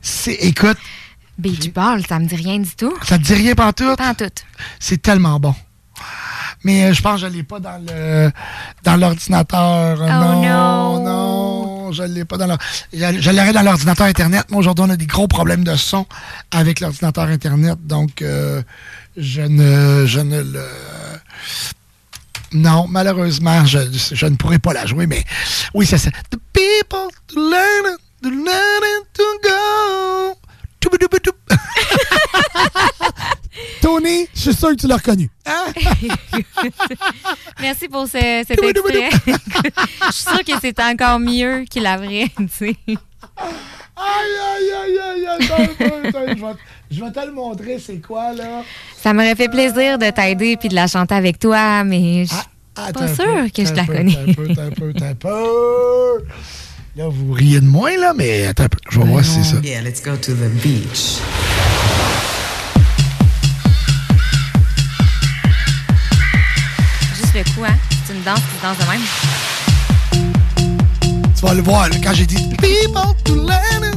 [0.00, 0.78] C'est, écoute.
[1.38, 2.94] Beach Ball, ça me dit rien du tout.
[3.02, 3.96] Ça te dit rien pantoute?
[3.96, 4.44] Pantoute.
[4.78, 5.54] C'est tellement bon.
[6.64, 8.30] Mais euh, je pense que je ne l'ai pas dans le
[8.84, 9.98] dans l'ordinateur.
[9.98, 11.04] Oh non, non.
[11.04, 13.22] non, je ne l'ai pas dans l'ordinateur.
[13.22, 14.50] Je, l'aurais dans l'ordinateur Internet.
[14.50, 16.06] Moi, aujourd'hui, on a des gros problèmes de son
[16.50, 17.78] avec l'ordinateur Internet.
[17.86, 18.62] Donc, euh,
[19.16, 20.64] je ne je ne le.
[22.52, 23.78] Non, malheureusement, je,
[24.12, 25.24] je ne pourrais pas la jouer, mais
[25.74, 26.10] oui, c'est ça.
[26.30, 30.36] The people to learn, to learn to go.
[33.80, 35.28] Tony, je suis sûr que tu l'as reconnu.
[35.46, 35.66] Hein?
[37.60, 39.10] Merci pour ce- cet extrait.
[40.06, 42.76] Je suis sûre que c'est encore mieux que la vraie, tu sais.
[42.86, 46.56] Aïe, aïe, aïe, aïe, aïe.
[46.90, 48.62] Je, vais, te le montrer, c'est quoi, là?
[49.00, 52.34] Ça m'aurait fait plaisir de t'aider puis de la chanter avec toi, mais je-
[52.92, 54.16] Pas sûr que je la connais.
[54.16, 56.24] un peu, un peu, un peu.
[56.96, 58.78] Là, vous riez de moi, là, mais attends un peu.
[58.90, 59.60] Je vais voir si c'est ça.
[59.62, 61.18] Yeah, let's go to the beach.
[67.16, 67.76] Juste le coup, hein?
[68.06, 69.02] C'est une danse qui se danse de même.
[71.36, 73.90] Tu vas le voir, là, quand j'ai dit People to let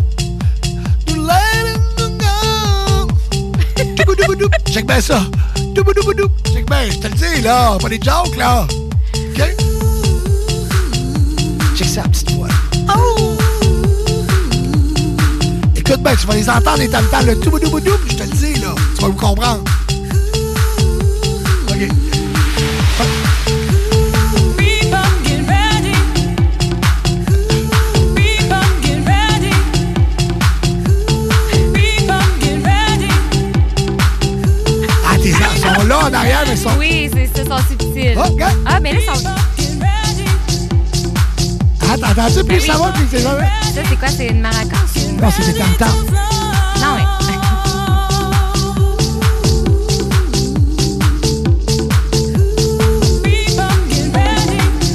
[4.67, 5.21] Check bien ça.
[5.75, 7.77] Check bien, je te le dis, là.
[7.79, 8.65] Pas des jokes, là.
[9.15, 9.55] OK?
[11.75, 12.47] Check ça, petite voix.
[12.89, 13.37] Oh!
[15.75, 18.73] Écoute bien, tu vas les entendre, les tam le doubou-doubou-dou, je te le dis, là.
[18.95, 19.63] Tu vas vous comprendre.
[21.69, 21.89] OK.
[36.03, 36.69] En arrière, mais sont.
[36.77, 38.13] Oui, c'est ça, sont subtils.
[38.17, 38.55] Oh, regarde.
[38.65, 39.23] Ah, mais là, ils sont.
[41.81, 42.43] Ah, t'as entendu?
[42.43, 42.85] Plus Ben ça oui.
[42.85, 43.47] va, plus c'est jamais.
[43.75, 44.07] Ça, c'est quoi?
[44.09, 44.77] C'est une maracas?
[44.95, 45.89] ou- Non, c'est des tam tam.
[46.81, 47.03] Non, mais.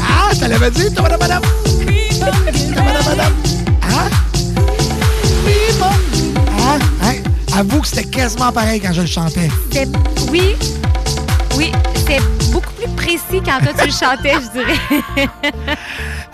[0.01, 1.43] Ah, je te l'avais dit, madame, madame.
[2.20, 3.33] Madame, madame.
[3.83, 4.11] Hein?
[6.59, 6.78] Hein?
[7.03, 7.15] Hein?
[7.57, 9.49] Avoue que c'était quasiment pareil quand je le chantais.
[10.31, 10.57] Oui.
[11.57, 11.73] Oui,
[12.07, 12.20] c'est
[12.52, 15.28] beaucoup plus précis quand toi, tu le chantais, je dirais.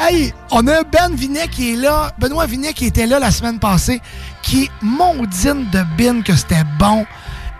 [0.00, 3.58] Hey, on a Ben Vinet qui est là, Benoît Vinet qui était là la semaine
[3.58, 4.02] passée,
[4.42, 7.06] qui est mondine de bin que c'était bon.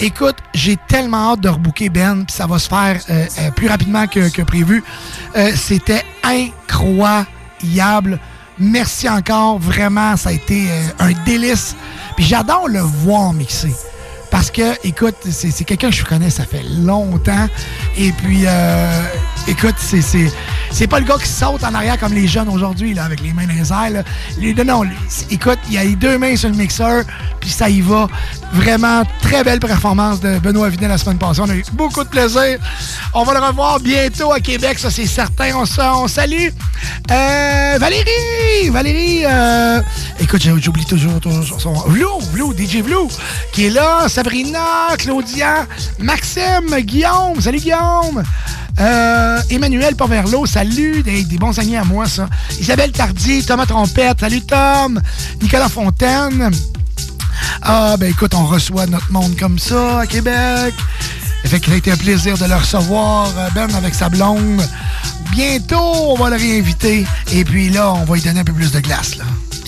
[0.00, 3.68] Écoute, j'ai tellement hâte de rebooker Ben, puis ça va se faire euh, euh, plus
[3.68, 4.82] rapidement que, prévu.
[5.36, 8.18] Euh, c'était incroyable.
[8.58, 10.68] Merci encore, vraiment, ça a été
[10.98, 11.76] un délice.
[12.16, 13.74] Puis j'adore le voir mixer.
[14.34, 17.46] Parce que, écoute, c'est quelqu'un que je connais, ça fait longtemps.
[17.96, 19.02] Et puis, euh,
[19.46, 23.20] écoute, c'est pas le gars qui saute en arrière comme les jeunes aujourd'hui, là, avec
[23.20, 23.90] les mains dans les airs.
[23.90, 24.02] là.
[24.40, 24.90] Les- non, les-
[25.30, 27.04] écoute, il a eu deux mains sur le mixeur,
[27.38, 28.08] puis ça y va.
[28.52, 31.40] Vraiment, très belle performance de Benoît Vinet la semaine passée.
[31.40, 32.58] On a eu beaucoup de plaisir.
[33.12, 35.50] On va le revoir bientôt à Québec, ça c'est certain.
[35.54, 35.64] On,
[36.02, 36.48] on salue
[37.10, 38.68] euh, Valérie!
[38.70, 39.80] Valérie, euh,
[40.20, 41.72] écoute, j'oublie toujours ton- son...
[41.88, 43.08] Vlou, Vlou, DJ Vlou,
[43.52, 44.08] qui est là.
[44.24, 45.66] Sabrina, Claudia,
[45.98, 47.42] Maxime, Guillaume.
[47.42, 48.22] Salut Guillaume!
[48.80, 52.26] Euh, Emmanuel Poverlo, salut, des, bons amis à moi, ça.
[52.58, 54.98] Isabelle Tardy, Thomas Trompette, salut Tom.
[55.42, 56.50] Nicolas Fontaine.
[57.60, 60.72] Ah, ben écoute, on reçoit notre monde comme ça à Québec.
[61.44, 64.66] Fait ça a été un plaisir de le recevoir, euh, Ben, avec sa blonde.
[65.32, 67.04] Bientôt, on va le réinviter.
[67.30, 69.24] Et puis là, on va lui donner un peu plus de glace, là.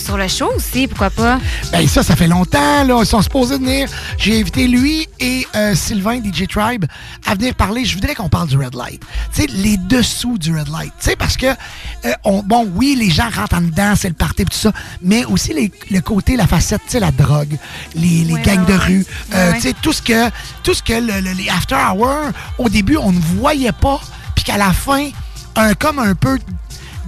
[0.07, 1.41] Sur le show aussi, pourquoi pas?
[1.73, 3.01] Ben ça, ça fait longtemps, là.
[3.01, 3.89] Ils sont supposés venir.
[4.19, 6.85] J'ai invité lui et euh, Sylvain, DJ Tribe,
[7.27, 7.85] à venir parler.
[7.85, 9.03] Je voudrais qu'on parle du Red Light.
[9.35, 10.93] Tu sais, les dessous du Red Light.
[11.01, 14.15] Tu sais, parce que, euh, on- bon, oui, les gens rentrent en dedans, c'est le
[14.15, 14.71] party et tout ça,
[15.03, 17.59] mais aussi les- le côté, la facette, tu sais, la drogue,
[17.97, 20.31] les, les Ouais, gangs ouais, de rue, euh, Ouais, tu sais, tout ce que,
[20.63, 24.01] tout ce que le- le- les after hours, au début, on ne voyait pas,
[24.37, 25.09] puis qu'à la fin,
[25.57, 26.39] un comme un peu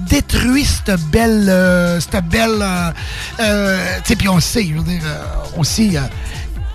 [0.09, 2.91] détruit cette belle euh, cette belle euh,
[3.41, 5.03] euh, tu sais puis on le sait je veux dire
[5.57, 5.97] aussi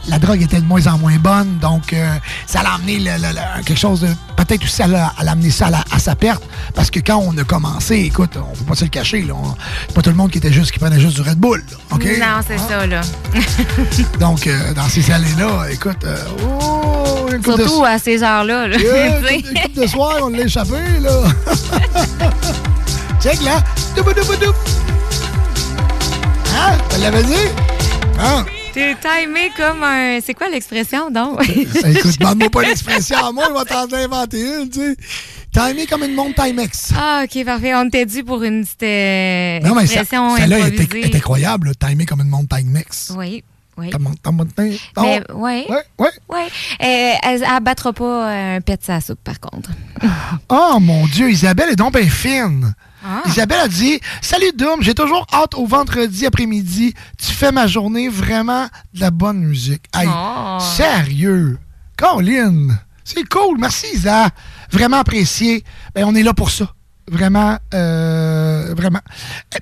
[0.10, 1.96] la drogue était de moins en moins bonne donc
[2.46, 5.50] ça l'a amené le- le- le- quelque chose de peut-être aussi à l'a- à l'amener
[5.50, 6.44] ça à, la- à sa perte
[6.76, 9.34] parce que quand on a commencé écoute on peut pas se le cacher là
[9.88, 11.78] c'est pas tout le monde qui était juste qui prenait juste du Red Bull là,
[11.96, 12.04] ok?
[12.20, 13.00] Non, c'est ça, là.
[14.20, 16.06] donc dans ces années là écoute
[16.44, 18.68] oh, de- Surtout à ces heures-là.
[18.68, 18.78] là.
[18.84, 19.20] Yeah,
[19.76, 21.10] une de soir, on l'a échappé, là.
[23.24, 23.64] Check, là.
[26.54, 26.78] Hein?
[27.22, 27.34] Dit?
[28.20, 28.46] Hein?
[28.74, 30.20] T'es timé comme un.
[30.22, 31.42] C'est quoi l'expression, donc?
[31.48, 34.98] Écoute, demande-moi pas l'expression moi, je vais t'en inventer une, tu sais.
[35.54, 36.92] Timé comme une montre Timex.
[36.98, 37.74] Ah, ok, parfait.
[37.76, 41.16] On t'est dû pour une petite euh, Non, mais ça, expression celle-là elle était, est
[41.16, 41.88] incroyable, là.
[41.90, 43.14] Timé comme une montre Timex.
[43.16, 43.42] Oui,
[43.78, 43.90] oui.
[45.98, 46.10] Ouais.
[46.28, 46.48] Ouais.
[46.82, 49.70] Euh, elle, elle battra pas euh, un pet de sa soupe, par contre.
[50.50, 52.76] Oh mon Dieu, Isabelle est donc bien fine.
[53.06, 53.22] Ah.
[53.28, 56.94] Isabelle a dit Salut Doom, j'ai toujours hâte au vendredi après-midi.
[57.18, 59.84] Tu fais ma journée vraiment de la bonne musique.
[59.94, 60.58] Hey, Oh.
[60.76, 61.58] sérieux?
[61.98, 62.68] Colin,
[63.04, 63.58] c'est cool.
[63.60, 64.30] Merci Isa.
[64.72, 65.64] Vraiment apprécié.
[65.94, 66.74] Ben, on est là pour ça.
[67.12, 69.02] Vraiment, euh, vraiment.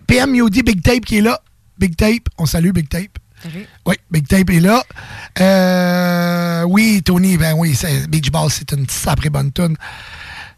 [0.07, 1.41] PM Yodi Big Tape qui est là.
[1.79, 3.17] Big Tape, on salue Big Tape.
[3.87, 4.83] Oui, Big Tape est là.
[5.39, 7.75] Euh, oui, Tony, ben oui,
[8.07, 9.75] Beach Ball, c'est une sacrée bonne tune.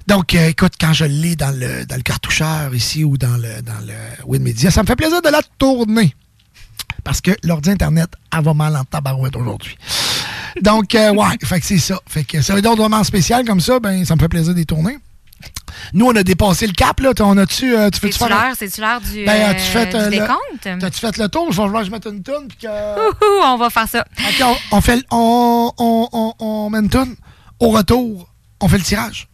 [0.08, 3.62] Donc, euh, écoute, quand je l'ai dans le, dans le cartoucheur ici ou dans le,
[3.62, 3.94] dans le
[4.28, 6.16] WinMedia, ça me fait plaisir de la tourner.
[7.04, 9.78] Parce que l'ordi Internet, elle va mal en tabarouette aujourd'hui.
[10.62, 12.00] Donc, euh, ouais, fait que c'est ça.
[12.08, 14.66] Fait que ça veut dire vraiment spécial comme ça, ben, ça me fait plaisir d'y
[14.66, 14.98] tourner.
[15.94, 17.12] Nous, on a dépassé le cap, là.
[17.20, 17.76] On a-tu.
[17.76, 18.54] Euh, tu faire.
[18.58, 20.80] C'est-tu l'heure du, ben, -tu euh, fait, euh, décompte?
[20.80, 21.52] T'as-tu fait le tour?
[21.52, 22.48] Je vais que je mette une toune.
[22.62, 22.68] Que...
[23.46, 24.06] On va faire ça.
[24.30, 27.16] Okay, on, fait, on, on, on, on met une toune.
[27.60, 28.30] Au retour,
[28.62, 29.28] on fait le tirage.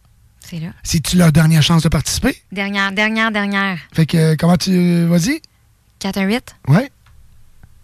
[0.50, 0.70] C'est là.
[0.82, 2.36] C'est-tu leur dernière chance de participer?
[2.50, 3.78] Dernière, dernière, dernière.
[3.92, 4.72] Fait que, euh, comment tu.
[4.72, 5.40] Euh, vas-y?
[6.00, 6.56] 418.
[6.66, 6.90] Ouais.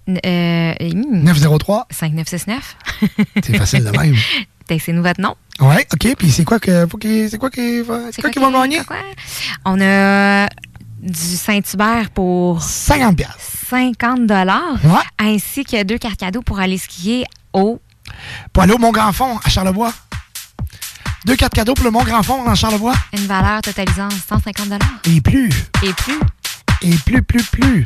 [0.09, 1.23] Euh, hmm.
[1.23, 1.87] 903.
[1.91, 2.77] 5969.
[3.45, 4.17] c'est facile de même.
[4.67, 5.37] Textez-nous votre nom.
[5.61, 6.17] Ouais, OK.
[6.17, 6.89] Puis c'est quoi que.
[6.89, 8.81] Faut qu'il- C'est quoi quoi gagner?
[9.65, 10.49] On a
[11.01, 13.41] du Saint-Hubert pour 50 piastres.
[13.69, 15.03] 50 dollars, Ouais.
[15.25, 17.81] ainsi que deux cartes cadeaux pour aller skier au
[18.53, 19.93] Pour aller au Mont-Grand-Fond, à Charlevoix.
[21.27, 22.95] Deux cartes cadeaux pour le Mont-Grand Fond dans Charlevoix.
[23.13, 24.81] Une valeur totalisant 150
[25.13, 25.51] Et plus.
[25.83, 26.21] Et plus.
[26.83, 27.83] Et plus, plus, plus.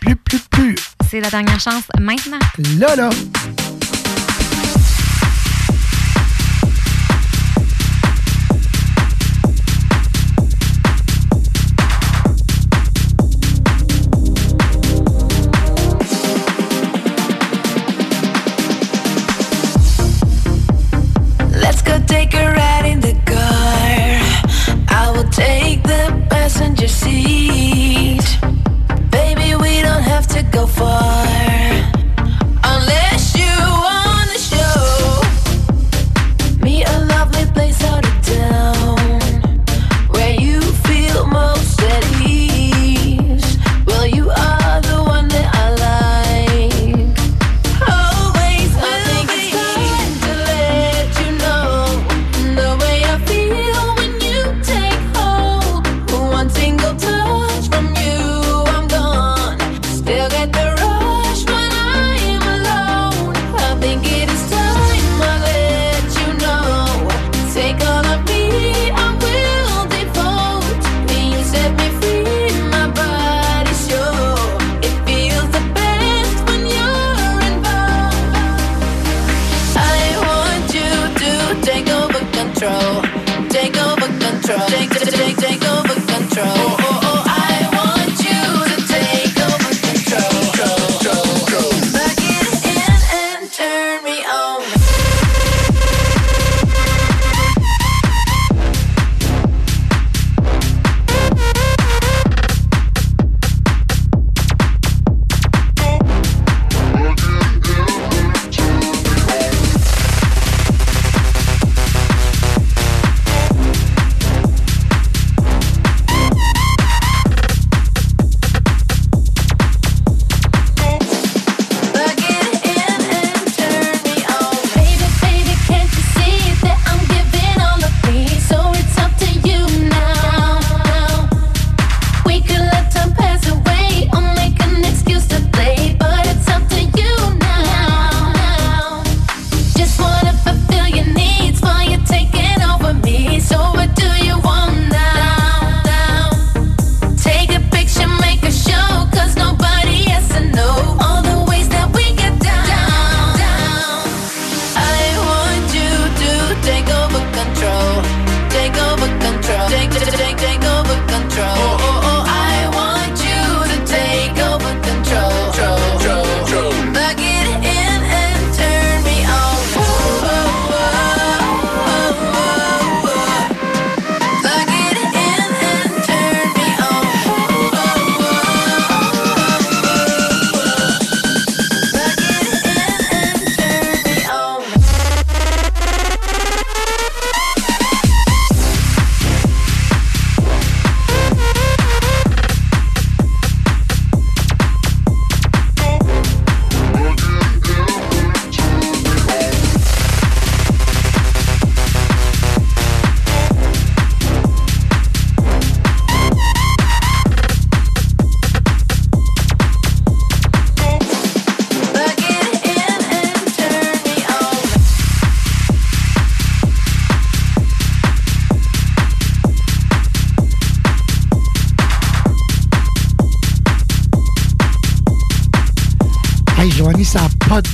[0.00, 0.76] Plus, plus, plus.
[1.10, 2.38] C'est la dernière chance maintenant.
[2.78, 3.10] Là, là.
[26.80, 28.38] your seat.
[29.10, 31.49] Baby, we don't have to go far.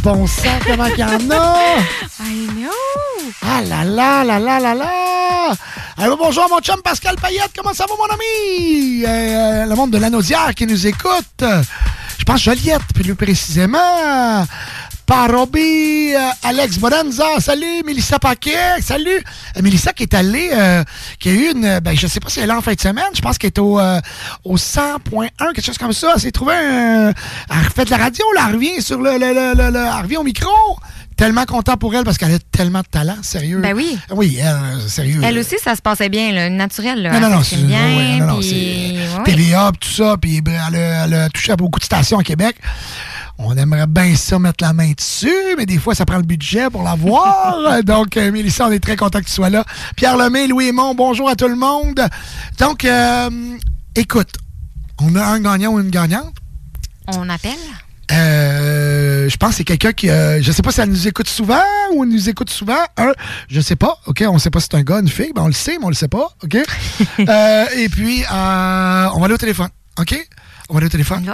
[0.06, 1.80] ton sac, comment qu'il y en a!
[2.20, 3.32] I know!
[3.42, 6.16] Ah là là, là là là là!
[6.16, 9.04] Bonjour mon chum Pascal Payette, comment ça va mon ami?
[9.04, 11.42] Euh, euh, le monde de l'anodière qui nous écoute.
[12.18, 14.46] Je pense Joliette, plus précisément.
[16.42, 19.22] Alex Bonanza, salut, Mélissa Paquet, salut.
[19.56, 20.82] Euh, Mélissa qui est allée, euh,
[21.18, 22.80] qui a eu une, ben je sais pas si elle est là en fin de
[22.80, 24.00] semaine, je pense qu'elle est au, euh,
[24.44, 26.12] au 100.1, quelque chose comme ça.
[26.14, 27.08] Elle s'est trouvée un,
[27.50, 30.02] elle refait de la radio, là, elle revient sur le, le, le, le- le- elle
[30.02, 30.50] revient au micro.
[31.16, 33.60] Tellement content pour elle parce qu'elle a tellement de talent, sérieux.
[33.60, 33.96] Ben oui.
[34.10, 35.22] Oui, elle, euh, sérieux.
[35.24, 37.00] Elle aussi, ça se passait bien, là, naturel.
[37.02, 37.18] Là.
[37.18, 37.96] Non, non, c'est- bien.
[37.96, 38.98] ouais, non, puis-.
[39.24, 42.56] TVA, tout ça, puis elle, a- elle a touché à beaucoup de stations à Québec.
[43.38, 46.70] On aimerait bien ça mettre la main dessus, mais des fois, ça prend le budget
[46.70, 47.82] pour l'avoir.
[47.84, 49.64] Donc, euh, Mélissa, on est très content que tu sois là.
[49.94, 52.00] Pierre Lemay, Louis Aymon, bonjour à tout le monde.
[52.58, 53.28] Donc, euh,
[53.94, 54.30] écoute,
[55.02, 56.34] on a un gagnant ou une gagnante?
[57.08, 57.52] On appelle?
[58.12, 60.08] Euh, je pense que c'est quelqu'un qui.
[60.08, 61.60] euh, je sais pas si elle nous écoute souvent
[61.92, 62.78] ou elle nous écoute souvent.
[62.96, 63.12] Un,
[63.48, 63.98] je sais pas.
[64.06, 65.32] OK, on sait pas si c'est un gars, une fille.
[65.34, 66.28] Ben, on le sait, mais on le sait pas.
[66.42, 66.56] OK?
[67.28, 69.68] Euh, et puis, euh, on va aller au téléphone.
[69.98, 70.28] OK?
[70.68, 71.32] On va aller au téléphone?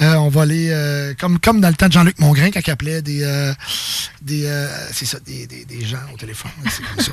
[0.00, 2.70] Euh, on va aller, euh, comme, comme dans le temps de Jean-Luc Mongrain, quand il
[2.70, 3.24] appelait des.
[3.24, 3.52] euh,
[4.22, 6.50] des euh, c'est ça, des, des, des gens au téléphone.
[6.70, 7.12] C'est comme ça.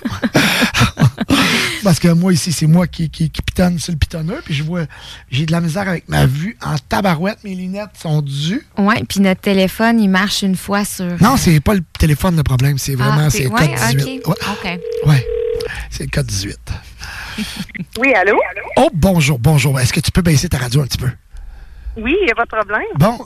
[1.83, 4.41] Parce que moi, ici, c'est moi qui, qui, qui pitonne sur le pitonneux.
[4.45, 4.85] Puis je vois,
[5.31, 7.43] j'ai de la misère avec ma vue en tabarouette.
[7.43, 8.65] Mes lunettes sont dues.
[8.77, 11.05] Oui, puis notre téléphone, il marche une fois sur.
[11.21, 14.21] Non, c'est pas le téléphone le problème, c'est vraiment Ah, c'est le ouais, code 18.
[14.25, 14.35] OK.
[14.37, 15.07] Ouais, OK.
[15.09, 15.27] ouais,
[15.89, 16.57] c'est le code 18.
[17.99, 18.37] Oui, allô?
[18.77, 19.79] Oh, bonjour, bonjour.
[19.79, 21.09] Est-ce que tu peux baisser ta radio un petit peu?
[21.97, 22.81] Oui, il n'y a pas de problème.
[22.95, 23.17] Bon,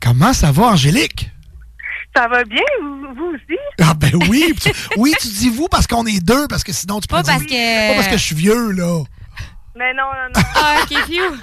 [0.00, 1.30] comment ça va, Angélique?
[2.14, 3.58] Ça va bien, vous, vous aussi?
[3.80, 7.00] Ah ben oui, tu- oui, tu dis vous parce qu'on est deux, parce que sinon
[7.00, 9.02] tu peux Pas dire- parce que- Pas parce que je suis vieux, là.
[9.74, 10.42] Mais non, non, non.
[10.54, 11.34] Ah, OK, phew.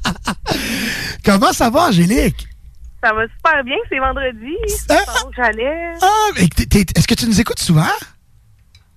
[1.24, 2.46] Comment ça va, Angélique?
[3.02, 4.54] Ça va super bien, c'est vendredi.
[4.68, 4.92] C'est
[5.26, 5.92] où j'allais.
[6.02, 7.86] Ah, mais est-ce que tu nous écoutes souvent?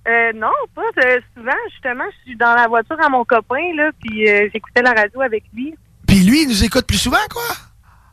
[0.06, 1.56] Euh, non, pas euh, souvent.
[1.72, 5.22] Justement, je suis dans la voiture à mon copain, là, puis euh, j'écoutais la radio
[5.22, 5.74] avec lui.
[6.14, 7.42] Puis lui, il nous écoute plus souvent, quoi?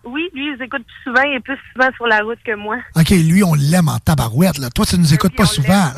[0.06, 2.78] Oui, lui, il écoute plus souvent, il est plus souvent sur la route que moi.
[2.96, 4.72] OK, lui, on l'aime en tabarouette, là.
[4.72, 5.92] Toi, tu nous écoutes pas souvent.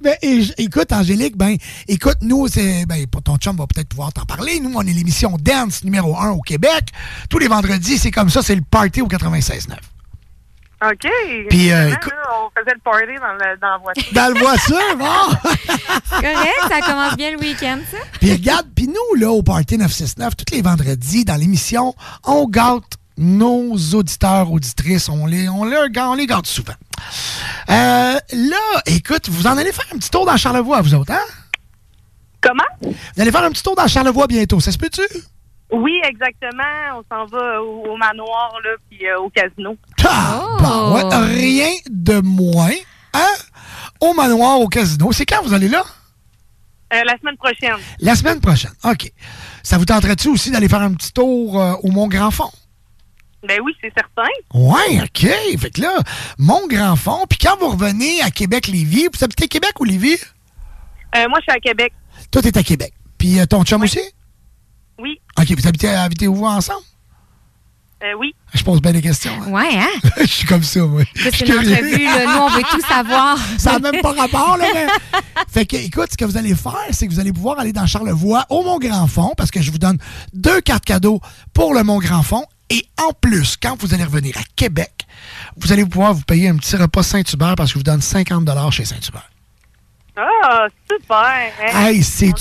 [0.00, 0.16] Ben,
[0.58, 4.58] écoute, Angélique, ben, écoute, nous, c'est, ben, ton chum va peut-être pouvoir t'en parler.
[4.58, 6.88] Nous, on est l'émission Dance numéro 1 au Québec.
[7.30, 9.76] Tous les vendredis, c'est comme ça, c'est le party au 96.9.
[10.84, 11.08] OK.
[11.48, 14.12] Puis, euh, écoute- on faisait le party dans, le- dans la voiture.
[14.12, 15.50] Dans le voiture, bon!
[16.10, 17.96] Correct, ça commence bien le week-end, ça.
[18.20, 22.84] Puis regarde, puis nous, là, au Party 969, tous les vendredis, dans l'émission, on gâte
[23.16, 25.08] nos auditeurs, auditrices.
[25.08, 26.74] On les, on les, on les gâte souvent.
[27.70, 31.24] Euh, là, écoute, vous en allez faire un petit tour dans Charlevoix, vous autres, hein?
[32.42, 32.62] Comment?
[32.82, 35.00] Vous allez faire un petit tour dans Charlevoix bientôt, ça se peut-tu?
[35.70, 36.62] Oui, exactement.
[36.96, 39.76] On s'en va au, au manoir, là, puis euh, au casino.
[40.04, 42.70] Ah, ouais, rien de moins,
[43.14, 43.34] hein?
[44.00, 45.10] Au manoir, au casino.
[45.12, 45.82] C'est quand vous allez là?
[46.92, 47.76] Euh, la semaine prochaine.
[47.98, 48.72] La semaine prochaine.
[48.84, 49.10] OK.
[49.64, 52.50] Ça vous tenterait-tu aussi d'aller faire un petit tour euh, au Mont-Grand-Fond?
[53.46, 54.30] Ben oui, c'est certain.
[54.54, 55.58] Ouais, OK.
[55.58, 55.98] Fait que là,
[56.38, 57.26] Mont-Grand-Fond.
[57.28, 60.18] Puis quand vous revenez à Québec-Lévis, vous habitez Québec ou Lévis?
[61.16, 61.92] Euh, moi, je suis à Québec.
[62.30, 62.92] Toi, t'es à Québec.
[63.18, 64.00] Puis euh, ton chum aussi?
[64.98, 65.20] Oui.
[65.38, 66.80] OK, vous habitez, habitez où ensemble?
[68.02, 68.34] Euh, oui.
[68.52, 69.32] Je pose bien des questions.
[69.46, 69.50] hein.
[69.50, 69.88] Ouais, hein?
[70.20, 71.02] Je suis comme ça, moi.
[71.14, 72.24] C'est suis une entrevue, là.
[72.26, 73.38] Nous, on veut tout savoir.
[73.58, 74.66] Ça n'a même pas rapport, là.
[74.74, 74.86] mais-
[75.48, 77.86] Fait que, écoute, ce que vous allez faire, c'est que vous allez pouvoir aller dans
[77.86, 79.96] Charlevoix au Mont-Grand-Fond parce que je vous donne
[80.34, 81.20] deux cartes cadeaux
[81.54, 82.44] pour le Mont-Grand-Fond.
[82.68, 84.92] Et en plus, quand vous allez revenir à Québec,
[85.56, 88.46] vous allez pouvoir vous payer un petit repas Saint-Hubert parce que je vous donne 50
[88.72, 89.30] chez Saint-Hubert.
[90.16, 91.18] Ah, super.
[91.18, 91.86] hein?
[91.86, 92.32] Hey, c'est-.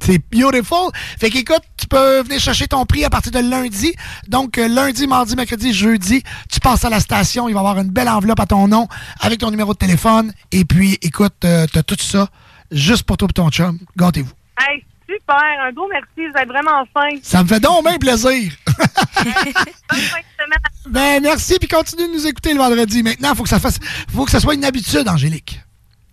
[0.00, 0.90] C'est beautiful.
[1.18, 3.94] Fait qu'écoute, tu peux venir chercher ton prix à partir de lundi.
[4.28, 7.48] Donc, euh, lundi, mardi, mercredi, jeudi, tu passes à la station.
[7.48, 8.86] Il va y avoir une belle enveloppe à ton nom
[9.20, 10.32] avec ton numéro de téléphone.
[10.52, 12.28] Et puis, écoute, euh, t'as tout ça
[12.70, 13.78] juste pour toi et ton chum.
[13.96, 14.32] Gâtez-vous.
[14.60, 15.36] Hey, super.
[15.66, 16.30] Un gros merci.
[16.30, 17.08] Vous êtes vraiment fin.
[17.22, 18.52] Ça me fait donc bien plaisir.
[18.66, 18.84] Bonne
[19.24, 20.58] fin de semaine.
[20.90, 23.02] Ben, merci, puis continue de nous écouter le vendredi.
[23.02, 23.78] Maintenant, il faut que ça fasse,
[24.14, 25.60] faut que ça soit une habitude, Angélique.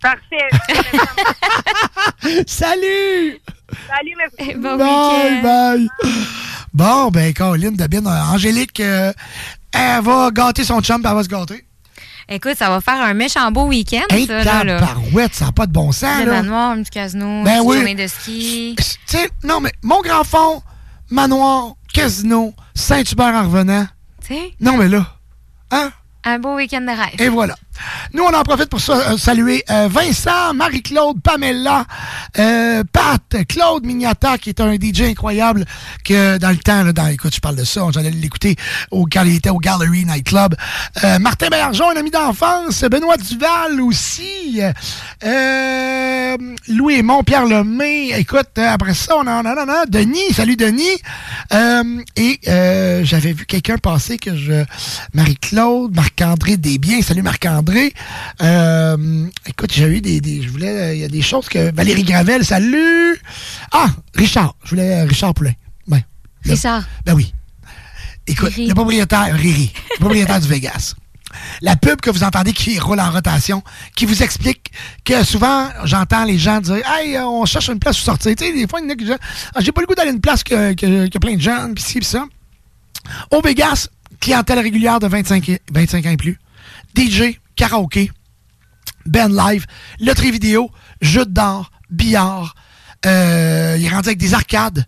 [0.02, 0.48] Parfait.
[2.46, 3.38] Salut!
[3.88, 4.54] Salut, merci.
[4.56, 5.88] Bon bye, bye.
[6.74, 9.12] Bon, ben, Caroline, de bien, euh, Angélique, euh,
[9.72, 11.64] elle va gâter son chum, puis elle va se gâter.
[12.28, 14.64] Écoute, ça va faire un méchant beau week-end, Hey, ça, là.
[14.64, 14.78] là.
[14.80, 16.42] tabarouette, ça n'a pas de bon sens, Le là.
[16.42, 17.76] manoir, un petit casino, Ben oui.
[17.76, 18.74] journée de ski.
[18.78, 20.62] Tu sais, non, mais mon grand fond,
[21.10, 23.86] manoir, casino, Saint-Hubert en revenant.
[24.26, 25.06] Tu sais, Non, mais là,
[25.70, 25.90] hein?
[26.24, 27.20] un beau week-end de rêve.
[27.20, 27.54] Et voilà.
[28.12, 31.86] Nous, on en profite pour euh, saluer euh, Vincent, Marie-Claude, Pamela,
[32.38, 35.64] euh, Pat, Claude Mignata, qui est un DJ incroyable,
[36.04, 38.56] que dans le temps, là, écoute, je parle de ça, j'allais l'écouter
[38.90, 40.54] au, quand il était au Gallery Night Club.
[41.20, 44.60] Martin Bergeron, un ami d'enfance, Benoît Duval aussi,
[46.68, 50.56] Louis Aymon, Pierre Lemay, écoute, après ça, on en a, on en a Denis, salut
[50.56, 51.00] Denis,
[52.16, 52.40] et
[53.04, 54.64] j'avais vu quelqu'un passer que je...
[55.14, 57.61] Marie-Claude, Marc-André Desbiens, salut Marc-André.
[58.42, 60.96] Euh, écoute, j'ai eu des, des- Je voulais.
[60.96, 61.72] Il y a des choses que.
[61.74, 63.16] Valérie Gravel, salut!
[63.72, 64.54] Ah, Richard.
[64.64, 65.52] Je voulais euh, Richard Poulain.
[65.86, 66.02] Ben,
[66.44, 66.84] le- Richard.
[67.04, 67.32] Ben oui.
[68.26, 70.94] Écoute, le propriétaire, Riri, le propriétaire du Vegas.
[71.62, 73.62] La pub que vous entendez qui roule en rotation,
[73.96, 74.70] qui vous explique
[75.04, 78.34] que souvent, j'entends les gens dire Hey, euh, on cherche une place où sortir.
[78.36, 79.16] Tu sais, des fois, il y en a qui disent
[79.54, 81.74] Ah, J'ai pas le goût d'aller à une place que, que, que plein de jeunes,
[81.74, 82.26] pis ci, pis ça.
[83.30, 83.88] Au Vegas,
[84.20, 86.38] clientèle régulière de 25, et- 25 ans et plus.
[86.94, 88.10] DJ, karaoké,
[89.06, 89.66] band live,
[90.00, 92.54] loterie vidéo, jeux d'or, billard.
[93.06, 94.84] Euh, il est rendu avec des arcades.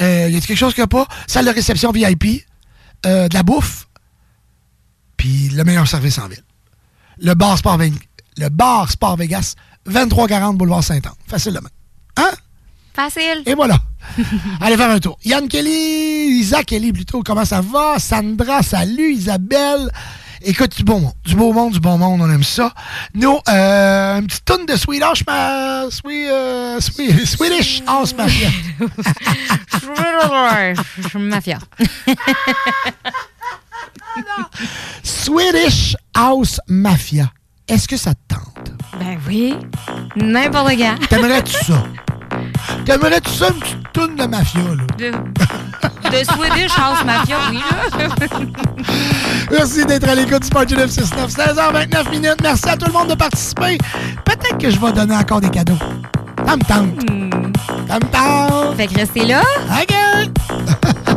[0.00, 1.06] Euh, il y a quelque chose qu'il n'y a pas?
[1.26, 2.44] Salle de réception VIP.
[3.06, 3.86] euh, de la bouffe.
[5.16, 6.42] Puis le meilleur service en ville.
[7.18, 7.94] Le bar Sport, Ven-
[8.36, 9.54] le bar Sport Vegas,
[9.86, 11.12] 2340 Boulevard Saint-Anne.
[11.26, 11.70] Facile de même.
[12.16, 12.30] Hein?
[12.94, 13.42] Facile.
[13.46, 13.78] Et voilà.
[14.60, 15.18] Allez faire un tour.
[15.24, 17.98] Yann Kelly, Isaac Kelly plutôt, comment ça va?
[17.98, 19.12] Sandra, salut.
[19.14, 19.90] Isabelle.
[20.42, 21.12] Écoute, du bon monde.
[21.24, 22.72] Du beau monde, du bon monde, on aime ça.
[23.14, 25.90] Nous, euh, une petite tonne de Swedish, ma...
[25.90, 28.48] Sweet, euh, Sweet- Swedish House Mafia.
[31.14, 31.58] Mafia.
[35.02, 37.30] Swedish House Mafia.
[37.66, 38.72] Est-ce que ça te tente?
[38.98, 39.54] Ben oui.
[40.16, 40.96] N'importe quand.
[41.08, 41.84] T'aimerais-tu ça?
[42.84, 44.84] T'aimerais-tu ça, une petite toune de mafia, là?
[44.96, 48.08] De, de Swedish House Mafia, oui, là.
[49.50, 51.30] Merci d'être à l'écoute du Party 969.
[51.30, 52.40] 16h29 minutes.
[52.42, 53.78] Merci à tout le monde de participer.
[54.24, 55.78] Peut-être que je vais donner encore des cadeaux.
[56.46, 57.48] Ça me tente.
[57.88, 58.76] Ça me tente.
[58.76, 59.42] Fait que restez là.
[59.80, 60.98] OK.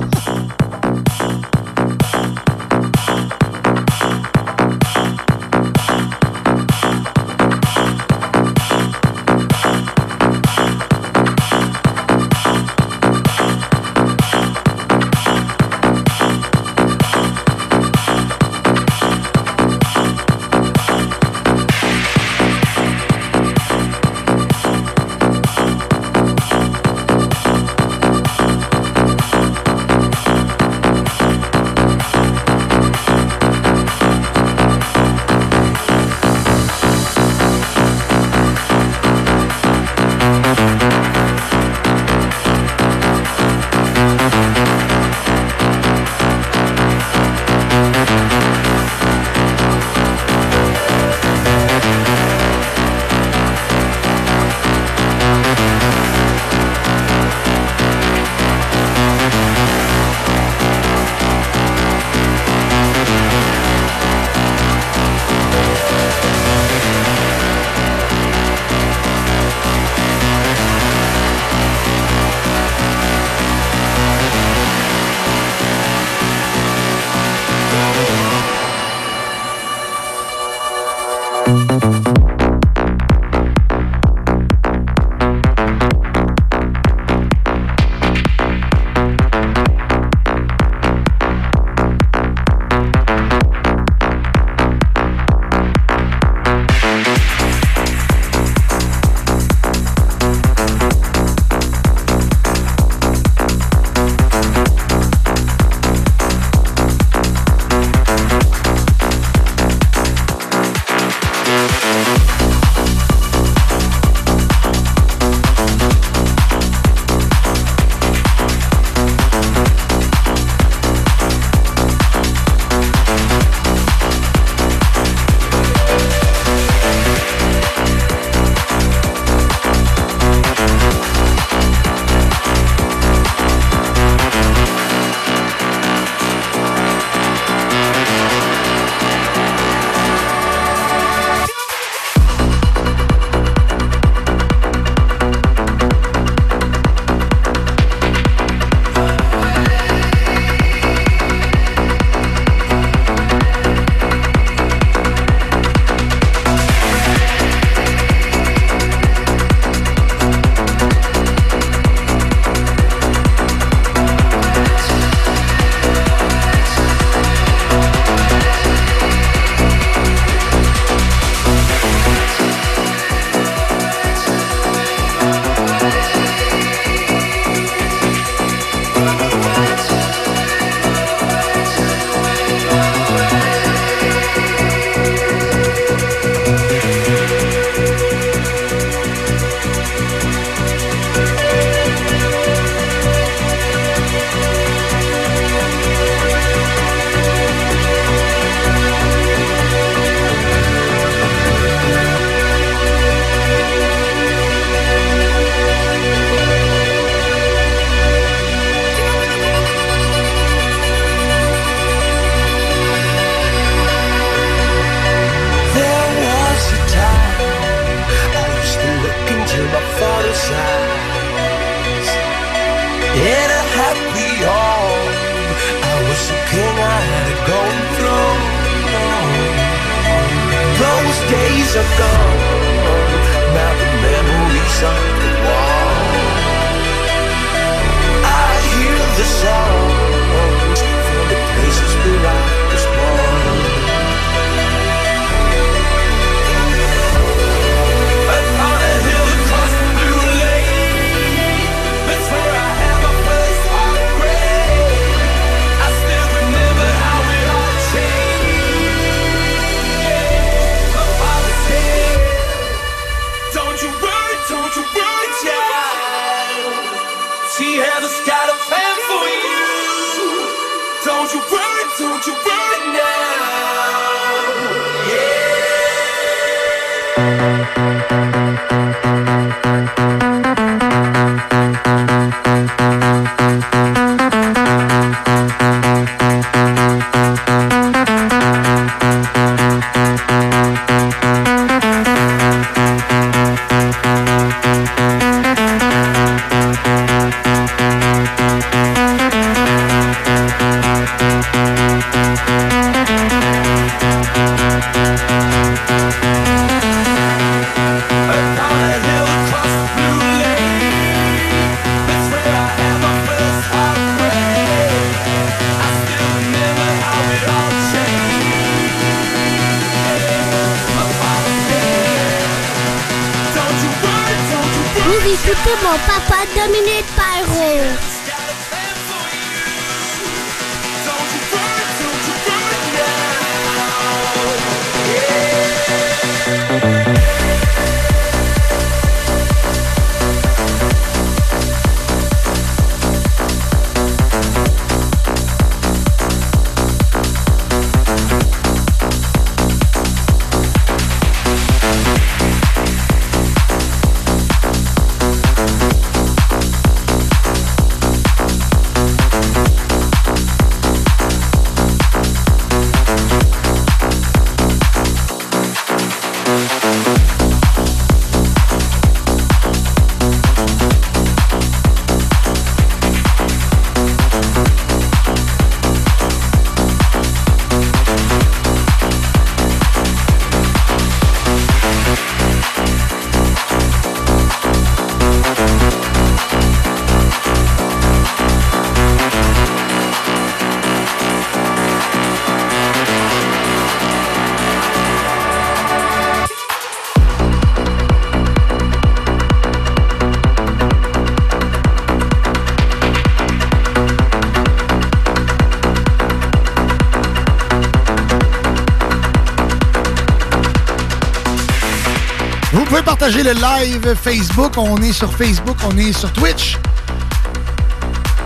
[413.40, 414.74] le live Facebook.
[414.77, 416.77] On est sur Facebook, on est sur Twitch.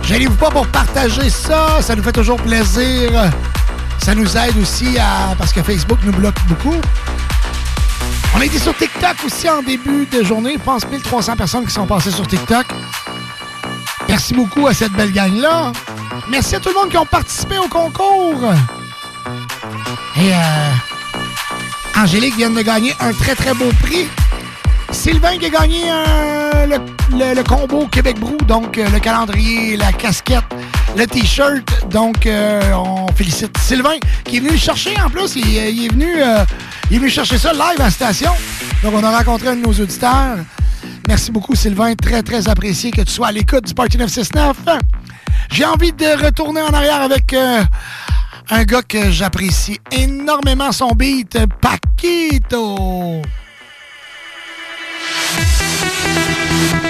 [0.02, 1.82] Gênez-vous pas pour partager ça.
[1.82, 3.10] Ça nous fait toujours plaisir.
[3.98, 5.34] Ça nous aide aussi à.
[5.36, 6.76] Parce que Facebook nous bloque beaucoup.
[8.34, 10.54] On a été sur TikTok aussi en début de journée.
[10.56, 12.66] Je pense 1300 personnes qui sont passées sur TikTok.
[14.08, 15.72] Merci beaucoup à cette belle gang-là.
[16.30, 18.52] Merci à tout le monde qui ont participé au concours.
[20.16, 20.70] Et euh,
[21.96, 24.06] Angélique vient de gagner un très très beau prix.
[24.92, 26.66] Sylvain qui a gagné euh,
[27.12, 30.44] le, le- combo Québec Brou, donc euh, le calendrier, la casquette,
[30.96, 31.64] le t-shirt.
[31.90, 35.36] Donc euh, on félicite Sylvain qui est venu le chercher en plus.
[35.36, 36.14] Il, il est venu,
[36.90, 38.32] il est venu chercher ça live à la station.
[38.82, 40.36] Donc on a rencontré un de nos auditeurs.
[41.08, 44.56] Merci beaucoup Sylvain, très très apprécié que tu sois à l'écoute du Party 969.
[45.52, 53.22] J'ai envie de retourner en arrière avec un gars que j'apprécie énormément son beat, Paquito.
[55.36, 56.85] Bonjour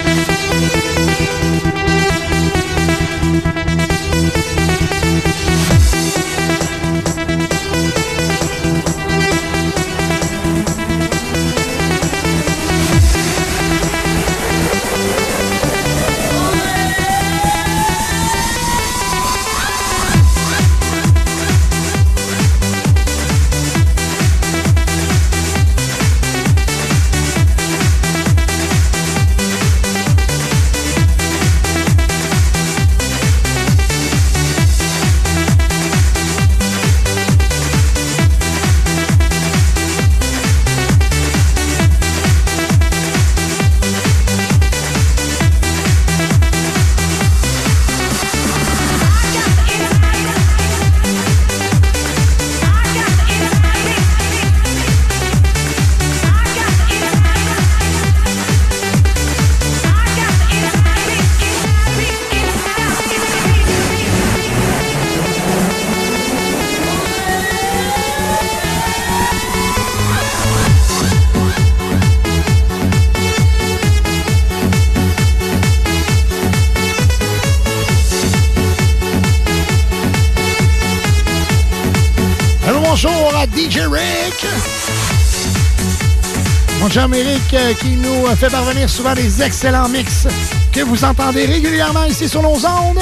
[86.97, 90.27] Eric euh, qui nous fait parvenir souvent des excellents mix
[90.73, 92.99] que vous entendez régulièrement ici sur nos ondes.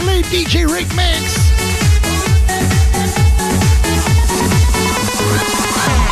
[0.00, 1.36] Les DJ Rick Mix.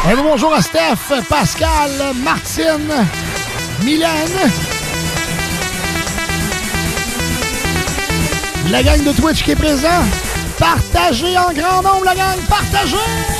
[0.06, 1.90] Un bonjour à Steph, Pascal,
[2.22, 2.88] Martine,
[3.84, 4.52] Mylène.
[8.70, 10.04] La gang de Twitch qui est présent.
[10.56, 12.38] Partagez en grand nombre, la gang.
[12.48, 13.37] Partagez!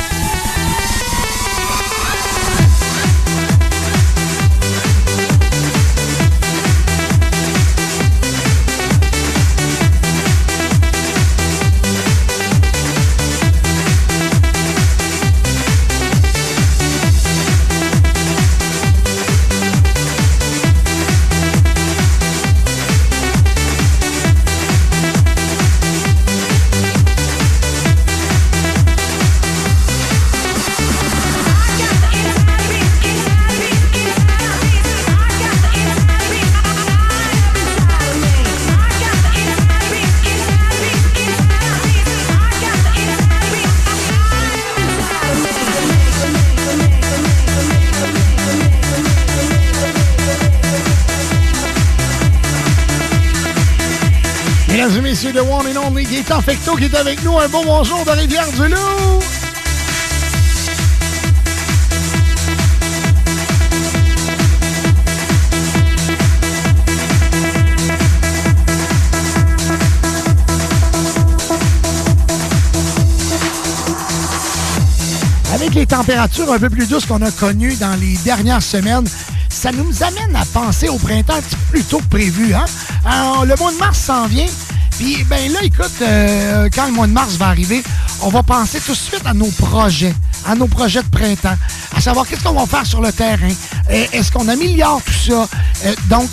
[55.21, 57.37] Messieurs, le One and Only Gaëtan Fecto qui est avec nous.
[57.37, 58.77] Un bon bonjour de Rivière-du-Loup.
[75.53, 79.09] Avec les températures un peu plus douces qu'on a connues dans les dernières semaines,
[79.49, 82.55] ça nous amène à penser au printemps un petit peu plus tôt que prévu.
[82.55, 82.67] Hein?
[83.05, 84.47] Alors, le mois de mars s'en vient.
[84.99, 87.85] Puis, ben là, écoute, euh, quand le mois de mars va arriver,
[88.21, 90.13] on va penser tout de suite à nos projets,
[90.45, 91.55] à nos projets de printemps,
[91.95, 93.53] à savoir qu'est-ce qu'on va faire sur le terrain.
[93.91, 95.49] Euh, Est-ce qu'on améliore tout ça?
[95.87, 96.29] Euh, donc,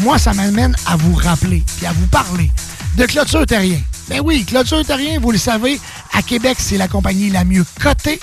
[0.00, 2.50] moi, ça m'amène à vous rappeler, puis à vous parler
[2.98, 3.80] de Clôture Terrien.
[4.10, 5.80] Ben oui, Clôture Terrien, vous le savez,
[6.12, 8.20] à Québec, c'est la compagnie la mieux cotée.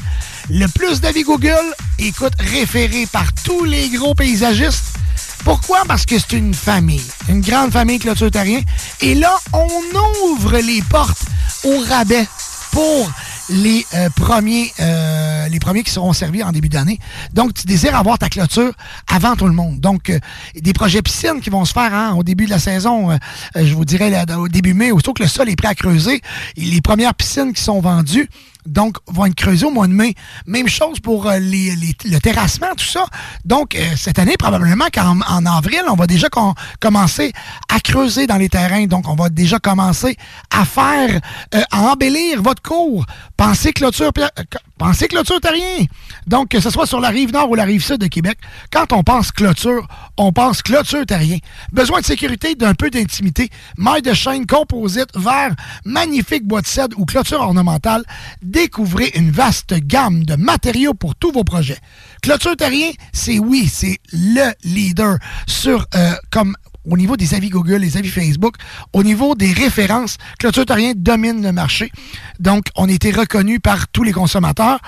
[0.50, 4.87] Le plus d'avis Google, écoute, référé par tous les gros paysagistes.
[5.48, 5.84] Pourquoi?
[5.88, 8.59] Parce que c'est une famille, une grande famille Clôture Terrien.
[9.00, 9.69] Et là, on
[10.26, 11.24] ouvre les portes
[11.64, 12.27] au rabais
[12.74, 13.09] pour
[13.50, 17.00] les euh, premiers euh, les premiers qui seront servis en début d'année.
[17.32, 18.74] Donc, tu désires avoir ta clôture
[19.09, 19.80] avant tout le monde.
[19.80, 20.19] Donc, euh,
[20.53, 23.17] des projets piscines qui vont se faire hein, au début de la saison,
[23.56, 26.22] je vous dirais au début mai, aussitôt que le sol est prêt à creuser,
[26.58, 28.30] les premières piscines qui sont vendues,
[28.68, 30.14] donc, vont être creusées au mois de mai.
[30.46, 33.06] Même chose pour euh, le terrassement, tout ça.
[33.46, 37.32] Donc, euh, cette année, probablement qu'en en avril, on va déjà com- commencer
[37.74, 38.86] à creuser dans les terrains.
[38.86, 40.18] Donc, on va déjà commencer
[40.52, 41.20] à faire,
[41.56, 43.06] euh, à embellir votre cours.
[43.36, 44.12] Pensez clôture,
[44.78, 45.86] pensez clôture terrien.
[46.28, 48.38] Donc, que ce soit sur la rive nord ou la rive sud de Québec,
[48.72, 49.88] quand on pense clôture,
[50.18, 51.38] on pense clôture terrien.
[51.72, 55.56] Besoin de sécurité, d'un peu d'intimité, maille de chaîne, composite, verre,
[55.86, 58.04] magnifique bois de ou clôture ornementale,
[58.58, 61.77] découvrez une vaste gamme de matériaux pour tous vos projets.
[62.24, 67.76] Clôture Terrien, c'est oui, c'est le leader sur euh, comme au niveau des avis Google,
[67.76, 68.56] les avis Facebook,
[68.94, 71.92] au niveau des références, Clôture Terrien domine le marché.
[72.40, 74.80] Donc, on été reconnu par tous les consommateurs.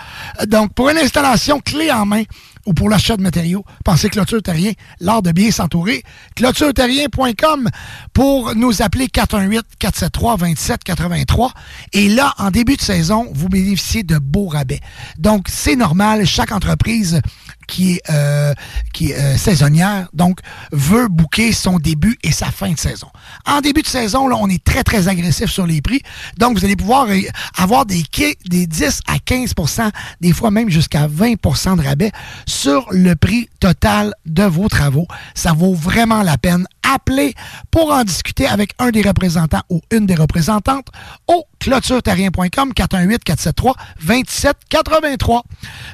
[0.47, 2.23] Donc, pour une installation clé en main
[2.69, 6.03] ou pour l'achat de matériaux, pensez Clôture Terrien, l'art de bien s'entourer.
[6.35, 7.67] ClôtureTerrien.com
[8.13, 11.49] pour nous appeler 418-473-2783.
[11.93, 14.81] Et là, en début de saison, vous bénéficiez de beaux rabais.
[15.17, 17.21] Donc, c'est normal, chaque entreprise
[17.69, 18.53] qui est, euh,
[19.01, 20.39] euh, saisonnière, donc
[20.71, 23.07] veut booker son début et sa fin de saison.
[23.45, 26.01] En début de saison, là, on est très, très agressif sur les prix.
[26.37, 27.21] Donc, vous allez pouvoir euh,
[27.57, 28.03] avoir des,
[28.45, 32.11] des 10 à 15% des fois même jusqu'à 20% de rabais
[32.45, 35.07] sur le prix total de vos travaux.
[35.35, 36.65] Ça vaut vraiment la peine.
[36.83, 37.35] Appelez
[37.69, 40.87] pour en discuter avec un des représentants ou une des représentantes
[41.27, 45.41] au clôtureterrien.com 418-473-2783.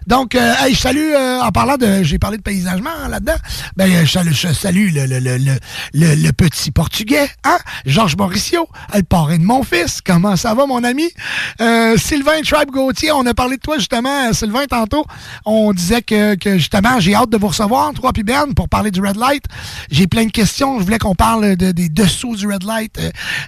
[0.08, 3.36] Donc, euh, hey, je salue, euh, en parlant de, j'ai parlé de paysagement hein, là-dedans,
[3.76, 5.58] ben, euh, je salue, le, le, le,
[5.94, 10.02] le, petit portugais, hein, Georges Mauricio, le parrain de mon fils.
[10.02, 11.10] Comment ça va, mon ami?
[11.62, 15.06] Euh, Sylvain Tribe Gauthier, on a parlé de toi justement, euh, Sylvain, tantôt.
[15.46, 19.02] On disait que, que justement, j'ai hâte de vous recevoir, puis Ben, pour parler du
[19.02, 19.44] Red Light.
[19.90, 20.80] J'ai plein de questions.
[20.80, 23.00] Je voulais qu'on parle de, des dessous du Red Light.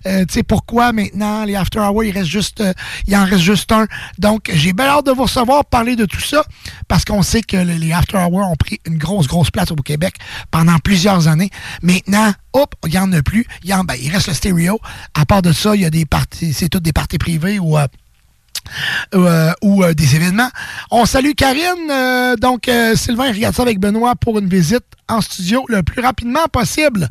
[0.05, 2.63] Tu sais, pourquoi maintenant les After Hours, il reste juste,
[3.07, 3.85] il en reste juste un.
[4.17, 6.43] Donc, j'ai bien hâte de vous recevoir, parler de tout ça,
[6.87, 9.75] parce qu'on sait que le- les After Hours ont pris une grosse, grosse place au
[9.75, 10.15] Québec
[10.51, 11.49] pendant plusieurs années.
[11.81, 13.45] Maintenant, hop, il n'y en a plus.
[13.63, 14.79] Il, y en- ben, il reste le stéréo.
[15.13, 17.77] À part de ça, il y a des parties, c'est toutes des parties privées ou
[17.77, 17.87] euh,
[19.15, 20.49] euh, ou euh, des événements.
[20.91, 21.89] On salue Karine.
[21.89, 26.01] euh, donc, euh, Sylvain regarde ça avec Benoît pour une visite en studio le plus
[26.01, 27.07] rapidement possible.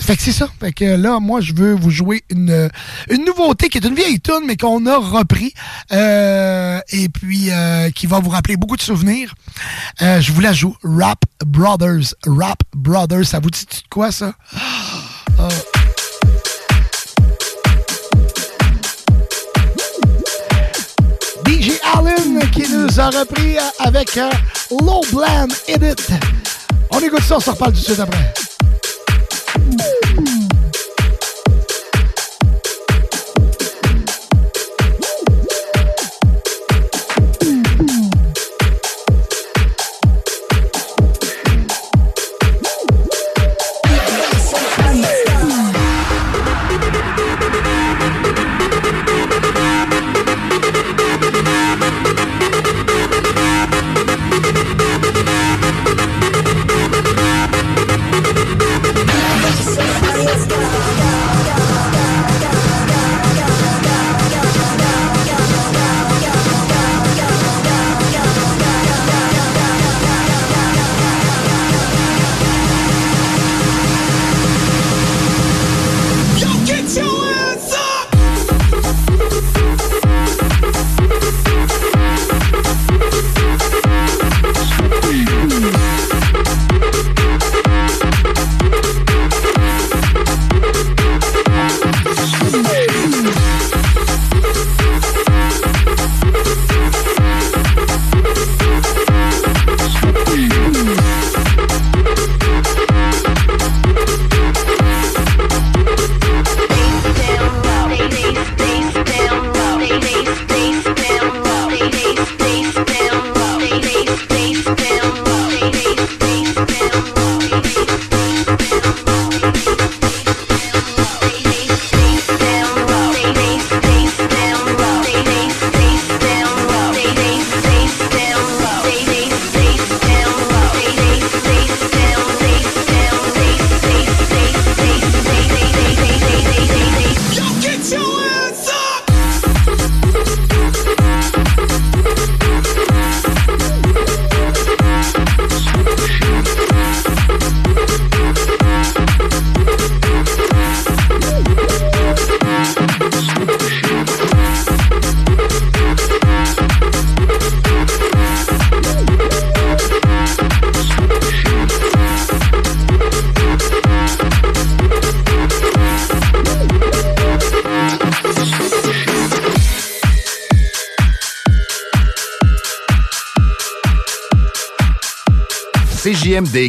[0.00, 0.48] Fait que c'est ça.
[0.60, 2.70] Fait que là, moi, je veux vous jouer une,
[3.10, 5.52] une nouveauté qui est une vieille tune, mais qu'on a repris
[5.92, 9.34] euh, et puis euh, qui va vous rappeler beaucoup de souvenirs.
[10.02, 10.76] Euh, je vous la joue.
[10.82, 12.14] Rap Brothers.
[12.26, 13.26] Rap Brothers.
[13.26, 14.32] Ça vous dit de quoi, ça?
[21.46, 24.18] DJ Allen qui nous a repris avec
[24.70, 26.14] Low Bland Edit.
[26.90, 28.32] On écoute ça, on se reparle tout de suite après.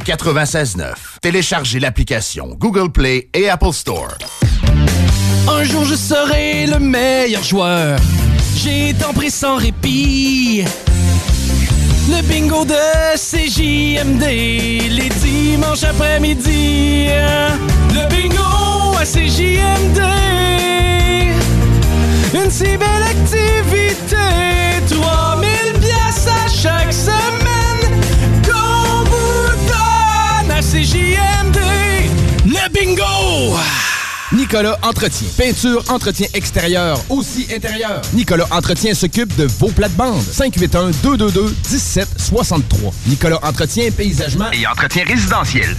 [0.09, 1.19] 96.9.
[1.21, 4.17] Téléchargez l'application Google Play et Apple Store.
[5.47, 7.99] Un jour je serai le meilleur joueur.
[8.55, 10.63] J'ai tant pris sans répit.
[12.09, 12.73] Le bingo de
[13.15, 17.09] CJMD, les dimanches après-midi.
[17.93, 19.99] Le bingo à CJMD.
[22.33, 24.15] Une si belle activité.
[24.89, 27.28] 3000 pièces à chaque semaine.
[30.69, 31.57] CJMD.
[32.45, 33.57] Le bingo!
[34.31, 35.27] Nicolas Entretien.
[35.35, 37.99] Peinture, entretien extérieur, aussi intérieur.
[38.13, 40.21] Nicolas Entretien s'occupe de vos plates-bandes.
[40.21, 42.93] 581-222-1763.
[43.07, 45.75] Nicolas Entretien, paysagement et entretien résidentiel.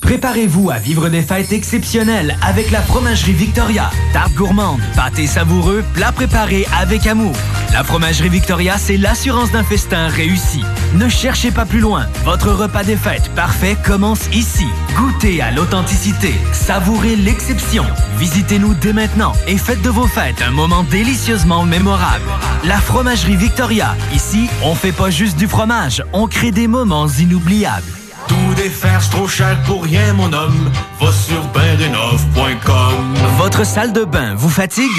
[0.00, 3.90] Préparez-vous à vivre des fêtes exceptionnelles avec la Fromagerie Victoria.
[4.12, 7.34] Tarte gourmande, pâté savoureux, plats préparés avec amour.
[7.72, 10.62] La Fromagerie Victoria, c'est l'assurance d'un festin réussi.
[10.94, 12.06] Ne cherchez pas plus loin.
[12.24, 14.66] Votre repas des fêtes parfait commence ici.
[14.96, 17.84] Goûtez à l'authenticité, savourez l'exception.
[18.18, 22.24] Visitez-nous dès maintenant et faites de vos fêtes un moment délicieusement mémorable.
[22.64, 23.94] La Fromagerie Victoria.
[24.12, 27.86] Ici, on fait pas juste du fromage, on crée des moments inoubliables.
[28.26, 30.70] Tout défaire, c'est trop cher pour rien, mon homme.
[31.00, 33.14] Va sur benrénov.com.
[33.38, 34.90] Votre salle de bain vous fatigue?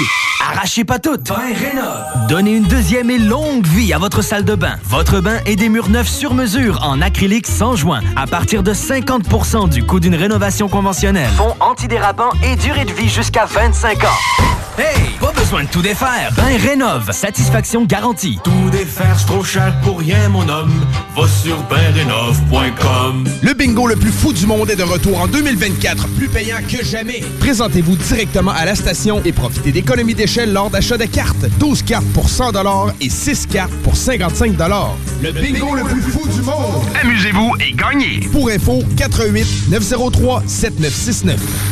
[0.86, 1.28] Pas toutes.
[1.28, 2.28] Bain Rénov.
[2.28, 4.76] Donnez une deuxième et longue vie à votre salle de bain.
[4.84, 8.72] Votre bain et des murs neufs sur mesure en acrylique sans joint à partir de
[8.72, 11.30] 50% du coût d'une rénovation conventionnelle.
[11.36, 14.08] Fond antidérapant et durée de vie jusqu'à 25 ans.
[14.78, 15.18] Hey,
[15.52, 16.32] besoin de tout défaire?
[16.34, 17.12] Bain Rénov.
[17.12, 18.38] Satisfaction garantie.
[18.42, 20.72] Tout défaire, c'est trop cher pour rien, mon homme.
[21.14, 23.24] Va sur benrénov.com.
[23.42, 26.82] Le bingo le plus fou du monde est de retour en 2024, plus payant que
[26.82, 27.20] jamais.
[27.40, 31.44] Présentez-vous directement à la station et profitez d'économies d'échange échelle lors d'achat de cartes.
[31.58, 32.52] 12 cartes pour 100
[33.00, 34.56] et 6 cartes pour 55
[35.20, 36.86] Le bingo le plus fou du monde!
[37.02, 38.20] Amusez-vous et gagnez!
[38.30, 41.71] Pour info, 88 903 7969.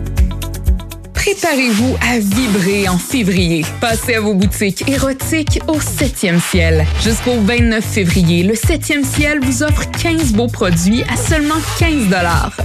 [1.31, 3.63] Préparez-vous à vibrer en février.
[3.79, 6.85] Passez à vos boutiques érotiques au 7e ciel.
[7.01, 12.07] Jusqu'au 29 février, le 7e ciel vous offre 15 beaux produits à seulement 15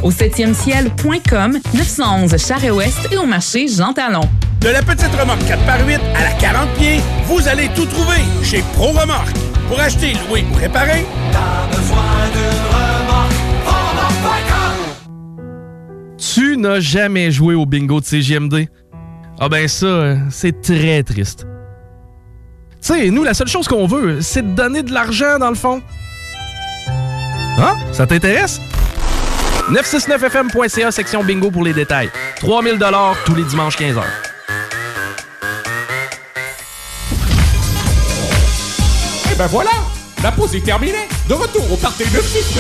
[0.03, 4.29] Au 7e ciel.com, 911 Charest-Ouest et au marché Jean Talon.
[4.61, 8.89] De la petite remorque 4x8 à la 40 pieds, vous allez tout trouver chez Pro
[8.89, 9.37] Remorque.
[9.69, 11.07] Pour acheter, louer ou réparer,
[16.79, 18.67] Jamais joué au bingo de CGMD?
[19.39, 21.47] Ah ben ça, euh, c'est très triste.
[22.83, 25.57] Tu sais, nous, la seule chose qu'on veut, c'est de donner de l'argent dans le
[25.57, 25.83] fond.
[27.59, 27.75] Hein?
[27.93, 28.61] Ça t'intéresse?
[29.71, 32.11] 969fm.ca, section bingo pour les détails.
[32.41, 32.79] 3000
[33.25, 34.03] tous les dimanches 15h.
[39.33, 39.71] Et ben voilà,
[40.23, 41.09] la pause est terminée.
[41.29, 42.59] De retour au party de 6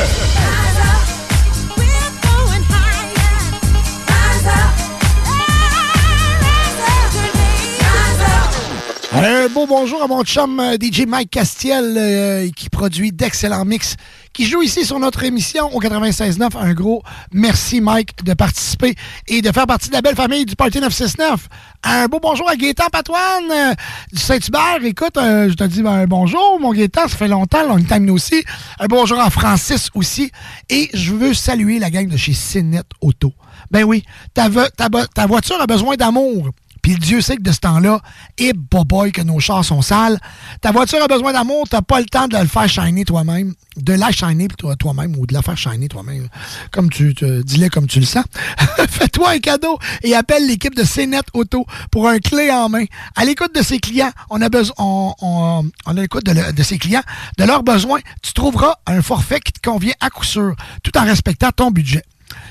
[9.18, 13.96] Un beau bonjour à mon chum euh, DJ Mike Castiel euh, qui produit d'excellents mix,
[14.34, 16.54] qui joue ici sur notre émission au 96.9.
[16.54, 18.94] Un gros merci Mike de participer
[19.26, 21.48] et de faire partie de la belle famille du Party 969.
[21.84, 23.72] Un beau bonjour à Gaétan Patoine euh,
[24.12, 24.84] du Saint-Hubert.
[24.84, 28.44] Écoute, je te dis ben, bonjour mon Gaétan, ça fait longtemps, long time aussi.
[28.78, 30.30] Un bonjour à Francis aussi.
[30.68, 33.32] Et je veux saluer la gang de chez Cinet Auto.
[33.70, 34.04] Ben oui,
[34.34, 34.48] ta
[35.26, 36.50] voiture a besoin d'amour.
[36.86, 37.98] Puis Dieu sait que de ce temps-là,
[38.38, 40.20] et boy que nos chars sont sales.
[40.60, 43.92] Ta voiture a besoin d'amour, t'as pas le temps de le faire shiner toi-même, de
[43.92, 46.28] la shiner toi- toi-même ou de la faire shiner toi-même.
[46.70, 48.24] Comme tu te dis-le comme tu le sens.
[48.88, 52.84] Fais-toi un cadeau et appelle l'équipe de CNET Auto pour un clé en main.
[53.16, 57.02] À l'écoute de ses clients, on a besoin, on, a l'écoute de ses clients,
[57.36, 57.98] de leurs besoins.
[58.22, 62.04] Tu trouveras un forfait qui te convient à coup sûr, tout en respectant ton budget.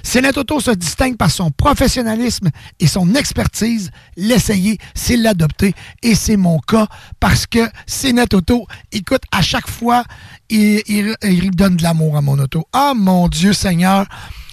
[0.06, 3.90] Cénet Auto se distingue par son professionnalisme et son expertise.
[4.16, 5.74] L'essayer, c'est l'adopter.
[6.04, 6.88] Et c'est mon cas
[7.20, 10.04] parce que Cénet Auto, écoute, à chaque fois,
[10.50, 12.66] il, il- il donne de l'amour à mon auto.
[12.72, 14.06] Ah, mon Dieu Seigneur!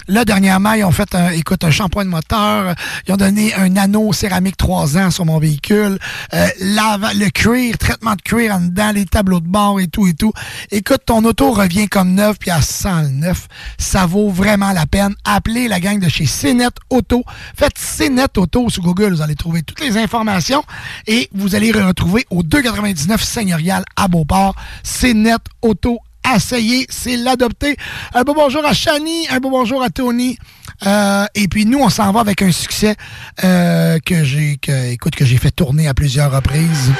[0.08, 2.74] Là, dernièrement, ils ont fait un, écoute, un shampoing de moteur.
[3.06, 5.98] Ils ont donné un anneau céramique 3 ans sur mon véhicule.
[6.34, 10.06] Euh, lava- le cuir, traitement de cuir en dedans, les tableaux de bord et tout
[10.06, 10.32] et tout.
[10.70, 13.48] Écoute, ton auto revient comme neuf, puis à 100 le neuf.
[13.78, 15.14] Ça vaut vraiment la peine.
[15.24, 17.24] Appelez la gang de chez CNET Auto.
[17.56, 19.12] Faites CNET Auto sur Google.
[19.14, 20.64] Vous allez trouver toutes les informations
[21.06, 24.54] et vous allez retrouver au 2,99 Seigneurial à Beauport.
[24.82, 25.98] CNET Auto
[26.34, 27.76] Essayez, c'est l'adopter.
[28.14, 30.38] Un beau bonjour à Shani, un beau bonjour à Tony.
[30.86, 32.96] Euh, et puis nous, on s'en va avec un succès
[33.44, 36.92] euh, que j'ai, que, écoute, que j'ai fait tourner à plusieurs reprises.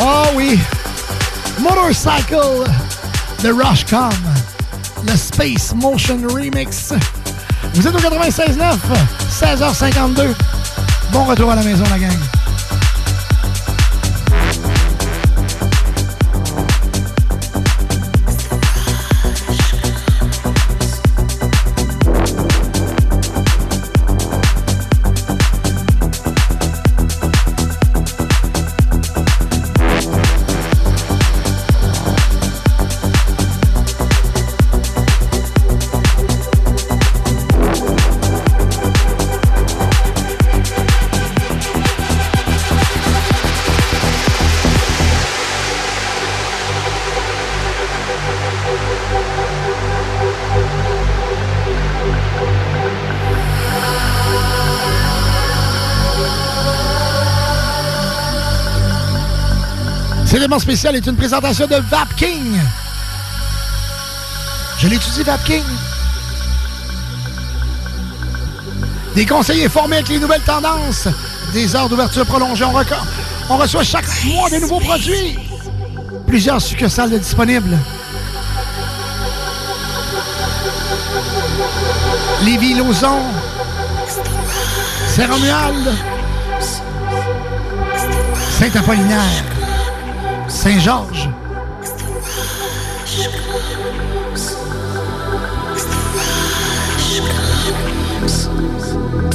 [0.00, 0.58] Oh oui,
[1.58, 2.64] Motorcycle
[3.42, 4.10] de Rushcom,
[5.06, 6.92] le Space Motion Remix.
[7.74, 8.76] Vous êtes au 96.9,
[9.40, 10.34] 16h52.
[11.12, 12.39] Bon retour à la maison, la gang.
[60.58, 62.58] Spécial est une présentation de Vap King.
[64.78, 65.62] Je l'étudie, Vapking.
[69.14, 71.08] Des conseillers formés avec les nouvelles tendances.
[71.52, 72.64] Des heures d'ouverture prolongées.
[72.64, 72.94] On, reco-
[73.48, 75.38] on reçoit chaque mois des nouveaux produits.
[76.26, 77.76] Plusieurs succursales de disponibles.
[82.42, 83.18] Lévis, Lauson.
[85.08, 85.94] Saint-Romuald.
[88.58, 89.44] Saint-Apollinaire.
[90.50, 91.28] Saint-Georges.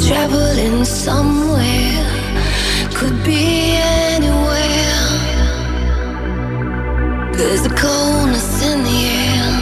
[0.07, 2.05] Traveling somewhere,
[2.93, 3.77] could be
[4.13, 5.01] anywhere.
[7.33, 9.61] There's a coldness in the air,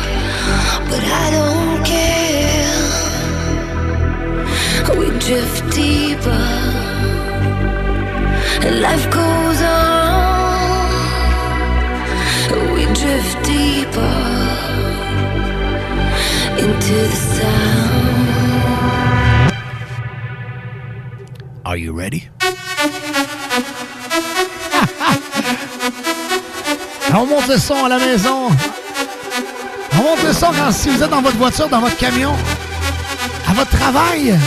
[0.90, 2.73] but I don't care.
[4.99, 6.45] We drift deeper,
[8.65, 9.52] and life goes
[13.24, 14.16] We drift deeper
[16.58, 18.34] into the sound.
[21.66, 22.27] Are you ready?
[27.14, 28.50] On monte le son à la maison.
[29.93, 32.35] On monte le son quand si vous êtes dans votre voiture, dans votre camion,
[33.48, 34.38] à votre travail.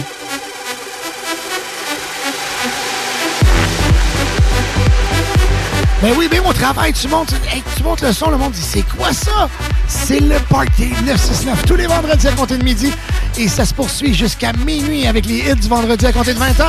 [6.02, 7.34] Ben oui, même au travail, tu montes,
[7.76, 9.48] tu montes le son, le monde dit c'est quoi ça?
[9.88, 12.92] C'est le Party 969 tous les vendredis à compter de midi
[13.38, 16.66] et ça se poursuit jusqu'à minuit avec les hits du vendredi à compter de 20h.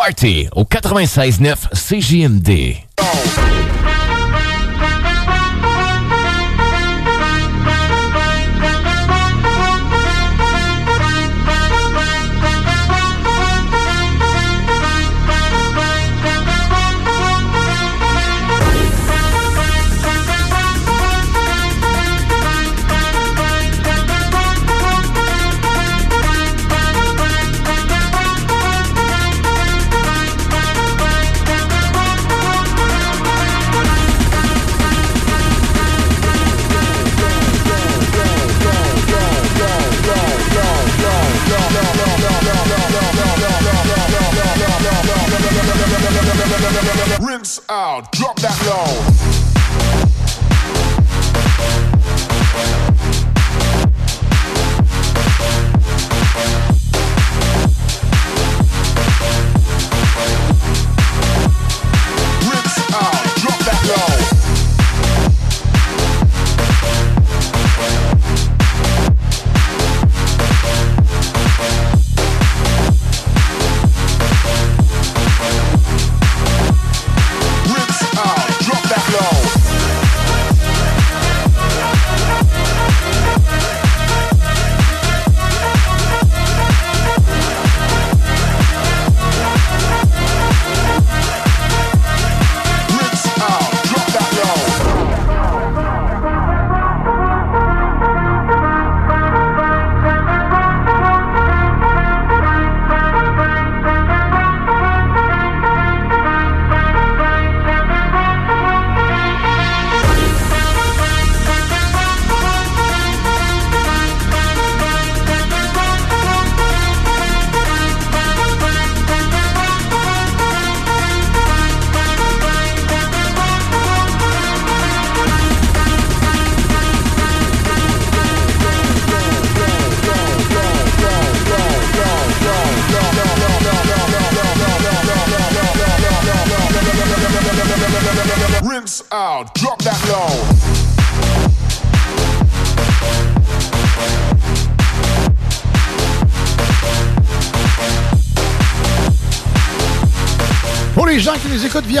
[0.00, 2.89] Party au 96.9 CJMD.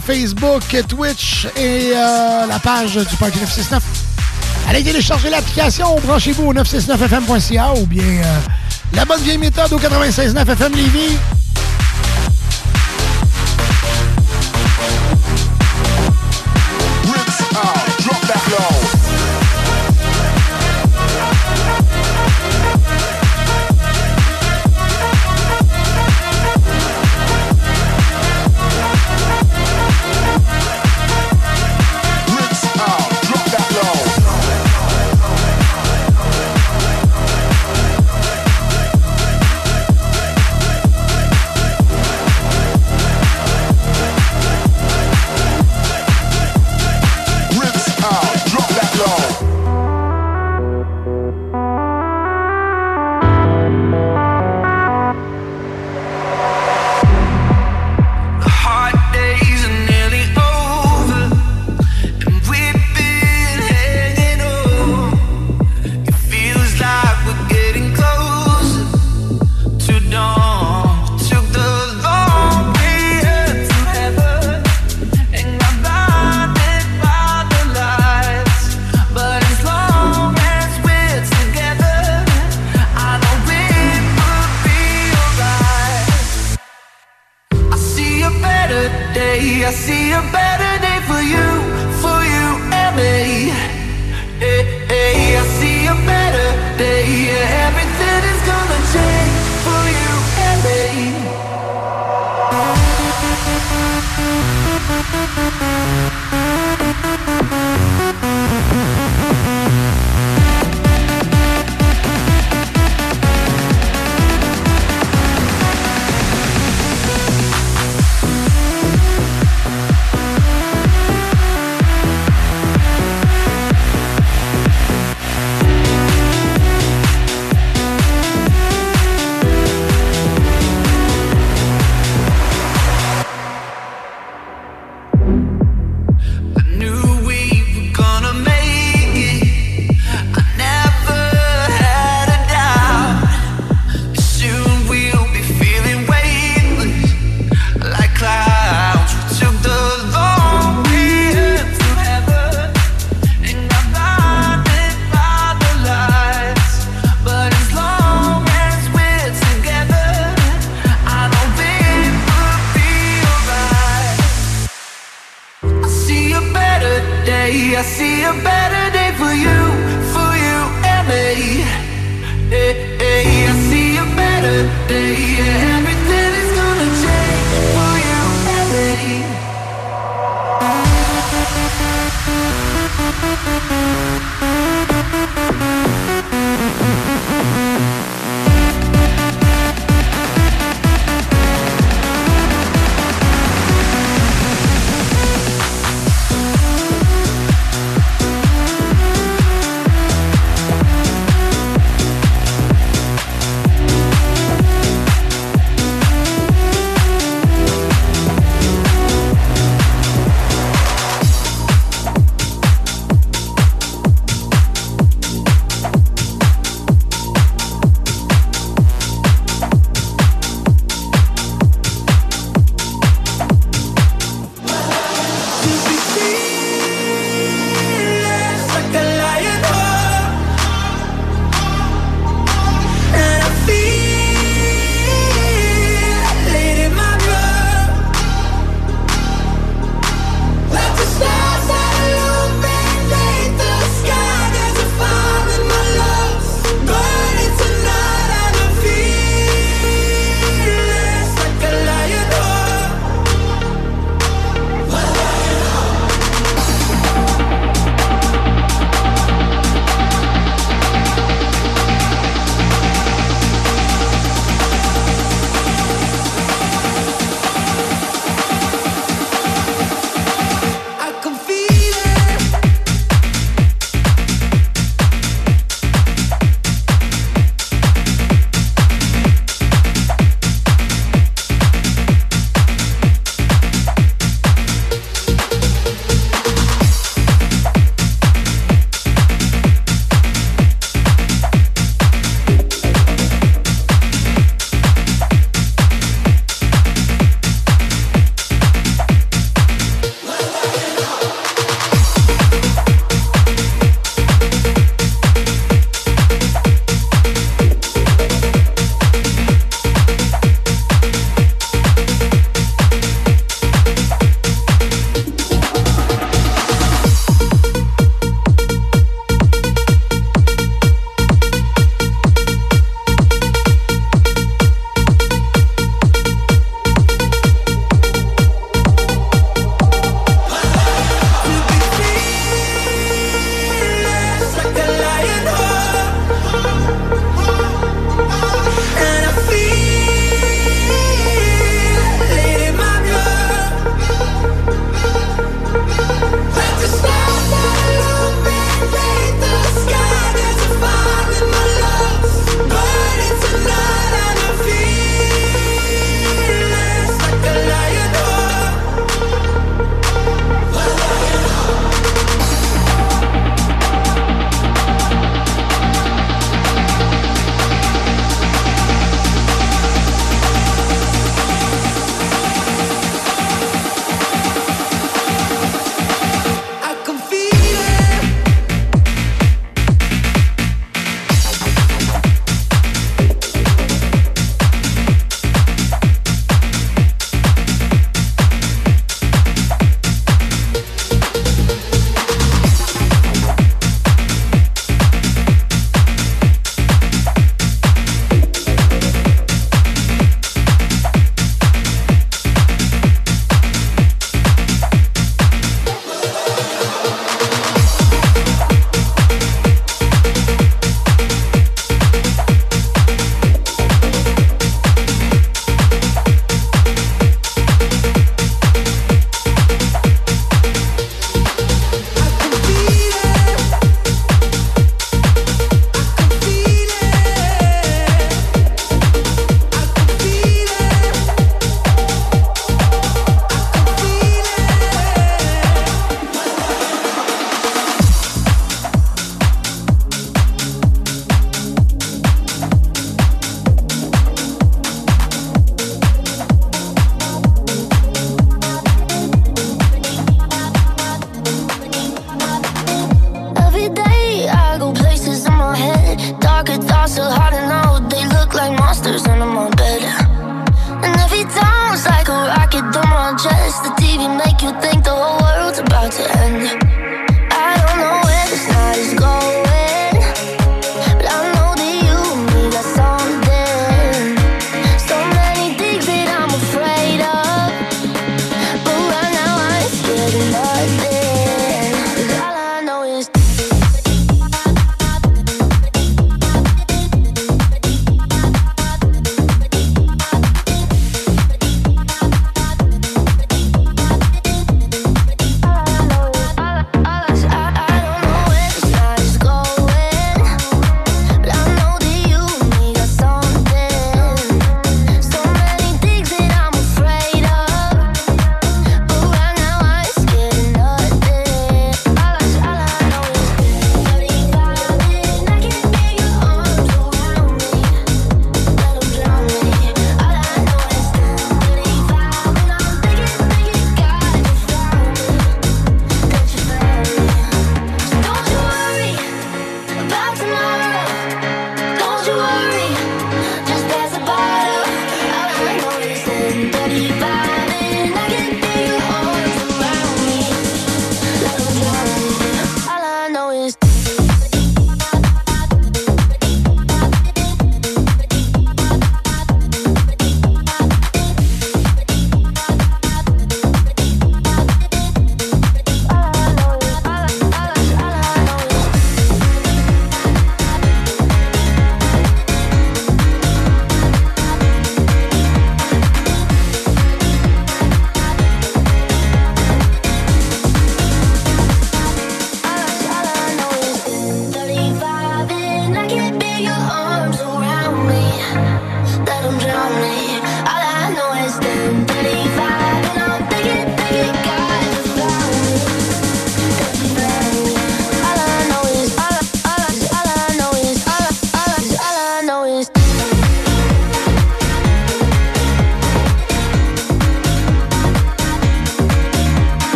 [0.00, 3.82] Facebook, Twitch et euh, la page du Parti 969,
[4.68, 8.38] allez télécharger l'application, branchez-vous au 969fm.ca ou bien euh,
[8.94, 11.16] la bonne vieille méthode au 96.9 FM Lévis.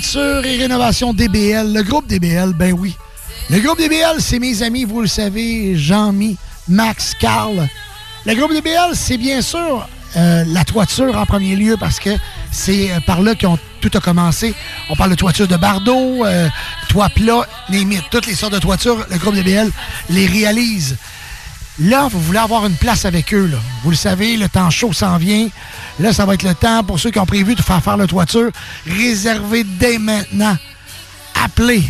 [0.00, 1.72] Toiture et rénovation DBL.
[1.72, 2.96] Le groupe DBL, ben oui.
[3.48, 6.36] Le groupe DBL, c'est mes amis, vous le savez, Jean-Mi,
[6.68, 7.68] Max, Carl.
[8.26, 12.10] Le groupe DBL, c'est bien sûr euh, la toiture en premier lieu parce que
[12.50, 14.52] c'est euh, par là qu'on tout a commencé.
[14.90, 16.48] On parle de toiture de bardeau, euh,
[16.88, 18.02] toit plat, limite.
[18.10, 19.70] Toutes les sortes de toitures, le groupe DBL
[20.10, 20.96] les réalise.
[21.80, 23.50] Là, vous voulez avoir une place avec eux.
[23.82, 25.48] Vous le savez, le temps chaud s'en vient.
[25.98, 28.06] Là, ça va être le temps pour ceux qui ont prévu de faire faire la
[28.06, 28.50] toiture.
[28.86, 30.56] Réservez dès maintenant.
[31.42, 31.82] Appelez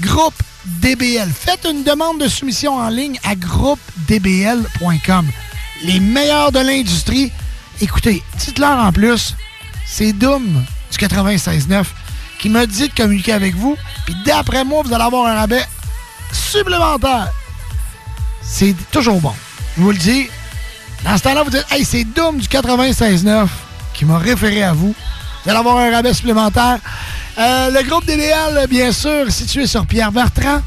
[0.00, 1.28] Groupe DBL.
[1.28, 5.26] Faites une demande de soumission en ligne à groupedbl.com.
[5.82, 7.32] Les meilleurs de l'industrie.
[7.80, 9.34] Écoutez, dites-leur en plus,
[9.86, 11.84] c'est Doom du 96.9
[12.38, 13.76] qui m'a dit de communiquer avec vous.
[14.04, 15.64] Puis d'après moi, vous allez avoir un rabais
[16.32, 17.32] supplémentaire.
[18.46, 19.32] C'est toujours bon.
[19.76, 20.28] Je vous le dis.
[21.04, 23.46] Dans ce temps-là, vous dites, hey, c'est Doom du 96.9
[23.92, 24.94] qui m'a référé à vous.
[25.44, 26.78] Vous allez avoir un rabais supplémentaire.
[27.38, 30.62] Euh, le groupe DBL, bien sûr, situé sur Pierre Bertrand.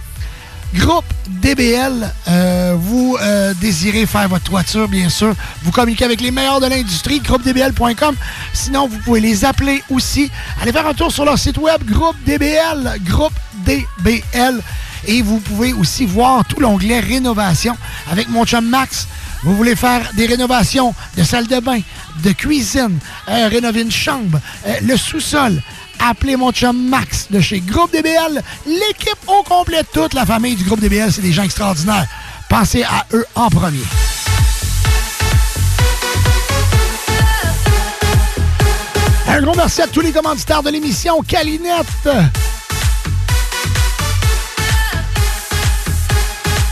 [0.75, 5.33] Groupe DBL, euh, vous euh, désirez faire votre toiture, bien sûr.
[5.63, 8.15] Vous communiquez avec les meilleurs de l'industrie, groupedbl.com.
[8.53, 10.29] Sinon, vous pouvez les appeler aussi.
[10.61, 13.33] Allez faire un tour sur leur site web, Groupe DBL, Groupe
[13.65, 14.61] DBL.
[15.07, 17.75] Et vous pouvez aussi voir tout l'onglet rénovation
[18.11, 19.07] avec mon chum Max.
[19.43, 21.79] Vous voulez faire des rénovations de salle de bain,
[22.23, 25.61] de cuisine, euh, rénover une chambre, euh, le sous-sol.
[25.99, 28.41] Appelez mon chum Max de chez Groupe DBL.
[28.65, 32.07] L'équipe au complet, toute la famille du Groupe DBL, c'est des gens extraordinaires.
[32.49, 33.83] Pensez à eux en premier.
[39.29, 42.09] Un gros merci à tous les commanditaires de l'émission Calinette.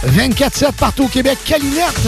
[0.07, 2.07] 24-7 partout au Québec, Calinette.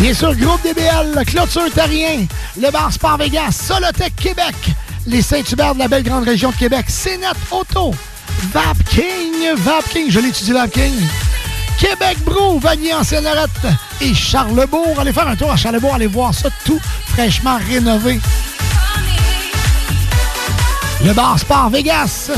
[0.00, 2.24] Bien sûr, Groupe DBL, Clôture Terrien,
[2.60, 4.54] le Bar Sport Vegas, Solotech Québec,
[5.06, 7.94] les Saint-Hubert de la belle grande région de Québec, Cénet Auto,
[8.52, 10.94] Vapking, Vapking, je l'étudie Vapking,
[11.78, 13.50] Québec Brou, Vanier en Lorette
[14.00, 14.98] et Charlebourg.
[14.98, 18.20] Allez faire un tour à Charlebourg, allez voir ça tout fraîchement rénové.
[21.04, 22.30] Le Bar Sport Vegas.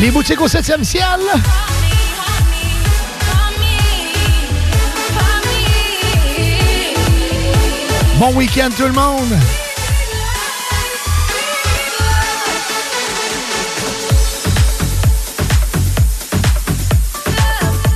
[0.00, 1.04] Les boutiques au 7e ciel.
[8.18, 9.32] Bon week-end tout le monde.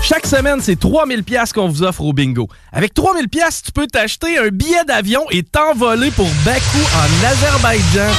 [0.02, 2.48] Chaque semaine, c'est 3000 pièces qu'on vous offre au bingo.
[2.72, 8.10] Avec 3000 pièces, tu peux t'acheter un billet d'avion et t'envoler pour Bakou en Azerbaïdjan.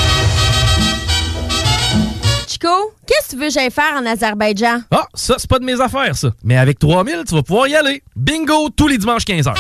[2.48, 4.82] Chico, qu'est-ce que tu veux que j'aille faire en Azerbaïdjan?
[4.92, 6.30] Ah, ça, c'est pas de mes affaires, ça.
[6.44, 8.04] Mais avec 3000, tu vas pouvoir y aller.
[8.16, 9.54] Bingo tous les dimanches 15h.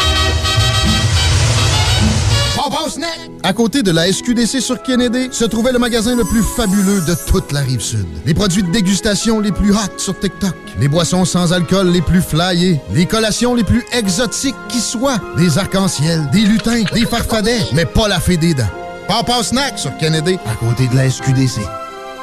[3.43, 7.15] À côté de la SQDC sur Kennedy se trouvait le magasin le plus fabuleux de
[7.27, 8.05] toute la rive sud.
[8.25, 12.21] Les produits de dégustation les plus hot sur TikTok, les boissons sans alcool les plus
[12.21, 17.85] flyées, les collations les plus exotiques qui soient, des arcs-en-ciel, des lutins, des farfadets, mais
[17.85, 18.69] pas la fée des dents.
[19.07, 21.61] Papa Snack sur Kennedy, à côté de la SQDC.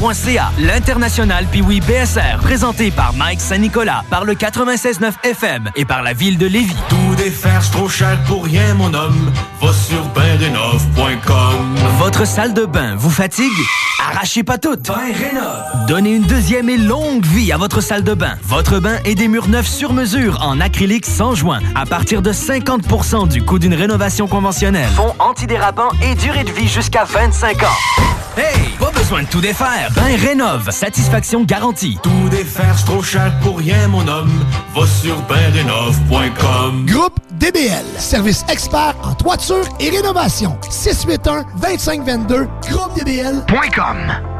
[0.00, 0.50] www.tpwbsr.ca.
[0.58, 6.38] L'international Piwi BSR, présenté par Mike Saint-Nicolas, par le 96.9 FM et par la ville
[6.38, 6.74] de Lévis.
[6.88, 9.32] Tout défaire, trop cher pour rien, mon homme.
[9.60, 11.76] Va sur bendenov.com.
[11.98, 13.52] Votre salle de bain vous fatigue?
[14.10, 14.90] Arrachez pas toutes.
[15.86, 18.36] Donnez une deuxième et longue vie à votre salle de bain.
[18.44, 22.32] Votre bain et des murs neufs sur mesure en acrylique sans joint à partir de
[22.32, 24.88] 50% du coût d'une rénovation conventionnelle.
[24.96, 27.66] Fond antidérapant et durée de vie jusqu'à 25 ans.
[28.36, 29.89] Hey, pas besoin de tout défaire.
[29.94, 31.98] Bain Rénov, satisfaction garantie.
[32.02, 34.44] Tout défaire, c'est trop cher pour rien, mon homme.
[34.74, 36.86] Va sur bendenov.com.
[36.86, 40.56] Groupe DBL, service expert en toiture et rénovation.
[40.70, 44.39] 681-2522, groupedbl.com.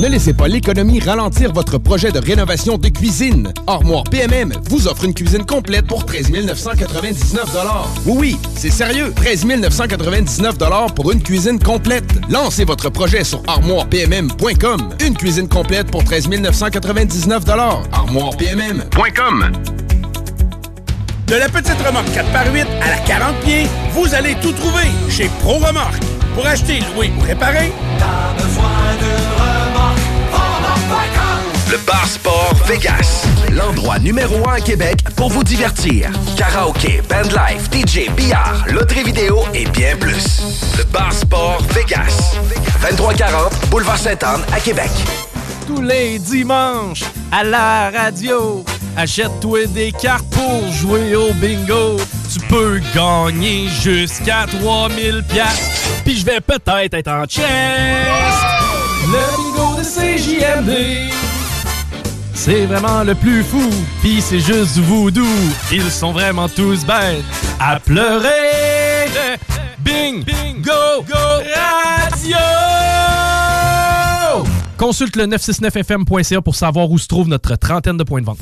[0.00, 3.52] Ne laissez pas l'économie ralentir votre projet de rénovation de cuisine.
[3.66, 7.56] Armoire PMM vous offre une cuisine complète pour 13 999
[8.06, 9.12] Oui, oui, c'est sérieux.
[9.14, 10.56] 13 999
[10.94, 12.10] pour une cuisine complète.
[12.30, 14.88] Lancez votre projet sur armoirepmm.com.
[15.04, 17.42] Une cuisine complète pour 13 999
[17.92, 19.52] armoirepmm.com.
[21.26, 25.58] De la petite remorque 4x8 à la 40 pieds, vous allez tout trouver chez Pro
[25.58, 26.02] Remorque.
[26.34, 29.49] Pour acheter, louer ou réparer, T'as remorque.com.
[31.70, 33.26] Le Bar Sport Vegas.
[33.52, 36.10] L'endroit numéro un à Québec pour vous divertir.
[36.36, 40.42] Karaoke, bandlife, DJ, billard, loterie vidéo et bien plus.
[40.76, 42.34] Le Bar Sport Vegas.
[42.82, 44.90] 2340 Boulevard Sainte-Anne à Québec.
[45.68, 48.64] Tous les dimanches, à la radio,
[48.96, 51.98] achète-toi des cartes pour jouer au bingo.
[52.32, 55.70] Tu peux gagner jusqu'à 3000 piastres.
[56.04, 57.46] Puis je vais peut-être être en chest.
[59.06, 61.39] Le bingo de CJMD.
[62.42, 63.68] C'est vraiment le plus fou,
[64.00, 65.26] pis c'est juste du voodoo.
[65.70, 67.22] Ils sont vraiment tous bêtes
[67.60, 69.04] à pleurer.
[69.14, 69.36] Le
[69.84, 72.38] Bingo Radio!
[74.78, 78.38] Consulte le 969fm.ca pour savoir où se trouve notre trentaine de points de vente.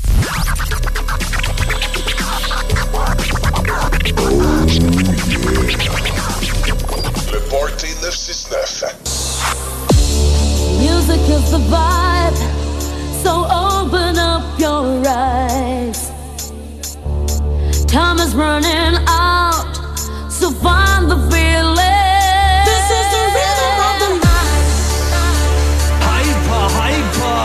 [7.33, 8.95] Le Party 969.
[10.79, 12.58] Music is the vibe,
[13.23, 16.11] so open up your eyes.
[17.85, 19.73] Time is running out,
[20.29, 22.65] so find the feeling.
[22.69, 24.67] This is the rhythm of the night.
[26.05, 27.41] Hyper, hyper.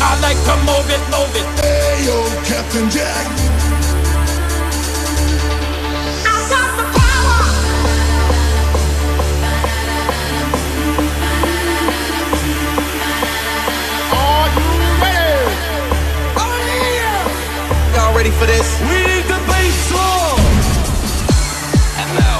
[0.00, 1.48] I like to move it, move it.
[1.60, 3.26] Hey, yo, Captain Jack.
[18.38, 18.80] For this?
[18.80, 20.38] We need the bass drum.
[21.98, 22.38] And now,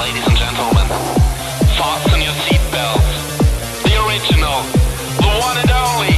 [0.00, 0.88] ladies and gentlemen,
[1.76, 3.12] fasten your seatbelts.
[3.84, 4.58] The original,
[5.20, 6.16] the one and only.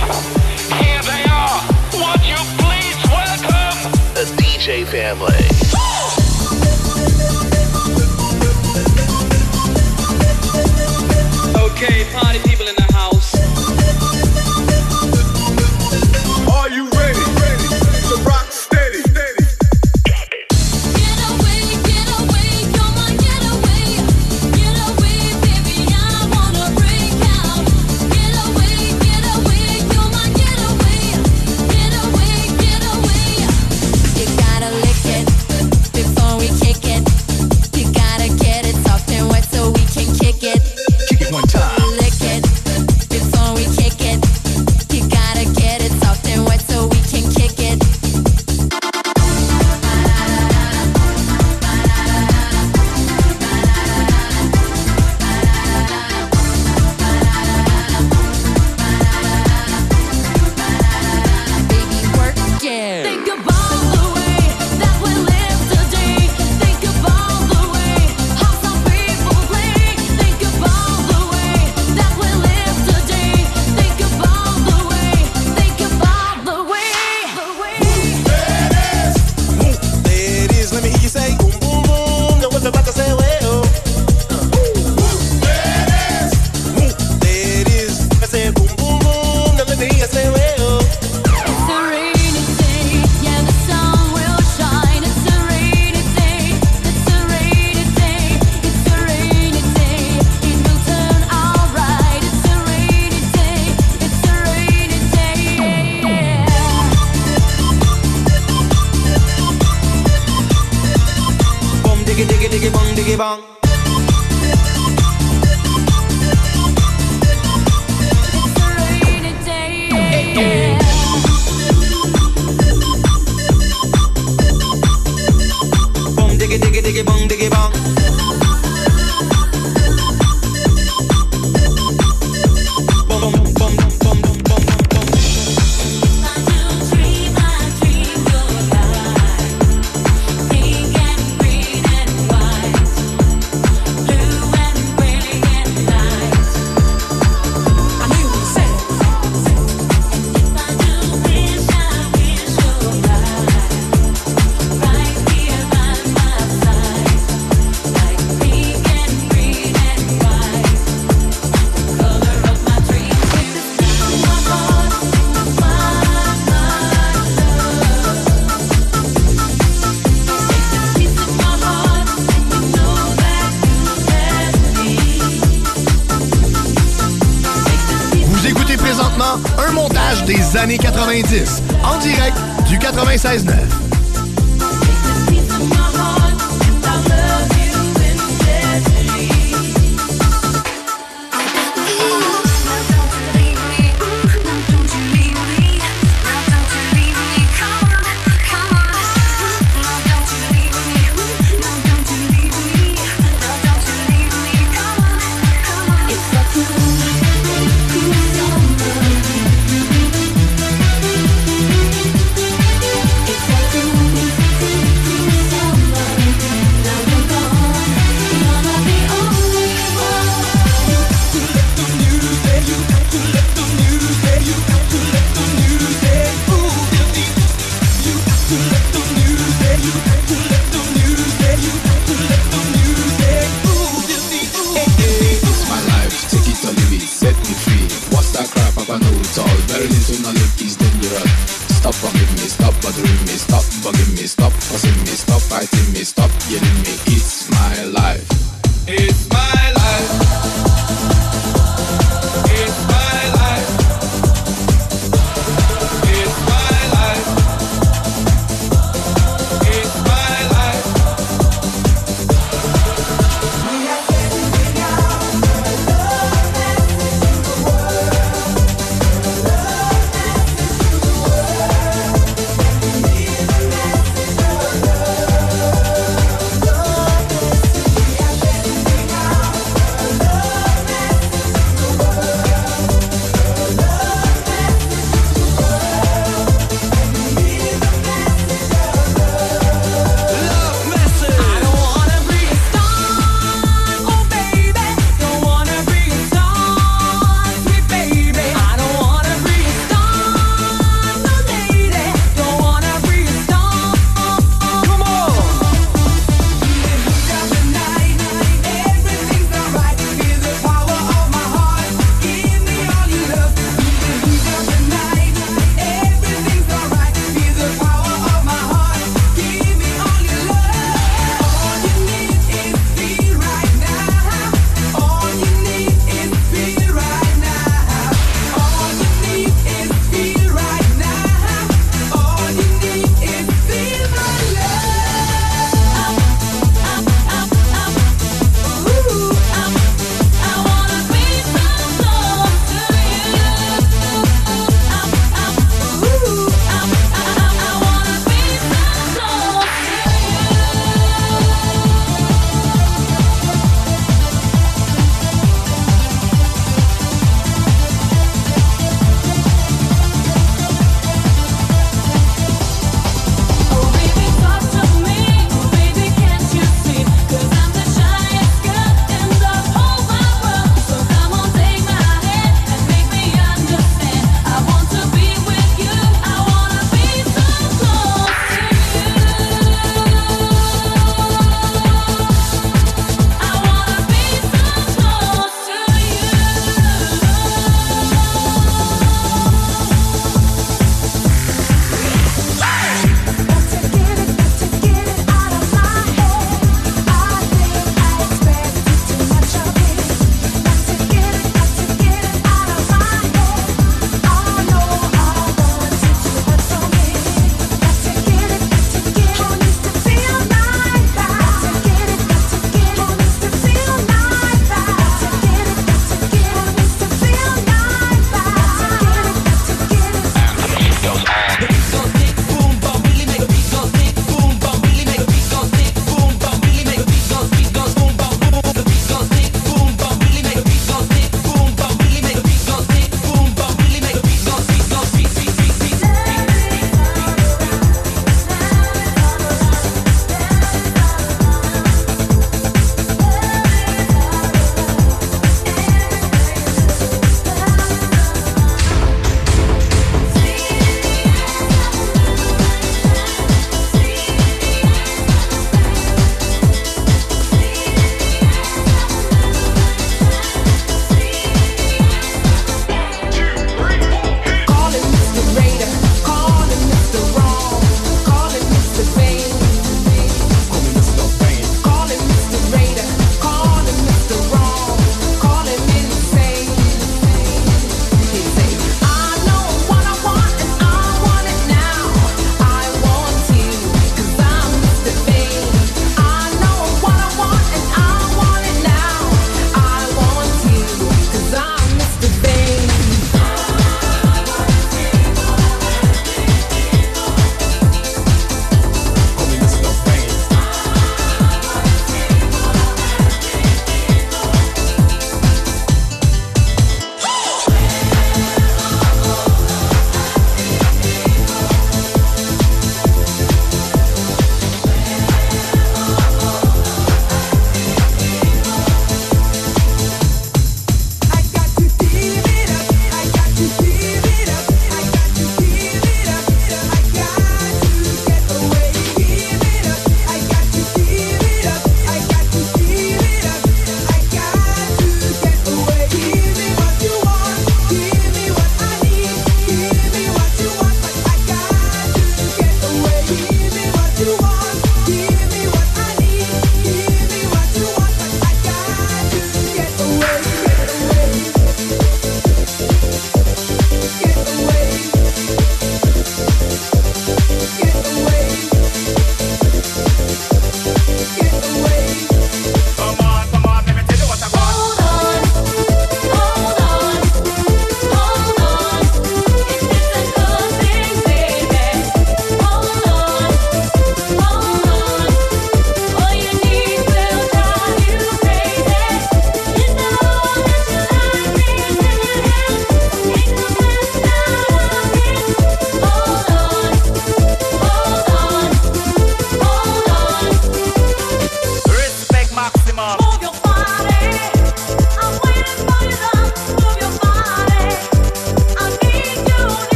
[0.78, 1.58] Here they are.
[1.98, 3.78] Would you please welcome
[4.14, 5.42] The DJ family.
[11.66, 12.53] Okay, party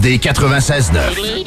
[0.00, 1.44] CJMD 96.9.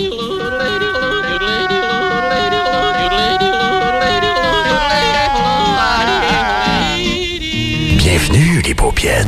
[7.97, 9.27] Bienvenue, les paupiètes.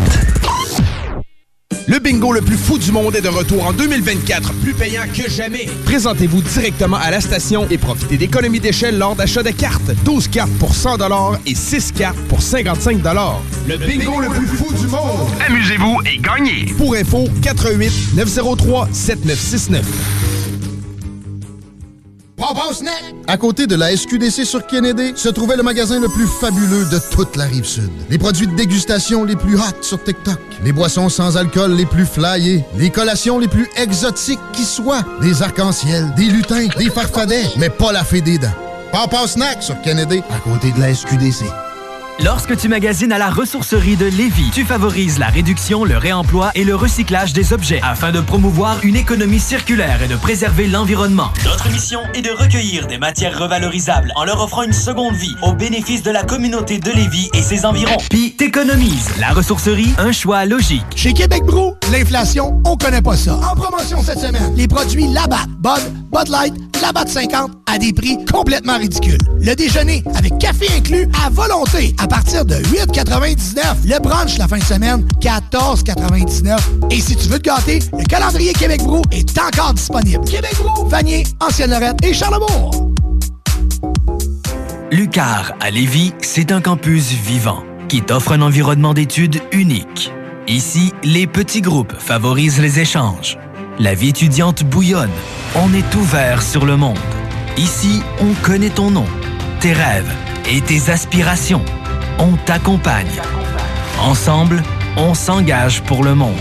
[1.87, 5.29] Le bingo le plus fou du monde est de retour en 2024, plus payant que
[5.29, 5.67] jamais.
[5.85, 9.91] Présentez-vous directement à la station et profitez d'économies d'échelle lors d'achat de cartes.
[10.03, 10.97] 12 cartes pour 100
[11.45, 13.01] et 6 cartes pour 55
[13.67, 15.27] Le bingo le plus fou du monde.
[15.47, 16.73] Amusez-vous et gagnez.
[16.77, 19.85] Pour info, 88 903 7969.
[23.27, 26.99] À côté de la SQDC sur Kennedy, se trouvait le magasin le plus fabuleux de
[27.11, 27.89] toute la rive sud.
[28.09, 32.05] Les produits de dégustation les plus hot sur TikTok, les boissons sans alcool les plus
[32.05, 37.69] flyées, les collations les plus exotiques qui soient, des arcs-en-ciel, des lutins, des farfadets, mais
[37.69, 38.53] pas la fée des dents.
[38.91, 41.45] Papa Snack sur Kennedy, à côté de la SQDC.
[42.23, 46.63] Lorsque tu magasines à la ressourcerie de Lévis, tu favorises la réduction, le réemploi et
[46.63, 51.31] le recyclage des objets afin de promouvoir une économie circulaire et de préserver l'environnement.
[51.43, 55.51] Notre mission est de recueillir des matières revalorisables en leur offrant une seconde vie au
[55.51, 57.97] bénéfice de la communauté de Lévis et ses environs.
[58.09, 59.09] Puis t'économises.
[59.19, 60.85] La ressourcerie, un choix logique.
[60.95, 63.35] Chez Québec Brou, l'inflation, on connaît pas ça.
[63.35, 66.53] En promotion cette semaine, les produits Labatt, Bud, Bud Light,
[66.85, 69.17] Labatt 50 à des prix complètement ridicules.
[69.39, 73.87] Le déjeuner avec café inclus à volonté à partir de 8,99.
[73.87, 76.59] Le brunch la fin de semaine, 14,99.
[76.91, 80.23] Et si tu veux te gâter, le calendrier Québec Brou est encore disponible.
[80.25, 82.91] Québec Brou, Vanier, Ancienne-Lorette et Charlebourg.
[84.91, 90.11] Lucar à Lévis, c'est un campus vivant qui t'offre un environnement d'études unique.
[90.47, 93.39] Ici, les petits groupes favorisent les échanges.
[93.77, 95.11] La vie étudiante bouillonne.
[95.55, 96.97] On est ouvert sur le monde.
[97.57, 99.05] Ici, on connaît ton nom,
[99.59, 100.11] tes rêves
[100.49, 101.63] et tes aspirations.
[102.17, 103.21] on t'accompagne.
[104.01, 104.63] Ensemble,
[104.95, 106.35] on s'engage pour le monde.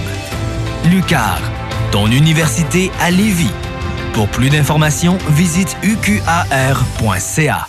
[0.84, 1.40] Lucar,
[1.90, 3.50] ton université à Lévis.
[4.12, 7.68] Pour plus d'informations, visite uqar.ca.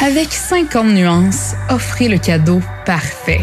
[0.00, 3.40] Avec 50 nuances, offrez le cadeau parfait.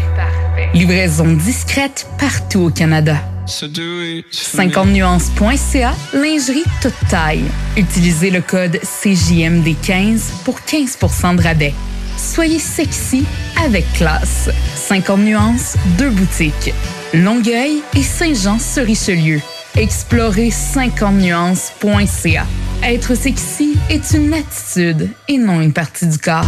[0.72, 3.16] Livraison discrète partout au Canada.
[3.46, 7.44] 50nuances.ca, lingerie toute taille.
[7.76, 11.74] Utilisez le code CJMD15 pour 15% de rabais.
[12.16, 13.26] Soyez sexy
[13.64, 14.48] avec classe.
[14.76, 16.72] 50 nuances, deux boutiques.
[17.12, 19.40] Longueuil et Saint-Jean-sur-Richelieu.
[19.76, 22.46] Explorez 50nuances.ca.
[22.86, 26.44] Être sexy est une attitude et non une partie du corps.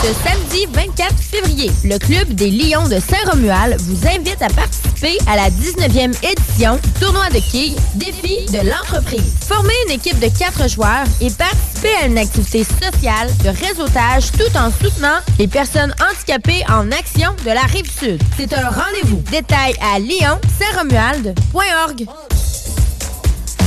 [0.00, 5.34] Ce samedi 24 février, le Club des Lions de Saint-Romuald vous invite à participer à
[5.34, 9.34] la 19e édition tournoi de quilles Défi de l'entreprise.
[9.48, 14.56] Formez une équipe de quatre joueurs et participez à une activité sociale de réseautage tout
[14.56, 18.22] en soutenant les personnes handicapées en action de la Rive-Sud.
[18.36, 19.20] C'est un rendez-vous.
[19.32, 22.06] Détails à lyon-saint-romuald.org.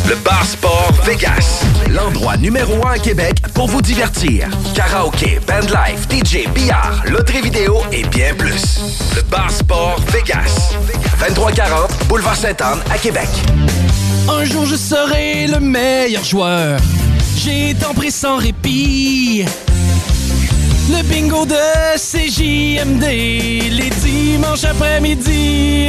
[0.08, 1.64] Le Bar Sport Vegas.
[1.90, 4.48] L'endroit numéro un à Québec pour vous divertir.
[4.76, 8.82] Karaoke, bandlife, DJ, billard, loterie vidéo et bien plus.
[9.16, 10.76] Le Bar Sport Vegas.
[11.20, 13.28] 2340 Boulevard Sainte-Anne à Québec.
[14.30, 16.80] Un jour je serai le meilleur joueur.
[17.38, 19.46] J'ai tant pris sans répit.
[20.90, 25.88] Le bingo de CJMD, les dimanches après-midi.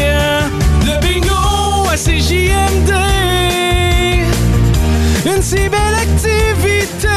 [0.87, 3.66] Le bingo à CJMD.
[5.27, 7.09] Une si belle activité,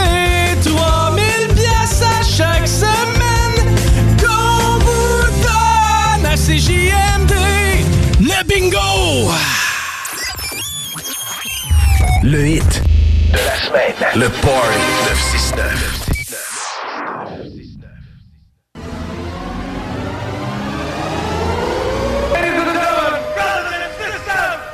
[0.66, 1.24] 3000
[1.54, 3.78] pièces à chaque semaine
[4.20, 7.34] qu'on vous donne à CJMD.
[8.20, 9.32] Le bingo!
[12.24, 12.82] Le hit
[13.32, 13.94] de la semaine.
[14.16, 16.06] Le Party 969.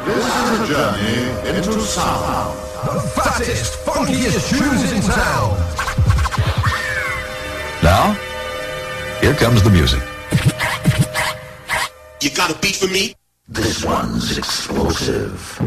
[0.05, 1.17] This is a journey
[1.57, 2.74] into sound.
[2.85, 5.57] The fattest, funkiest tunes in town.
[7.81, 8.13] Now,
[9.21, 10.01] here comes the music.
[12.21, 13.15] You got a beat for me?
[13.47, 15.57] This one's explosive.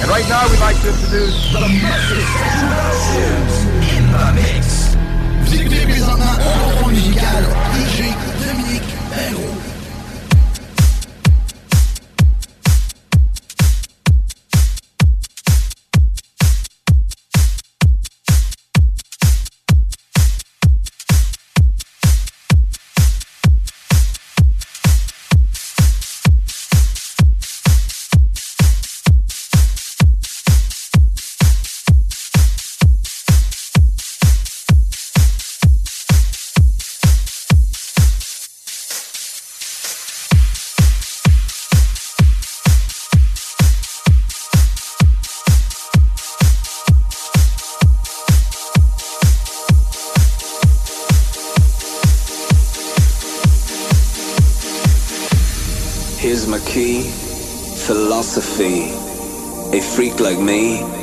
[0.00, 3.56] And right now, we'd like to introduce The Memphis Explosives
[3.92, 4.96] in the mix.
[5.42, 8.37] Vous écoutez présentement un contrôle musical DJ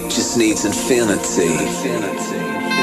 [0.09, 1.47] just needs infinity.
[1.47, 2.74] Relax.